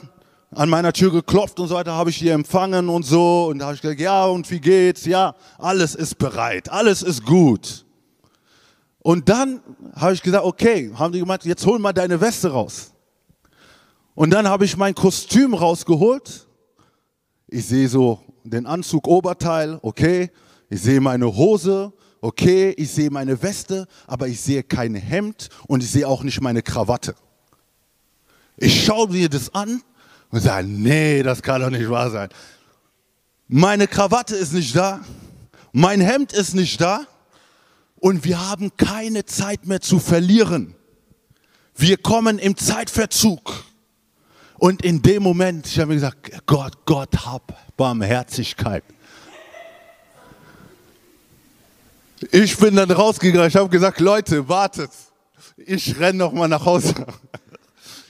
an 0.51 0.69
meiner 0.69 0.93
Tür 0.93 1.11
geklopft 1.11 1.59
und 1.59 1.67
so 1.67 1.75
weiter, 1.75 1.93
habe 1.93 2.09
ich 2.09 2.19
die 2.19 2.29
empfangen 2.29 2.89
und 2.89 3.03
so. 3.03 3.47
Und 3.47 3.59
da 3.59 3.65
habe 3.65 3.75
ich 3.75 3.81
gesagt, 3.81 3.99
ja, 3.99 4.25
und 4.25 4.49
wie 4.49 4.61
geht's? 4.61 5.05
Ja, 5.05 5.35
alles 5.57 5.93
ist 5.93 6.17
bereit, 6.17 6.69
alles 6.69 7.03
ist 7.03 7.25
gut. 7.25 7.85
Und 8.99 9.29
dann 9.29 9.61
habe 9.95 10.13
ich 10.13 10.21
gesagt, 10.21 10.45
okay, 10.45 10.91
haben 10.95 11.13
die 11.13 11.19
gemeint, 11.19 11.45
jetzt 11.45 11.65
hol 11.65 11.79
mal 11.79 11.93
deine 11.93 12.19
Weste 12.19 12.49
raus. 12.49 12.91
Und 14.15 14.31
dann 14.31 14.47
habe 14.47 14.65
ich 14.65 14.75
mein 14.75 14.95
Kostüm 14.95 15.53
rausgeholt. 15.53 16.47
Ich 17.47 17.67
sehe 17.67 17.87
so 17.87 18.19
den 18.43 18.65
Anzug, 18.65 19.07
Oberteil, 19.07 19.79
okay. 19.81 20.31
Ich 20.69 20.81
sehe 20.81 20.99
meine 20.99 21.33
Hose, 21.35 21.93
okay, 22.27 22.73
ich 22.75 22.91
sehe 22.91 23.09
meine 23.09 23.41
Weste, 23.41 23.87
aber 24.05 24.27
ich 24.27 24.41
sehe 24.41 24.61
kein 24.61 24.95
Hemd 24.95 25.47
und 25.65 25.81
ich 25.81 25.89
sehe 25.89 26.05
auch 26.05 26.23
nicht 26.23 26.41
meine 26.41 26.61
Krawatte. 26.61 27.15
Ich 28.57 28.83
schaue 28.83 29.07
mir 29.09 29.29
das 29.29 29.55
an 29.55 29.81
und 30.29 30.41
sagen, 30.41 30.81
nee, 30.81 31.23
das 31.23 31.41
kann 31.41 31.61
doch 31.61 31.69
nicht 31.69 31.89
wahr 31.89 32.11
sein. 32.11 32.27
Meine 33.47 33.87
Krawatte 33.87 34.35
ist 34.35 34.51
nicht 34.51 34.75
da, 34.75 34.99
mein 35.71 36.01
Hemd 36.01 36.33
ist 36.33 36.53
nicht 36.53 36.81
da 36.81 37.07
und 37.95 38.25
wir 38.25 38.49
haben 38.49 38.75
keine 38.75 39.25
Zeit 39.25 39.65
mehr 39.65 39.79
zu 39.79 39.97
verlieren. 39.97 40.75
Wir 41.75 41.95
kommen 41.95 42.39
im 42.39 42.57
Zeitverzug. 42.57 43.63
Und 44.59 44.81
in 44.81 45.01
dem 45.01 45.23
Moment, 45.23 45.67
ich 45.67 45.79
habe 45.79 45.89
mir 45.89 45.95
gesagt, 45.95 46.45
Gott, 46.45 46.85
Gott, 46.85 47.25
hab 47.25 47.77
Barmherzigkeit. 47.77 48.83
Ich 52.31 52.57
bin 52.57 52.75
dann 52.75 52.89
rausgegangen, 52.89 53.47
ich 53.47 53.55
habe 53.55 53.69
gesagt, 53.69 53.99
Leute, 53.99 54.49
wartet, 54.49 54.89
ich 55.57 55.99
renne 55.99 56.19
noch 56.19 56.33
mal 56.33 56.47
nach 56.47 56.65
Hause. 56.65 56.93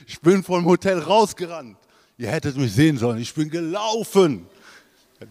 Ich 0.06 0.20
bin 0.20 0.42
vom 0.42 0.64
Hotel 0.64 0.98
rausgerannt. 0.98 1.76
Ihr 2.16 2.30
hättet 2.30 2.56
mich 2.56 2.72
sehen 2.72 2.96
sollen, 2.96 3.18
ich 3.18 3.34
bin 3.34 3.50
gelaufen. 3.50 4.46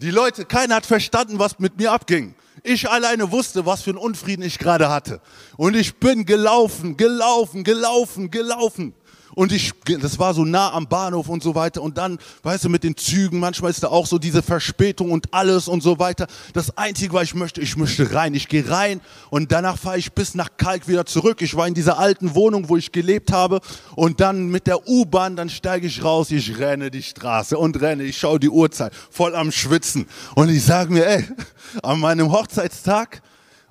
Die 0.02 0.12
Leute, 0.12 0.46
keiner 0.46 0.76
hat 0.76 0.86
verstanden, 0.86 1.40
was 1.40 1.58
mit 1.58 1.78
mir 1.78 1.92
abging. 1.92 2.36
Ich 2.64 2.90
alleine 2.90 3.32
wusste, 3.32 3.66
was 3.66 3.82
für 3.82 3.92
einen 3.92 4.00
Unfrieden 4.00 4.44
ich 4.44 4.60
gerade 4.60 4.90
hatte. 4.90 5.20
Und 5.56 5.76
ich 5.76 5.96
bin 5.96 6.26
gelaufen, 6.26 6.96
gelaufen, 6.96 7.64
gelaufen, 7.64 8.30
gelaufen. 8.30 8.94
Und 9.38 9.52
ich, 9.52 9.72
das 10.02 10.18
war 10.18 10.34
so 10.34 10.46
nah 10.46 10.74
am 10.74 10.88
Bahnhof 10.88 11.30
und 11.30 11.44
so 11.44 11.54
weiter. 11.54 11.84
Und 11.84 12.00
dann, 12.00 12.18
weißt 12.42 12.64
du, 12.64 12.70
mit 12.70 12.84
den 12.84 12.98
Zügen, 12.98 13.40
manchmal 13.40 13.70
ist 13.70 13.84
da 13.84 13.90
auch 13.90 14.08
so 14.08 14.18
diese 14.18 14.42
Verspätung 14.42 15.12
und 15.12 15.32
alles 15.32 15.68
und 15.68 15.84
so 15.84 16.00
weiter. 16.00 16.26
Das 16.54 16.76
Einzige, 16.76 17.14
was 17.14 17.26
ich 17.26 17.36
möchte, 17.36 17.62
ich 17.62 17.78
möchte 17.78 18.16
rein. 18.16 18.34
Ich 18.34 18.48
gehe 18.48 18.68
rein 18.68 19.00
und 19.30 19.52
danach 19.52 19.78
fahre 19.78 20.00
ich 20.00 20.12
bis 20.12 20.34
nach 20.34 20.50
Kalk 20.58 20.88
wieder 20.88 21.06
zurück. 21.06 21.44
Ich 21.44 21.56
war 21.56 21.68
in 21.68 21.76
dieser 21.76 22.00
alten 22.00 22.34
Wohnung, 22.34 22.68
wo 22.68 22.78
ich 22.78 22.92
gelebt 22.92 23.32
habe. 23.32 23.62
Und 23.96 24.22
dann 24.22 24.48
mit 24.48 24.66
der 24.66 24.88
U-Bahn, 24.88 25.36
dann 25.36 25.52
steige 25.52 25.86
ich 25.86 26.04
raus, 26.04 26.32
ich 26.32 26.58
renne 26.58 26.90
die 26.90 27.04
Straße 27.04 27.60
und 27.60 27.80
renne. 27.80 28.06
Ich 28.06 28.18
schaue 28.18 28.40
die 28.40 28.50
Uhrzeit, 28.50 28.92
voll 29.12 29.36
am 29.36 29.52
Schwitzen. 29.52 30.08
Und 30.34 30.50
ich 30.50 30.66
sage 30.66 30.92
mir, 30.92 31.06
ey, 31.06 31.26
an 31.84 32.00
meinem 32.00 32.32
Hochzeitstag, 32.32 33.22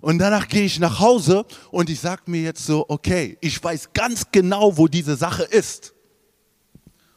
und 0.06 0.20
danach 0.20 0.46
gehe 0.46 0.62
ich 0.62 0.78
nach 0.78 1.00
Hause 1.00 1.44
und 1.72 1.90
ich 1.90 1.98
sage 1.98 2.22
mir 2.26 2.40
jetzt 2.40 2.64
so, 2.64 2.84
okay, 2.86 3.36
ich 3.40 3.60
weiß 3.60 3.92
ganz 3.92 4.22
genau, 4.30 4.76
wo 4.78 4.86
diese 4.86 5.16
Sache 5.16 5.42
ist. 5.42 5.94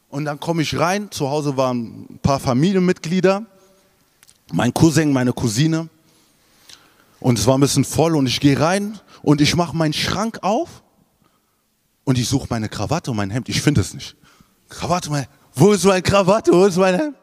Und 0.07 0.25
dann 0.25 0.39
komme 0.39 0.63
ich 0.63 0.75
rein, 0.75 1.11
zu 1.11 1.29
Hause 1.29 1.55
waren 1.55 2.07
ein 2.09 2.19
paar 2.19 2.39
Familienmitglieder, 2.39 3.45
mein 4.51 4.73
Cousin, 4.73 5.13
meine 5.13 5.33
Cousine. 5.33 5.87
Und 7.19 7.37
es 7.37 7.45
war 7.45 7.59
ein 7.59 7.61
bisschen 7.61 7.85
voll 7.85 8.15
und 8.15 8.25
ich 8.25 8.39
gehe 8.39 8.59
rein 8.59 8.99
und 9.21 9.39
ich 9.39 9.55
mache 9.55 9.77
meinen 9.77 9.93
Schrank 9.93 10.39
auf 10.41 10.81
und 12.05 12.17
ich 12.17 12.27
suche 12.27 12.47
meine 12.49 12.69
Krawatte 12.69 13.11
und 13.11 13.17
mein 13.17 13.29
Hemd. 13.29 13.49
Ich 13.49 13.61
finde 13.61 13.81
es 13.81 13.93
nicht. 13.93 14.15
Krawatte, 14.67 15.11
mein, 15.11 15.27
wo 15.53 15.73
ist 15.73 15.85
meine 15.85 16.01
Krawatte, 16.01 16.51
wo 16.51 16.65
ist 16.65 16.77
mein 16.77 16.95
Hemd? 16.95 17.15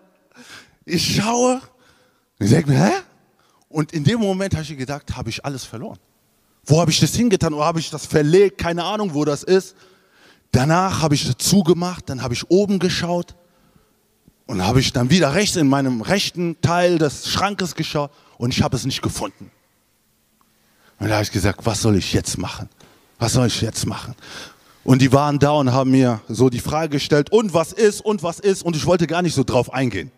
Ich 0.85 1.17
schaue 1.17 1.61
ich 2.39 2.51
denke 2.51 2.71
mir, 2.71 2.85
hä? 2.85 2.93
Und 3.77 3.93
in 3.93 4.05
dem 4.05 4.21
Moment 4.21 4.55
habe 4.55 4.63
ich 4.63 4.75
gedacht, 4.75 5.19
habe 5.19 5.29
ich 5.29 5.45
alles 5.45 5.65
verloren. 5.65 5.99
Wo 6.65 6.81
habe 6.81 6.91
ich 6.91 6.99
das 6.99 7.15
hingetan? 7.15 7.53
Oder 7.53 7.67
habe 7.67 7.79
ich 7.79 7.91
das 7.91 8.07
verlegt? 8.07 8.57
Keine 8.57 8.83
Ahnung, 8.83 9.13
wo 9.13 9.27
das 9.27 9.43
ist. 9.43 9.77
Danach 10.51 11.03
habe 11.03 11.15
ich 11.15 11.37
zugemacht, 11.37 12.09
dann 12.09 12.23
habe 12.23 12.33
ich 12.33 12.51
oben 12.51 12.79
geschaut 12.79 13.35
und 14.47 14.65
habe 14.65 14.81
ich 14.81 14.95
dann 14.95 15.11
wieder 15.11 15.35
rechts 15.35 15.57
in 15.57 15.69
meinem 15.69 16.01
rechten 16.01 16.59
Teil 16.63 16.97
des 16.97 17.29
Schrankes 17.29 17.75
geschaut 17.75 18.11
und 18.39 18.55
ich 18.55 18.63
habe 18.63 18.75
es 18.75 18.87
nicht 18.87 19.03
gefunden. 19.03 19.51
Und 20.99 21.09
da 21.09 21.17
habe 21.17 21.25
ich 21.25 21.31
gesagt, 21.31 21.67
was 21.67 21.83
soll 21.83 21.97
ich 21.97 22.15
jetzt 22.15 22.39
machen? 22.39 22.71
Was 23.19 23.35
soll 23.35 23.47
ich 23.47 23.61
jetzt 23.61 23.85
machen? 23.85 24.15
Und 24.85 25.03
die 25.03 25.13
waren 25.13 25.39
da 25.39 25.51
und 25.51 25.71
haben 25.71 25.91
mir 25.91 26.23
so 26.29 26.49
die 26.49 26.61
Frage 26.61 26.93
gestellt, 26.93 27.31
und 27.31 27.53
was 27.53 27.75
ist, 27.75 28.01
und 28.01 28.23
was 28.23 28.41
ist, 28.41 28.63
und 28.63 28.75
ich 28.75 28.87
wollte 28.87 29.07
gar 29.07 29.21
nicht 29.21 29.35
so 29.35 29.45
drauf 29.45 29.71
eingehen. 29.71 30.11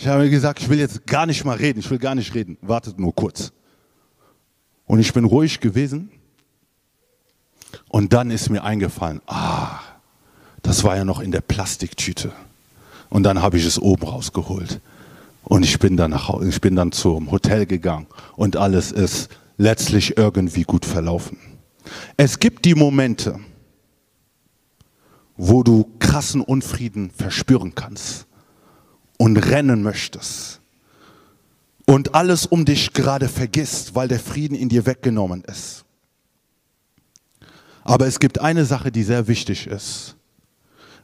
Ich 0.00 0.06
habe 0.06 0.30
gesagt, 0.30 0.60
ich 0.60 0.68
will 0.68 0.78
jetzt 0.78 1.08
gar 1.08 1.26
nicht 1.26 1.44
mal 1.44 1.56
reden, 1.56 1.80
ich 1.80 1.90
will 1.90 1.98
gar 1.98 2.14
nicht 2.14 2.32
reden, 2.32 2.56
wartet 2.62 3.00
nur 3.00 3.12
kurz. 3.12 3.52
Und 4.86 5.00
ich 5.00 5.12
bin 5.12 5.24
ruhig 5.24 5.58
gewesen 5.58 6.08
und 7.88 8.12
dann 8.12 8.30
ist 8.30 8.48
mir 8.48 8.62
eingefallen, 8.62 9.20
ah, 9.26 9.80
das 10.62 10.84
war 10.84 10.96
ja 10.96 11.04
noch 11.04 11.18
in 11.18 11.32
der 11.32 11.40
Plastiktüte. 11.40 12.30
Und 13.10 13.24
dann 13.24 13.42
habe 13.42 13.56
ich 13.56 13.66
es 13.66 13.76
oben 13.76 14.06
rausgeholt. 14.06 14.80
Und 15.42 15.64
ich 15.64 15.80
bin 15.80 15.96
dann, 15.96 16.12
nach, 16.12 16.32
ich 16.42 16.60
bin 16.60 16.76
dann 16.76 16.92
zum 16.92 17.32
Hotel 17.32 17.66
gegangen 17.66 18.06
und 18.36 18.56
alles 18.56 18.92
ist 18.92 19.30
letztlich 19.56 20.16
irgendwie 20.16 20.62
gut 20.62 20.84
verlaufen. 20.84 21.38
Es 22.16 22.38
gibt 22.38 22.66
die 22.66 22.76
Momente, 22.76 23.40
wo 25.36 25.64
du 25.64 25.90
krassen 25.98 26.40
Unfrieden 26.40 27.10
verspüren 27.10 27.74
kannst 27.74 28.27
und 29.18 29.36
rennen 29.36 29.82
möchtest 29.82 30.58
und 31.88 32.14
alles 32.14 32.46
um 32.46 32.64
dich 32.64 32.92
gerade 32.92 33.28
vergisst, 33.28 33.94
weil 33.94 34.08
der 34.08 34.20
Frieden 34.20 34.54
in 34.54 34.68
dir 34.68 34.84
weggenommen 34.84 35.42
ist. 35.44 35.84
Aber 37.82 38.06
es 38.06 38.20
gibt 38.20 38.40
eine 38.40 38.66
Sache, 38.66 38.92
die 38.92 39.02
sehr 39.02 39.28
wichtig 39.28 39.66
ist. 39.66 40.14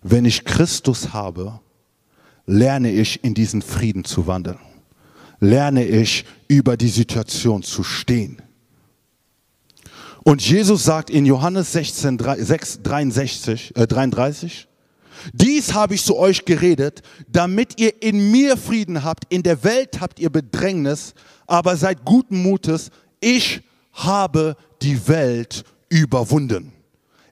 Wenn 0.03 0.27
ich 0.27 0.45
Christus 0.45 1.15
habe, 1.15 1.61
lerne 2.45 2.91
ich 2.91 3.25
in 3.25 3.33
diesen 3.33 3.62
Frieden 3.62 4.05
zu 4.05 4.27
wandeln. 4.27 4.59
Lerne 5.41 5.87
ich 5.87 6.27
über 6.49 6.77
die 6.77 6.91
Situation 6.91 7.62
zu 7.62 7.83
stehen. 7.83 8.43
Und 10.23 10.47
Jesus 10.47 10.85
sagt 10.85 11.09
in 11.09 11.25
Johannes 11.25 11.73
16, 11.73 12.19
6, 12.19 12.83
63, 12.83 13.77
äh, 13.77 13.87
33, 13.87 14.69
dies 15.33 15.75
habe 15.75 15.95
ich 15.95 16.05
zu 16.05 16.17
euch 16.17 16.45
geredet, 16.45 17.03
damit 17.29 17.81
ihr 17.81 18.03
in 18.03 18.31
mir 18.31 18.57
Frieden 18.57 19.05
habt. 19.05 19.25
In 19.29 19.43
der 19.43 19.62
Welt 19.65 20.01
habt 20.01 20.19
ihr 20.19 20.31
Bedrängnis, 20.31 21.15
aber 21.47 21.77
seid 21.77 22.05
guten 22.05 22.43
Mutes. 22.43 22.91
Ich 23.21 23.62
habe 23.93 24.57
die 24.83 25.09
Welt 25.09 25.65
überwunden. 25.89 26.73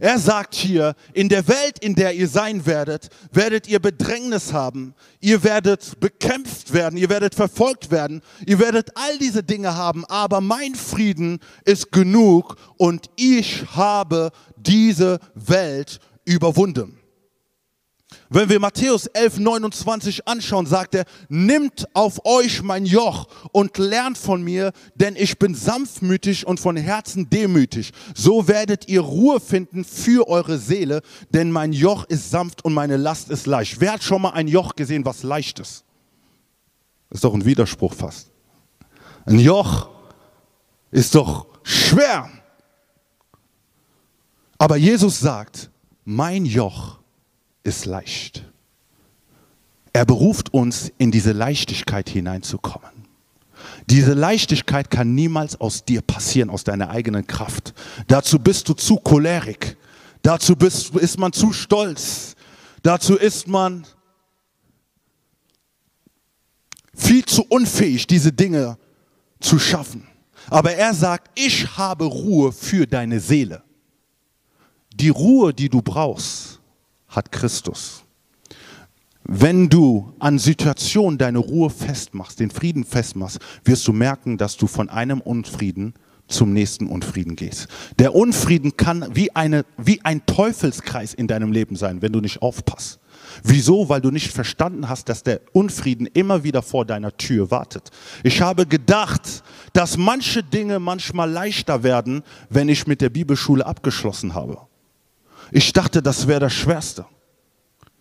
Er 0.03 0.19
sagt 0.19 0.57
hier, 0.57 0.97
in 1.13 1.29
der 1.29 1.47
Welt, 1.47 1.79
in 1.81 1.95
der 1.95 2.13
ihr 2.13 2.27
sein 2.27 2.67
werdet, 2.67 3.09
werdet 3.31 3.69
ihr 3.69 3.79
Bedrängnis 3.79 4.53
haben, 4.53 4.95
ihr 5.21 5.45
werdet 5.45 6.01
bekämpft 6.01 6.73
werden, 6.73 6.97
ihr 6.97 7.09
werdet 7.09 7.37
verfolgt 7.37 7.93
werden, 7.93 8.21
ihr 8.45 8.59
werdet 8.59 8.97
all 8.97 9.17
diese 9.19 9.45
Dinge 9.45 9.77
haben, 9.77 10.05
aber 10.07 10.41
mein 10.41 10.75
Frieden 10.75 11.39
ist 11.65 11.93
genug 11.93 12.57
und 12.79 13.11
ich 13.15 13.65
habe 13.77 14.33
diese 14.57 15.21
Welt 15.37 16.01
überwunden. 16.25 16.99
Wenn 18.29 18.49
wir 18.49 18.61
Matthäus 18.61 19.07
11, 19.07 19.39
29 19.39 20.29
anschauen, 20.29 20.67
sagt 20.67 20.95
er, 20.95 21.05
nimmt 21.29 21.87
auf 21.95 22.25
euch 22.25 22.63
mein 22.63 22.87
Joch 22.87 23.29
und 23.53 23.77
lernt 23.79 24.19
von 24.19 24.43
mir, 24.43 24.73
denn 24.95 25.17
ich 25.17 25.39
bin 25.39 25.55
sanftmütig 25.55 26.47
und 26.47 26.61
von 26.61 26.77
Herzen 26.77 27.29
demütig. 27.31 27.93
So 28.15 28.49
werdet 28.49 28.89
ihr 28.89 29.01
Ruhe 29.01 29.41
finden 29.41 29.85
für 29.85 30.29
eure 30.29 30.59
Seele, 30.59 31.03
denn 31.31 31.51
mein 31.51 31.73
Joch 31.73 32.05
ist 32.05 32.31
sanft 32.31 32.65
und 32.65 32.75
meine 32.75 32.97
Last 32.97 33.31
ist 33.31 33.47
leicht. 33.47 33.81
Wer 33.81 33.95
hat 33.95 34.03
schon 34.03 34.23
mal 34.23 34.31
ein 34.31 34.49
Joch 34.49 34.75
gesehen, 34.75 35.05
was 35.05 35.23
leicht 35.23 35.59
ist? 35.59 35.85
Das 37.09 37.19
ist 37.19 37.25
doch 37.25 37.35
ein 37.35 37.45
Widerspruch 37.45 37.93
fast. 37.93 38.31
Ein 39.27 39.39
Joch 39.39 39.89
ist 40.91 41.15
doch 41.15 41.47
schwer. 41.63 42.31
Aber 44.59 44.77
Jesus 44.77 45.19
sagt, 45.21 45.71
mein 46.05 46.45
Joch 46.45 47.02
ist 47.65 47.87
leicht. 47.87 48.45
Er 49.93 50.05
beruft 50.05 50.55
uns, 50.55 50.91
in 50.99 51.11
diese 51.11 51.33
Leichtigkeit 51.33 52.09
hineinzukommen. 52.09 52.91
Diese 53.89 54.15
Leichtigkeit 54.15 54.91
kann 54.91 55.15
niemals 55.15 55.61
aus 55.61 55.85
dir 55.85 56.01
passieren, 56.01 56.51
aus 56.51 56.65
deiner 56.65 56.91
eigenen 56.91 57.27
Kraft. 57.27 57.75
Dazu 58.07 58.39
bist 58.39 58.69
du 58.69 58.75
zu 58.75 58.97
cholerik. 58.97 59.77
Dazu 60.23 60.57
bist, 60.57 60.95
ist 60.97 61.19
man 61.19 61.33
zu 61.33 61.53
stolz. 61.53 62.35
Dazu 62.83 63.17
ist 63.17 63.49
man 63.49 63.85
viel 66.95 67.25
zu 67.25 67.45
unfähig, 67.45 68.07
diese 68.07 68.33
Dinge 68.33 68.79
zu 69.41 69.59
schaffen. 69.59 70.07
Aber 70.49 70.75
er 70.75 70.95
sagt, 70.95 71.31
ich 71.39 71.77
habe 71.77 72.05
Ruhe 72.05 72.53
für 72.53 72.87
deine 72.87 73.21
Seele. 73.21 73.63
Die 74.95 75.09
Ruhe, 75.09 75.55
die 75.55 75.69
du 75.69 75.81
brauchst, 75.81 76.52
hat 77.13 77.33
Christus. 77.33 78.05
Wenn 79.25 79.69
du 79.69 80.13
an 80.19 80.39
Situationen 80.39 81.17
deine 81.17 81.39
Ruhe 81.39 81.71
festmachst, 81.71 82.41
den 82.41 82.51
Frieden 82.51 82.85
festmachst, 82.85 83.39
wirst 83.65 83.87
du 83.87 83.93
merken, 83.93 84.37
dass 84.37 84.57
du 84.57 84.67
von 84.67 84.89
einem 84.89 85.21
Unfrieden 85.21 85.95
zum 86.27 86.53
nächsten 86.53 86.89
Unfrieden 86.89 87.37
gehst. 87.37 87.69
Der 87.99 88.15
Unfrieden 88.15 88.77
kann 88.77 89.15
wie, 89.15 89.35
eine, 89.37 89.65
wie 89.77 90.01
ein 90.05 90.27
Teufelskreis 90.27 91.15
in 91.15 91.29
deinem 91.29 91.53
Leben 91.53 91.77
sein, 91.77 92.03
wenn 92.03 92.13
du 92.13 92.21
nicht 92.21 92.43
aufpasst. 92.43 92.99
Wieso? 93.45 93.89
Weil 93.89 94.01
du 94.01 94.11
nicht 94.11 94.33
verstanden 94.33 94.89
hast, 94.89 95.09
dass 95.09 95.23
der 95.23 95.41
Unfrieden 95.53 96.07
immer 96.07 96.43
wieder 96.43 96.63
vor 96.63 96.85
deiner 96.85 97.17
Tür 97.17 97.51
wartet. 97.51 97.91
Ich 98.25 98.41
habe 98.41 98.67
gedacht, 98.67 99.43
dass 99.73 99.97
manche 99.97 100.43
Dinge 100.43 100.79
manchmal 100.81 101.31
leichter 101.31 101.83
werden, 101.83 102.23
wenn 102.51 102.69
ich 102.69 102.87
mit 102.87 103.01
der 103.01 103.11
Bibelschule 103.11 103.65
abgeschlossen 103.65 104.35
habe. 104.35 104.59
Ich 105.55 105.73
dachte, 105.73 106.03
das 106.03 106.27
wäre 106.27 106.41
das 106.41 106.55
Schwerste. 106.55 107.05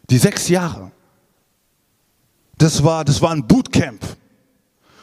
Die 0.09 0.17
sechs 0.17 0.47
Jahre. 0.47 0.91
das 2.57 2.83
war, 2.83 3.03
das 3.03 3.21
war 3.21 3.31
ein 3.31 3.45
Bootcamp. 3.45 4.05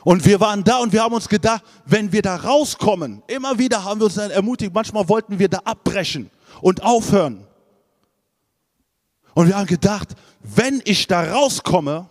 Und 0.02 0.24
wir 0.24 0.40
waren 0.40 0.64
da 0.64 0.78
und 0.78 0.92
wir 0.92 1.02
haben 1.02 1.14
uns 1.14 1.28
gedacht, 1.28 1.62
wenn 1.84 2.12
wir 2.12 2.22
da 2.22 2.36
rauskommen, 2.36 3.22
immer 3.26 3.58
wieder 3.58 3.84
haben 3.84 4.00
wir 4.00 4.06
uns 4.06 4.14
dann 4.14 4.30
ermutigt, 4.30 4.72
manchmal 4.72 5.08
wollten 5.08 5.38
wir 5.38 5.48
da 5.48 5.58
abbrechen 5.58 6.30
und 6.62 6.82
aufhören. 6.82 7.46
Und 9.34 9.48
wir 9.48 9.56
haben 9.56 9.66
gedacht, 9.66 10.14
wenn 10.42 10.80
ich 10.84 11.06
da 11.06 11.32
rauskomme, 11.32 12.08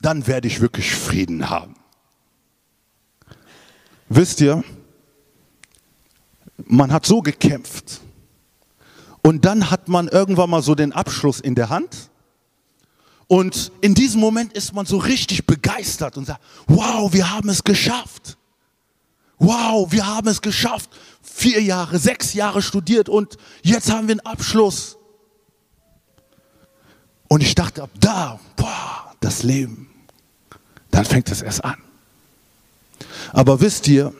dann 0.00 0.26
werde 0.26 0.46
ich 0.46 0.60
wirklich 0.60 0.94
Frieden 0.94 1.50
haben. 1.50 1.74
Wisst 4.08 4.40
ihr, 4.40 4.62
man 6.58 6.92
hat 6.92 7.06
so 7.06 7.22
gekämpft. 7.22 8.00
Und 9.26 9.44
dann 9.44 9.72
hat 9.72 9.88
man 9.88 10.06
irgendwann 10.06 10.50
mal 10.50 10.62
so 10.62 10.76
den 10.76 10.92
Abschluss 10.92 11.40
in 11.40 11.56
der 11.56 11.68
Hand. 11.68 12.10
Und 13.26 13.72
in 13.80 13.92
diesem 13.92 14.20
Moment 14.20 14.52
ist 14.52 14.72
man 14.72 14.86
so 14.86 14.98
richtig 14.98 15.46
begeistert 15.46 16.16
und 16.16 16.26
sagt, 16.26 16.40
wow, 16.68 17.12
wir 17.12 17.32
haben 17.32 17.48
es 17.48 17.64
geschafft. 17.64 18.38
Wow, 19.40 19.90
wir 19.90 20.06
haben 20.06 20.28
es 20.28 20.40
geschafft. 20.42 20.90
Vier 21.22 21.60
Jahre, 21.60 21.98
sechs 21.98 22.34
Jahre 22.34 22.62
studiert 22.62 23.08
und 23.08 23.36
jetzt 23.62 23.90
haben 23.90 24.06
wir 24.06 24.12
einen 24.12 24.20
Abschluss. 24.20 24.96
Und 27.26 27.42
ich 27.42 27.56
dachte, 27.56 27.82
ab 27.82 27.90
da, 27.98 28.38
boah, 28.54 29.12
das 29.18 29.42
Leben, 29.42 29.90
dann 30.92 31.04
fängt 31.04 31.32
es 31.32 31.42
erst 31.42 31.64
an. 31.64 31.82
Aber 33.32 33.60
wisst 33.60 33.88
ihr, 33.88 34.14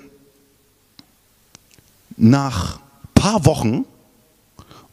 nach 2.16 2.80
paar 3.14 3.44
Wochen 3.44 3.84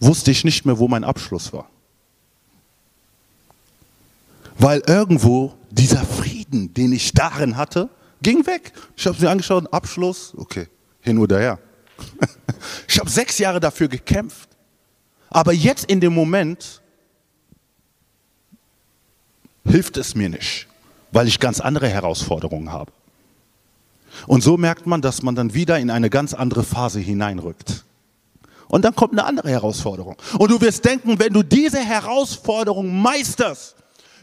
wusste 0.03 0.31
ich 0.31 0.43
nicht 0.43 0.65
mehr, 0.65 0.77
wo 0.77 0.87
mein 0.87 1.03
Abschluss 1.03 1.53
war. 1.53 1.69
Weil 4.57 4.81
irgendwo 4.87 5.53
dieser 5.71 6.03
Frieden, 6.03 6.73
den 6.73 6.91
ich 6.91 7.13
darin 7.13 7.57
hatte, 7.57 7.89
ging 8.21 8.45
weg. 8.45 8.73
Ich 8.95 9.05
habe 9.05 9.15
es 9.15 9.21
mir 9.21 9.29
angeschaut, 9.29 9.71
Abschluss, 9.73 10.33
okay, 10.37 10.67
hin 11.01 11.17
oder 11.17 11.39
her. 11.39 11.59
ich 12.87 12.99
habe 12.99 13.09
sechs 13.09 13.37
Jahre 13.37 13.59
dafür 13.59 13.87
gekämpft. 13.87 14.49
Aber 15.29 15.51
jetzt 15.51 15.85
in 15.85 15.99
dem 15.99 16.13
Moment 16.13 16.81
hilft 19.65 19.97
es 19.97 20.13
mir 20.15 20.29
nicht, 20.29 20.67
weil 21.11 21.27
ich 21.27 21.39
ganz 21.39 21.59
andere 21.59 21.89
Herausforderungen 21.89 22.71
habe. 22.71 22.91
Und 24.27 24.43
so 24.43 24.57
merkt 24.57 24.85
man, 24.85 25.01
dass 25.01 25.23
man 25.23 25.35
dann 25.35 25.53
wieder 25.55 25.79
in 25.79 25.89
eine 25.89 26.09
ganz 26.09 26.33
andere 26.33 26.63
Phase 26.63 26.99
hineinrückt. 26.99 27.82
Und 28.73 28.83
dann 28.83 28.95
kommt 28.95 29.13
eine 29.13 29.23
andere 29.23 29.51
Herausforderung. 29.51 30.15
Und 30.39 30.49
du 30.49 30.59
wirst 30.59 30.83
denken, 30.83 31.19
wenn 31.19 31.31
du 31.31 31.43
diese 31.43 31.77
Herausforderung 31.77 33.03
meisterst, 33.03 33.75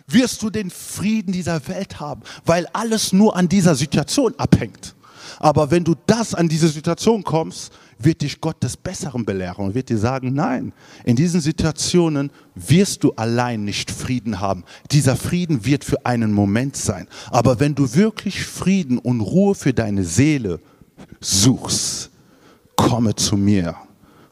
wirst 0.09 0.43
du 0.43 0.51
den 0.51 0.71
Frieden 0.71 1.31
dieser 1.31 1.69
Welt 1.69 2.01
haben, 2.01 2.23
weil 2.45 2.67
alles 2.73 3.13
nur 3.13 3.37
an 3.37 3.49
dieser 3.49 3.77
Situation 3.77 4.35
abhängt. 4.39 4.97
Aber 5.39 5.71
wenn 5.71 5.85
du 5.85 5.95
das 6.05 6.35
an 6.35 6.49
diese 6.49 6.67
Situation 6.67 7.23
kommst, 7.23 7.73
wird 7.97 8.23
dich 8.23 8.41
Gott 8.41 8.61
des 8.61 8.77
Besseren 8.77 9.25
belehren 9.25 9.67
und 9.67 9.77
wird 9.77 9.89
dir 9.89 9.99
sagen, 9.99 10.35
nein, 10.35 10.73
in 11.05 11.15
diesen 11.15 11.41
Situationen 11.41 12.33
wirst 12.57 13.05
du 13.05 13.13
allein 13.13 13.63
nicht 13.63 13.93
Frieden 13.93 14.41
haben. 14.41 14.65
Dieser 14.91 15.15
Frieden 15.15 15.65
wird 15.65 15.85
für 15.85 16.05
einen 16.05 16.33
Moment 16.33 16.75
sein. 16.75 17.07
Aber 17.31 17.61
wenn 17.61 17.77
du 17.77 17.95
wirklich 17.95 18.45
Frieden 18.45 18.99
und 18.99 19.21
Ruhe 19.21 19.55
für 19.55 19.73
deine 19.73 20.03
Seele 20.03 20.59
suchst, 21.21 22.11
komme 22.75 23.15
zu 23.15 23.37
mir, 23.37 23.77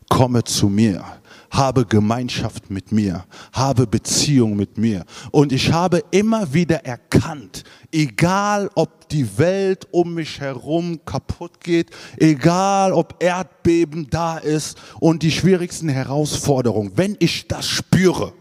komme 0.09 0.44
zu 0.44 0.68
mir 0.68 1.04
habe 1.50 1.86
Gemeinschaft 1.86 2.70
mit 2.70 2.92
mir, 2.92 3.24
habe 3.52 3.86
Beziehung 3.86 4.56
mit 4.56 4.78
mir. 4.78 5.04
Und 5.30 5.52
ich 5.52 5.72
habe 5.72 6.02
immer 6.11 6.52
wieder 6.52 6.84
erkannt, 6.84 7.64
egal 7.92 8.70
ob 8.74 9.09
die 9.09 9.38
Welt 9.38 9.86
um 9.90 10.14
mich 10.14 10.40
herum 10.40 11.00
kaputt 11.04 11.61
geht, 11.61 11.90
egal 12.18 12.92
ob 12.92 13.22
Erdbeben 13.22 14.09
da 14.11 14.38
ist 14.38 14.78
und 15.00 15.22
die 15.22 15.32
schwierigsten 15.32 15.88
Herausforderungen, 15.88 16.92
wenn 16.96 17.16
ich 17.18 17.48
das 17.48 17.66
spüre, 17.66 18.32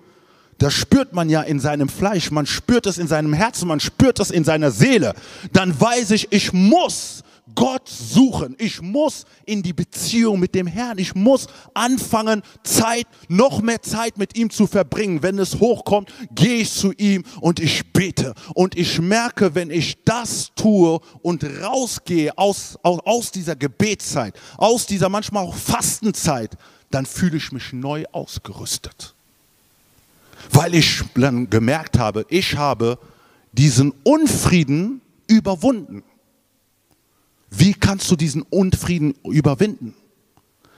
das 0.57 0.73
spürt 0.73 1.13
man 1.13 1.29
ja 1.29 1.43
in 1.43 1.59
seinem 1.59 1.87
Fleisch, 1.87 2.31
man 2.31 2.47
spürt 2.47 2.87
es 2.87 2.97
in 2.97 3.07
seinem 3.07 3.33
Herzen, 3.33 3.67
man 3.67 3.79
spürt 3.79 4.19
es 4.19 4.31
in 4.31 4.43
seiner 4.43 4.71
Seele, 4.71 5.13
dann 5.53 5.79
weiß 5.79 6.11
ich, 6.11 6.31
ich 6.31 6.51
muss 6.51 7.23
Gott 7.57 7.89
suchen. 7.89 8.55
Ich 8.59 8.83
muss 8.83 9.25
in 9.43 9.63
die 9.63 9.73
Beziehung 9.73 10.39
mit 10.39 10.53
dem 10.53 10.67
Herrn. 10.67 10.99
Ich 10.99 11.15
muss 11.15 11.47
anfangen, 11.73 12.43
Zeit, 12.61 13.07
noch 13.29 13.63
mehr 13.63 13.81
Zeit 13.81 14.19
mit 14.19 14.37
ihm 14.37 14.51
zu 14.51 14.67
verbringen. 14.67 15.23
Wenn 15.23 15.39
es 15.39 15.59
hochkommt, 15.59 16.13
gehe 16.35 16.57
ich 16.57 16.71
zu 16.71 16.93
ihm 16.93 17.23
und 17.41 17.59
ich 17.59 17.91
bete. 17.91 18.35
Und 18.53 18.77
ich 18.77 18.99
merke, 18.99 19.55
wenn 19.55 19.71
ich 19.71 19.97
das 20.05 20.51
tue 20.55 20.99
und 21.23 21.43
rausgehe 21.43 22.37
aus, 22.37 22.77
aus, 22.83 22.99
aus 23.03 23.31
dieser 23.31 23.55
Gebetszeit, 23.55 24.35
aus 24.57 24.85
dieser 24.85 25.09
manchmal 25.09 25.43
auch 25.43 25.55
Fastenzeit, 25.55 26.55
dann 26.91 27.07
fühle 27.07 27.37
ich 27.37 27.51
mich 27.51 27.73
neu 27.73 28.05
ausgerüstet. 28.11 29.15
Weil 30.51 30.75
ich 30.75 31.01
dann 31.15 31.49
gemerkt 31.49 31.97
habe, 31.97 32.23
ich 32.29 32.55
habe 32.55 32.99
diesen 33.51 33.93
Unfrieden 34.03 35.01
überwunden. 35.25 36.03
Wie 37.49 37.73
kannst 37.73 38.09
du 38.11 38.15
diesen 38.15 38.41
Unfrieden 38.43 39.15
überwinden? 39.23 39.93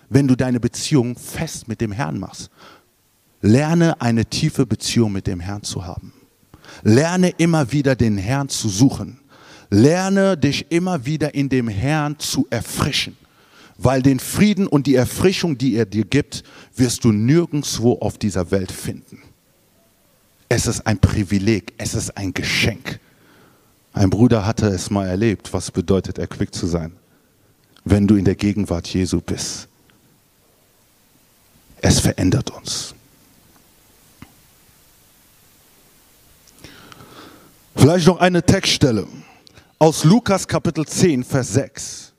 Wenn 0.09 0.27
du 0.27 0.35
deine 0.35 0.59
Beziehung 0.59 1.15
fest 1.15 1.67
mit 1.67 1.81
dem 1.81 1.91
Herrn 1.91 2.19
machst. 2.19 2.49
Lerne 3.41 4.01
eine 4.01 4.25
tiefe 4.25 4.65
Beziehung 4.65 5.11
mit 5.11 5.27
dem 5.27 5.39
Herrn 5.39 5.63
zu 5.63 5.85
haben. 5.85 6.13
Lerne 6.83 7.29
immer 7.37 7.71
wieder 7.71 7.95
den 7.95 8.17
Herrn 8.17 8.49
zu 8.49 8.69
suchen. 8.69 9.19
Lerne 9.69 10.37
dich 10.37 10.71
immer 10.71 11.05
wieder 11.05 11.35
in 11.35 11.49
dem 11.49 11.67
Herrn 11.67 12.17
zu 12.19 12.47
erfrischen. 12.49 13.17
Weil 13.77 14.01
den 14.01 14.19
Frieden 14.19 14.67
und 14.67 14.87
die 14.87 14.95
Erfrischung, 14.95 15.57
die 15.57 15.75
er 15.75 15.85
dir 15.85 16.03
gibt, 16.03 16.43
wirst 16.75 17.03
du 17.05 17.11
nirgendwo 17.11 17.93
auf 17.99 18.17
dieser 18.17 18.51
Welt 18.51 18.71
finden. 18.71 19.21
Es 20.49 20.67
ist 20.67 20.85
ein 20.85 20.99
Privileg, 20.99 21.73
es 21.77 21.93
ist 21.93 22.17
ein 22.17 22.33
Geschenk. 22.33 22.99
Ein 23.99 24.09
Bruder 24.09 24.45
hatte 24.45 24.67
es 24.67 24.89
mal 24.89 25.09
erlebt, 25.09 25.51
was 25.51 25.71
bedeutet, 25.71 26.19
erquickt 26.19 26.55
zu 26.55 26.67
sein, 26.67 26.93
wenn 27.83 28.07
du 28.07 28.15
in 28.15 28.23
der 28.23 28.35
Gegenwart 28.35 28.87
Jesu 28.87 29.19
bist. 29.19 29.67
Es 31.81 31.99
verändert 31.99 32.49
uns. 32.49 32.95
Vielleicht 37.75 38.07
noch 38.07 38.21
eine 38.21 38.41
Textstelle 38.41 39.05
aus 39.79 40.05
Lukas 40.05 40.47
Kapitel 40.47 40.87
10, 40.87 41.25
Vers 41.25 41.53
6. 41.55 42.13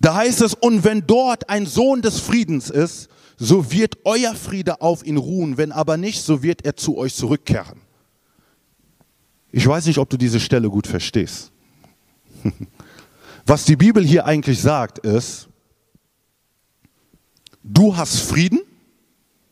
Da 0.00 0.14
heißt 0.14 0.40
es, 0.40 0.54
und 0.54 0.84
wenn 0.84 1.06
dort 1.06 1.50
ein 1.50 1.66
Sohn 1.66 2.00
des 2.00 2.20
Friedens 2.20 2.70
ist, 2.70 3.10
so 3.36 3.70
wird 3.70 3.98
euer 4.04 4.34
Friede 4.34 4.80
auf 4.80 5.04
ihn 5.04 5.18
ruhen, 5.18 5.58
wenn 5.58 5.72
aber 5.72 5.98
nicht, 5.98 6.22
so 6.22 6.42
wird 6.42 6.64
er 6.64 6.74
zu 6.74 6.96
euch 6.96 7.14
zurückkehren. 7.14 7.84
Ich 9.56 9.68
weiß 9.68 9.86
nicht, 9.86 9.98
ob 9.98 10.10
du 10.10 10.16
diese 10.16 10.40
Stelle 10.40 10.68
gut 10.68 10.88
verstehst. 10.88 11.52
Was 13.46 13.64
die 13.64 13.76
Bibel 13.76 14.04
hier 14.04 14.26
eigentlich 14.26 14.60
sagt, 14.60 14.98
ist, 14.98 15.48
du 17.62 17.96
hast 17.96 18.18
Frieden, 18.18 18.62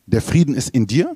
der 0.05 0.21
Frieden 0.21 0.55
ist 0.55 0.71
in 0.71 0.87
dir. 0.87 1.15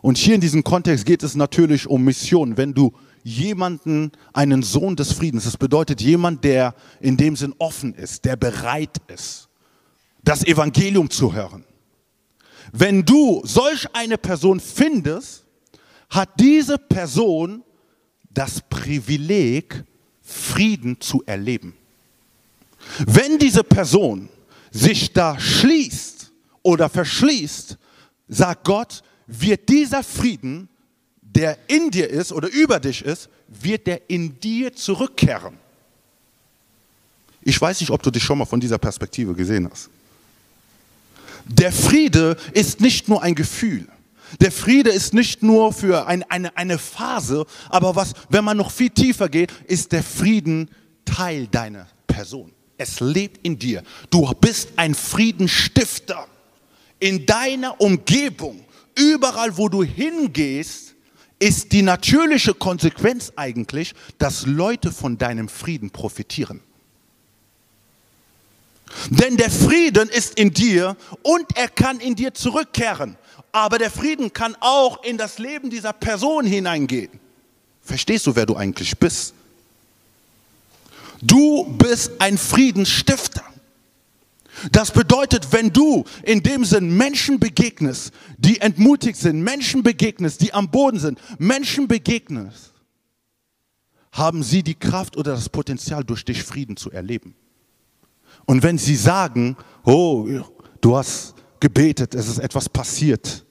Und 0.00 0.16
hier 0.16 0.34
in 0.34 0.40
diesem 0.40 0.64
Kontext 0.64 1.04
geht 1.04 1.22
es 1.22 1.34
natürlich 1.34 1.86
um 1.86 2.04
Mission. 2.04 2.56
Wenn 2.56 2.72
du 2.72 2.94
jemanden, 3.22 4.12
einen 4.32 4.62
Sohn 4.62 4.96
des 4.96 5.12
Friedens, 5.12 5.44
das 5.44 5.58
bedeutet 5.58 6.00
jemand, 6.00 6.42
der 6.42 6.74
in 7.00 7.18
dem 7.18 7.36
Sinn 7.36 7.54
offen 7.58 7.92
ist, 7.92 8.24
der 8.24 8.36
bereit 8.36 8.96
ist, 9.08 9.50
das 10.24 10.42
Evangelium 10.42 11.10
zu 11.10 11.34
hören. 11.34 11.66
Wenn 12.72 13.04
du 13.04 13.42
solch 13.44 13.86
eine 13.92 14.16
Person 14.16 14.58
findest, 14.58 15.44
hat 16.08 16.30
diese 16.40 16.78
Person 16.78 17.62
das 18.32 18.60
Privileg, 18.60 19.84
Frieden 20.22 21.00
zu 21.00 21.22
erleben. 21.26 21.74
Wenn 23.06 23.38
diese 23.38 23.64
Person 23.64 24.28
sich 24.70 25.12
da 25.12 25.38
schließt 25.38 26.32
oder 26.62 26.88
verschließt, 26.88 27.76
sagt 28.28 28.64
Gott, 28.64 29.02
wird 29.26 29.68
dieser 29.68 30.02
Frieden, 30.02 30.68
der 31.20 31.58
in 31.68 31.90
dir 31.90 32.08
ist 32.08 32.32
oder 32.32 32.48
über 32.48 32.80
dich 32.80 33.02
ist, 33.04 33.28
wird 33.48 33.86
der 33.86 34.10
in 34.10 34.38
dir 34.40 34.72
zurückkehren. 34.72 35.58
Ich 37.42 37.60
weiß 37.60 37.80
nicht, 37.80 37.90
ob 37.90 38.02
du 38.02 38.10
dich 38.10 38.22
schon 38.22 38.38
mal 38.38 38.44
von 38.44 38.60
dieser 38.60 38.78
Perspektive 38.78 39.34
gesehen 39.34 39.68
hast. 39.70 39.90
Der 41.44 41.72
Friede 41.72 42.36
ist 42.52 42.80
nicht 42.80 43.08
nur 43.08 43.22
ein 43.22 43.34
Gefühl. 43.34 43.88
Der 44.40 44.52
Friede 44.52 44.90
ist 44.90 45.14
nicht 45.14 45.42
nur 45.42 45.72
für 45.72 46.06
ein, 46.06 46.22
eine, 46.24 46.56
eine 46.56 46.78
Phase, 46.78 47.46
aber 47.68 47.96
was, 47.96 48.12
wenn 48.28 48.44
man 48.44 48.56
noch 48.56 48.70
viel 48.70 48.90
tiefer 48.90 49.28
geht, 49.28 49.52
ist 49.66 49.92
der 49.92 50.02
Frieden 50.02 50.70
Teil 51.04 51.46
deiner 51.48 51.86
Person. 52.06 52.52
Es 52.78 53.00
lebt 53.00 53.46
in 53.46 53.58
dir. 53.58 53.82
Du 54.10 54.30
bist 54.40 54.70
ein 54.76 54.94
Friedenstifter. 54.94 56.26
In 56.98 57.26
deiner 57.26 57.80
Umgebung, 57.80 58.64
überall 58.96 59.56
wo 59.56 59.68
du 59.68 59.82
hingehst, 59.82 60.94
ist 61.38 61.72
die 61.72 61.82
natürliche 61.82 62.54
Konsequenz 62.54 63.32
eigentlich, 63.34 63.94
dass 64.18 64.46
Leute 64.46 64.92
von 64.92 65.18
deinem 65.18 65.48
Frieden 65.48 65.90
profitieren. 65.90 66.60
Denn 69.10 69.36
der 69.36 69.50
Frieden 69.50 70.08
ist 70.08 70.38
in 70.38 70.52
dir 70.52 70.96
und 71.22 71.56
er 71.56 71.68
kann 71.68 71.98
in 71.98 72.14
dir 72.14 72.34
zurückkehren. 72.34 73.16
Aber 73.52 73.78
der 73.78 73.90
Frieden 73.90 74.32
kann 74.32 74.56
auch 74.60 75.04
in 75.04 75.18
das 75.18 75.38
Leben 75.38 75.68
dieser 75.68 75.92
Person 75.92 76.46
hineingehen. 76.46 77.10
Verstehst 77.82 78.26
du, 78.26 78.34
wer 78.34 78.46
du 78.46 78.56
eigentlich 78.56 78.98
bist? 78.98 79.34
Du 81.20 81.64
bist 81.76 82.12
ein 82.18 82.38
Friedensstifter. 82.38 83.44
Das 84.70 84.90
bedeutet, 84.90 85.52
wenn 85.52 85.72
du 85.72 86.04
in 86.22 86.42
dem 86.42 86.64
Sinn 86.64 86.96
Menschen 86.96 87.38
begegnest, 87.38 88.12
die 88.38 88.60
entmutigt 88.60 89.18
sind, 89.18 89.42
Menschen 89.42 89.82
begegnest, 89.82 90.40
die 90.40 90.52
am 90.52 90.70
Boden 90.70 90.98
sind, 90.98 91.18
Menschen 91.38 91.88
begegnest, 91.88 92.72
haben 94.12 94.42
sie 94.42 94.62
die 94.62 94.74
Kraft 94.74 95.16
oder 95.16 95.32
das 95.32 95.48
Potenzial, 95.48 96.04
durch 96.04 96.24
dich 96.24 96.42
Frieden 96.42 96.76
zu 96.76 96.90
erleben. 96.90 97.34
Und 98.44 98.62
wenn 98.62 98.78
sie 98.78 98.96
sagen, 98.96 99.56
oh, 99.84 100.28
du 100.80 100.96
hast 100.96 101.34
gebetet, 101.62 102.14
es 102.14 102.28
ist 102.28 102.38
etwas 102.38 102.68
passiert, 102.68 103.44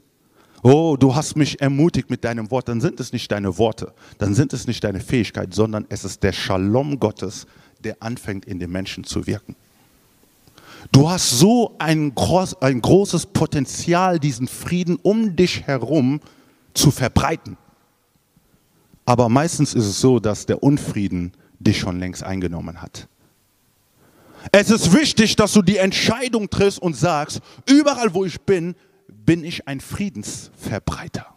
oh, 0.63 0.97
du 0.99 1.15
hast 1.15 1.37
mich 1.37 1.61
ermutigt 1.61 2.09
mit 2.09 2.25
deinem 2.25 2.51
Wort, 2.51 2.67
dann 2.67 2.81
sind 2.81 2.99
es 2.99 3.13
nicht 3.13 3.31
deine 3.31 3.57
Worte, 3.57 3.93
dann 4.17 4.35
sind 4.35 4.51
es 4.51 4.67
nicht 4.67 4.83
deine 4.83 4.99
Fähigkeit, 4.99 5.53
sondern 5.53 5.85
es 5.87 6.03
ist 6.03 6.21
der 6.21 6.33
Shalom 6.33 6.99
Gottes, 6.99 7.47
der 7.79 7.95
anfängt 8.03 8.45
in 8.45 8.59
den 8.59 8.69
Menschen 8.69 9.05
zu 9.05 9.25
wirken. 9.27 9.55
Du 10.91 11.09
hast 11.09 11.29
so 11.29 11.75
ein, 11.79 12.13
groß, 12.13 12.61
ein 12.61 12.81
großes 12.81 13.27
Potenzial, 13.27 14.19
diesen 14.19 14.47
Frieden 14.47 14.97
um 15.01 15.37
dich 15.37 15.63
herum 15.65 16.19
zu 16.73 16.91
verbreiten. 16.91 17.55
Aber 19.05 19.29
meistens 19.29 19.73
ist 19.73 19.85
es 19.85 20.01
so, 20.01 20.19
dass 20.19 20.45
der 20.47 20.61
Unfrieden 20.61 21.31
dich 21.59 21.79
schon 21.79 21.99
längst 21.99 22.23
eingenommen 22.23 22.81
hat. 22.81 23.07
Es 24.51 24.69
ist 24.69 24.93
wichtig, 24.93 25.35
dass 25.35 25.53
du 25.53 25.61
die 25.61 25.77
Entscheidung 25.77 26.49
triffst 26.49 26.81
und 26.81 26.95
sagst, 26.95 27.41
überall 27.67 28.13
wo 28.13 28.25
ich 28.25 28.41
bin, 28.41 28.75
bin 29.07 29.43
ich 29.43 29.67
ein 29.67 29.79
Friedensverbreiter. 29.79 31.27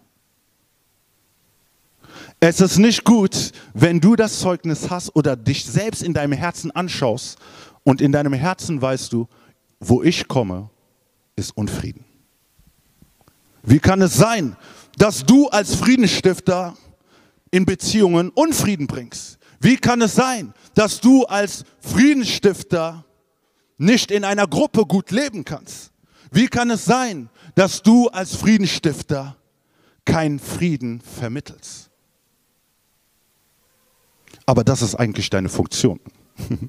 Es 2.40 2.61
ist 2.61 2.78
nicht 2.78 3.05
gut, 3.05 3.52
wenn 3.72 4.00
du 4.00 4.16
das 4.16 4.40
Zeugnis 4.40 4.90
hast 4.90 5.14
oder 5.16 5.36
dich 5.36 5.64
selbst 5.64 6.02
in 6.02 6.12
deinem 6.12 6.32
Herzen 6.32 6.70
anschaust 6.70 7.38
und 7.84 8.00
in 8.00 8.12
deinem 8.12 8.32
Herzen 8.32 8.80
weißt 8.80 9.12
du, 9.12 9.28
wo 9.80 10.02
ich 10.02 10.28
komme, 10.28 10.70
ist 11.36 11.57
Unfrieden. 11.57 12.05
Wie 13.62 13.78
kann 13.78 14.02
es 14.02 14.14
sein, 14.14 14.57
dass 14.98 15.24
du 15.24 15.48
als 15.48 15.74
Friedensstifter 15.74 16.76
in 17.50 17.64
Beziehungen 17.64 18.30
Unfrieden 18.30 18.86
bringst? 18.86 19.38
Wie 19.64 19.78
kann 19.78 20.02
es 20.02 20.14
sein, 20.14 20.52
dass 20.74 21.00
du 21.00 21.24
als 21.24 21.64
Friedensstifter 21.80 23.02
nicht 23.78 24.10
in 24.10 24.22
einer 24.22 24.46
Gruppe 24.46 24.84
gut 24.84 25.10
leben 25.10 25.42
kannst? 25.42 25.90
Wie 26.30 26.48
kann 26.48 26.68
es 26.68 26.84
sein, 26.84 27.30
dass 27.54 27.80
du 27.80 28.08
als 28.08 28.36
Friedensstifter 28.36 29.38
keinen 30.04 30.38
Frieden 30.38 31.00
vermittelst? 31.00 31.88
Aber 34.44 34.64
das 34.64 34.82
ist 34.82 34.96
eigentlich 34.96 35.30
deine 35.30 35.48
Funktion. 35.48 35.98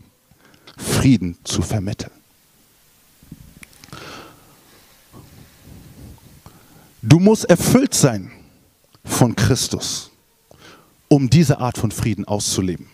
Frieden 0.77 1.37
zu 1.43 1.61
vermitteln. 1.63 2.11
Du 7.01 7.19
musst 7.19 7.43
erfüllt 7.43 7.93
sein 7.93 8.31
von 9.03 9.35
Christus, 9.35 10.11
um 11.15 11.29
diese 11.29 11.59
Art 11.59 11.77
von 11.77 11.91
Frieden 11.91 12.25
auszuleben. 12.25 12.87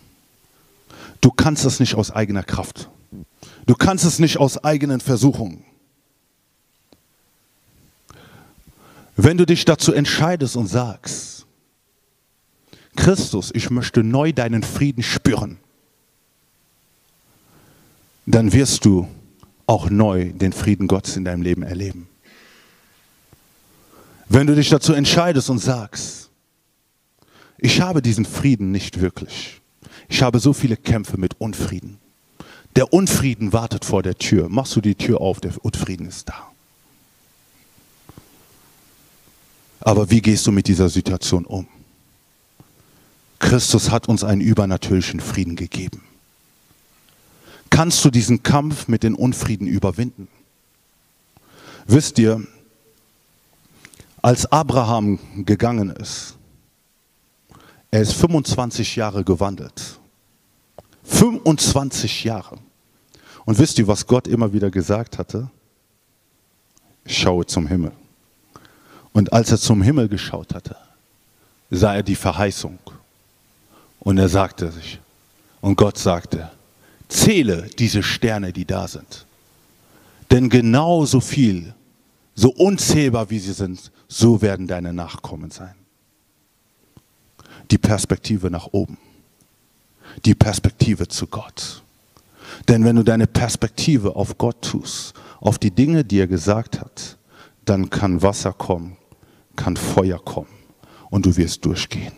Du 1.22 1.32
kannst 1.32 1.66
es 1.66 1.80
nicht 1.80 1.96
aus 1.96 2.12
eigener 2.12 2.44
Kraft. 2.44 2.88
Du 3.66 3.74
kannst 3.74 4.06
es 4.06 4.20
nicht 4.20 4.38
aus 4.38 4.64
eigenen 4.64 5.02
Versuchungen. 5.02 5.64
Wenn 9.16 9.38
du 9.38 9.46
dich 9.48 9.66
dazu 9.66 9.92
entscheidest 9.92 10.56
und 10.56 10.68
sagst, 10.68 11.48
Christus, 12.96 13.50
ich 13.56 13.72
möchte 13.72 14.04
neu 14.04 14.34
deinen 14.34 14.62
Frieden 14.62 15.02
spüren, 15.02 15.58
dann 18.28 18.54
wirst 18.54 18.86
du 18.86 19.08
auch 19.66 19.90
neu 19.90 20.32
den 20.32 20.54
Frieden 20.54 20.88
Gottes 20.88 21.18
in 21.18 21.26
deinem 21.26 21.42
Leben 21.42 21.64
erleben. 21.64 22.08
Wenn 24.30 24.46
du 24.46 24.54
dich 24.54 24.70
dazu 24.70 24.94
entscheidest 24.94 25.50
und 25.50 25.58
sagst, 25.58 26.31
ich 27.62 27.80
habe 27.80 28.02
diesen 28.02 28.26
Frieden 28.26 28.72
nicht 28.72 29.00
wirklich. 29.00 29.62
Ich 30.10 30.22
habe 30.24 30.40
so 30.40 30.52
viele 30.52 30.76
Kämpfe 30.76 31.18
mit 31.18 31.40
Unfrieden. 31.40 32.00
Der 32.76 32.92
Unfrieden 32.92 33.54
wartet 33.54 33.86
vor 33.86 34.02
der 34.02 34.16
Tür. 34.18 34.50
Machst 34.50 34.76
du 34.76 34.82
die 34.82 34.96
Tür 34.96 35.22
auf, 35.22 35.40
der 35.40 35.54
Unfrieden 35.64 36.08
ist 36.08 36.28
da. 36.28 36.52
Aber 39.80 40.10
wie 40.10 40.22
gehst 40.22 40.48
du 40.48 40.52
mit 40.52 40.68
dieser 40.68 40.90
Situation 40.90 41.46
um? 41.46 41.68
Christus 43.40 43.92
hat 43.92 44.10
uns 44.10 44.24
einen 44.24 44.42
übernatürlichen 44.42 45.20
Frieden 45.20 45.56
gegeben. 45.56 46.02
Kannst 47.70 48.04
du 48.04 48.10
diesen 48.10 48.44
Kampf 48.44 48.88
mit 48.88 49.04
den 49.04 49.16
Unfrieden 49.16 49.68
überwinden? 49.68 50.28
Wisst 51.86 52.20
ihr, 52.20 52.46
als 54.22 54.52
Abraham 54.52 55.20
gegangen 55.46 55.90
ist, 55.90 56.38
er 57.92 58.02
ist 58.02 58.14
25 58.14 58.96
Jahre 58.96 59.24
gewandelt. 59.24 60.00
25 61.04 62.24
Jahre. 62.24 62.58
Und 63.46 63.60
wisst 63.60 63.78
ihr, 63.80 63.88
was 63.88 64.08
Gott 64.08 64.28
immer 64.28 64.54
wieder 64.54 64.72
gesagt 64.72 65.18
hatte? 65.18 65.50
Schaue 67.06 67.46
zum 67.46 67.68
Himmel. 67.68 67.92
Und 69.12 69.34
als 69.34 69.52
er 69.52 69.58
zum 69.58 69.82
Himmel 69.82 70.08
geschaut 70.08 70.54
hatte, 70.54 70.78
sah 71.70 71.96
er 71.96 72.04
die 72.04 72.16
Verheißung. 72.16 72.80
Und 74.00 74.18
er 74.18 74.30
sagte 74.30 74.72
sich, 74.72 75.00
und 75.60 75.76
Gott 75.76 75.98
sagte, 75.98 76.50
zähle 77.10 77.70
diese 77.78 78.04
Sterne, 78.04 78.54
die 78.54 78.66
da 78.66 78.88
sind. 78.88 79.26
Denn 80.32 80.50
genauso 80.50 81.20
viel, 81.20 81.74
so 82.36 82.52
unzählbar 82.52 83.30
wie 83.30 83.40
sie 83.40 83.54
sind, 83.54 83.92
so 84.08 84.42
werden 84.42 84.68
deine 84.68 84.94
Nachkommen 84.94 85.52
sein. 85.52 85.76
Die 87.72 87.78
Perspektive 87.78 88.52
nach 88.52 88.68
oben. 88.72 88.98
Die 90.26 90.36
Perspektive 90.36 91.08
zu 91.08 91.28
Gott. 91.28 91.84
Denn 92.68 92.84
wenn 92.84 92.98
du 92.98 93.04
deine 93.04 93.28
Perspektive 93.28 94.16
auf 94.16 94.38
Gott 94.38 94.62
tust, 94.62 95.14
auf 95.40 95.58
die 95.58 95.72
Dinge, 95.72 96.04
die 96.04 96.20
er 96.20 96.28
gesagt 96.28 96.82
hat, 96.82 97.18
dann 97.66 97.90
kann 97.90 98.22
Wasser 98.22 98.54
kommen, 98.54 98.98
kann 99.56 99.78
Feuer 99.78 100.20
kommen 100.24 100.50
und 101.10 101.26
du 101.26 101.38
wirst 101.38 101.66
durchgehen. 101.66 102.14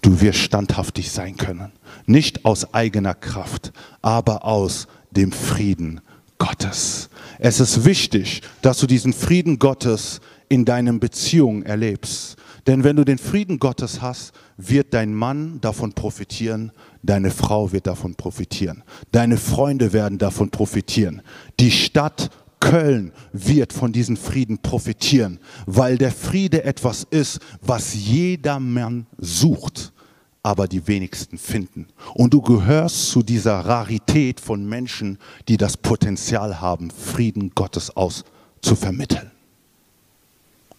Du 0.00 0.20
wirst 0.20 0.38
standhaftig 0.38 1.10
sein 1.10 1.36
können. 1.36 1.72
Nicht 2.06 2.44
aus 2.44 2.72
eigener 2.72 3.14
Kraft, 3.14 3.72
aber 4.00 4.44
aus 4.44 4.86
dem 5.10 5.32
Frieden 5.32 6.00
Gottes. 6.38 7.10
Es 7.38 7.60
ist 7.60 7.84
wichtig, 7.84 8.42
dass 8.62 8.78
du 8.78 8.86
diesen 8.86 9.12
Frieden 9.12 9.58
Gottes 9.58 10.20
in 10.48 10.64
deinen 10.64 11.00
Beziehungen 11.00 11.64
erlebst. 11.64 12.36
Denn 12.68 12.84
wenn 12.84 12.96
du 12.96 13.04
den 13.06 13.16
Frieden 13.16 13.58
Gottes 13.58 14.02
hast, 14.02 14.32
wird 14.58 14.92
dein 14.92 15.14
Mann 15.14 15.58
davon 15.62 15.94
profitieren, 15.94 16.70
deine 17.02 17.30
Frau 17.30 17.72
wird 17.72 17.86
davon 17.86 18.14
profitieren, 18.14 18.84
deine 19.10 19.38
Freunde 19.38 19.94
werden 19.94 20.18
davon 20.18 20.50
profitieren, 20.50 21.22
die 21.58 21.70
Stadt 21.70 22.30
Köln 22.60 23.12
wird 23.32 23.72
von 23.72 23.92
diesem 23.92 24.18
Frieden 24.18 24.58
profitieren, 24.58 25.38
weil 25.64 25.96
der 25.96 26.10
Friede 26.10 26.62
etwas 26.64 27.06
ist, 27.08 27.40
was 27.62 27.94
jeder 27.94 28.60
Mann 28.60 29.06
sucht, 29.16 29.94
aber 30.42 30.68
die 30.68 30.86
wenigsten 30.86 31.38
finden. 31.38 31.86
Und 32.12 32.34
du 32.34 32.42
gehörst 32.42 33.08
zu 33.10 33.22
dieser 33.22 33.60
Rarität 33.60 34.40
von 34.40 34.68
Menschen, 34.68 35.16
die 35.48 35.56
das 35.56 35.78
Potenzial 35.78 36.60
haben, 36.60 36.90
Frieden 36.90 37.52
Gottes 37.54 37.96
aus 37.96 38.24
zu 38.60 38.76
vermitteln. 38.76 39.30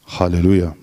Halleluja. 0.06 0.76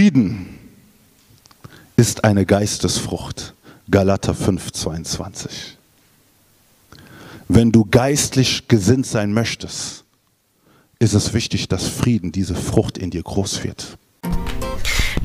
Frieden 0.00 0.56
ist 1.96 2.24
eine 2.24 2.46
Geistesfrucht. 2.46 3.52
Galater 3.90 4.32
5, 4.32 4.72
22. 4.72 5.76
Wenn 7.48 7.70
du 7.70 7.84
geistlich 7.84 8.66
gesinnt 8.66 9.04
sein 9.04 9.34
möchtest, 9.34 10.04
ist 11.00 11.12
es 11.12 11.34
wichtig, 11.34 11.68
dass 11.68 11.86
Frieden, 11.86 12.32
diese 12.32 12.54
Frucht 12.54 12.96
in 12.96 13.10
dir 13.10 13.22
groß 13.22 13.62
wird. 13.62 13.98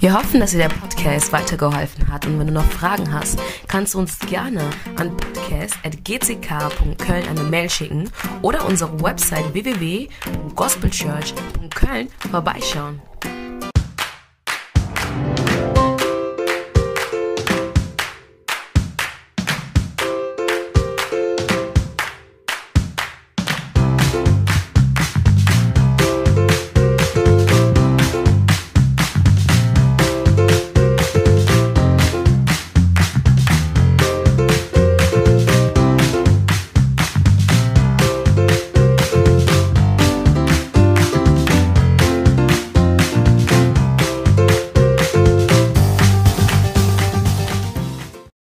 Wir 0.02 0.14
hoffen, 0.14 0.42
dass 0.42 0.52
dir 0.52 0.58
der 0.58 0.68
Podcast 0.68 1.32
weitergeholfen 1.32 2.10
hat 2.10 2.26
und 2.26 2.38
wenn 2.38 2.48
du 2.48 2.54
noch 2.54 2.70
Fragen 2.70 3.14
hast, 3.14 3.40
kannst 3.70 3.94
du 3.94 4.00
uns 4.00 4.20
gerne 4.20 4.70
an 4.98 5.16
podcast.gck.köln 5.16 7.28
eine 7.30 7.44
Mail 7.44 7.70
schicken 7.70 8.10
oder 8.42 8.66
unsere 8.66 9.02
Website 9.02 9.54
www.gospelchurch.köln 9.54 12.10
vorbeischauen. 12.30 13.00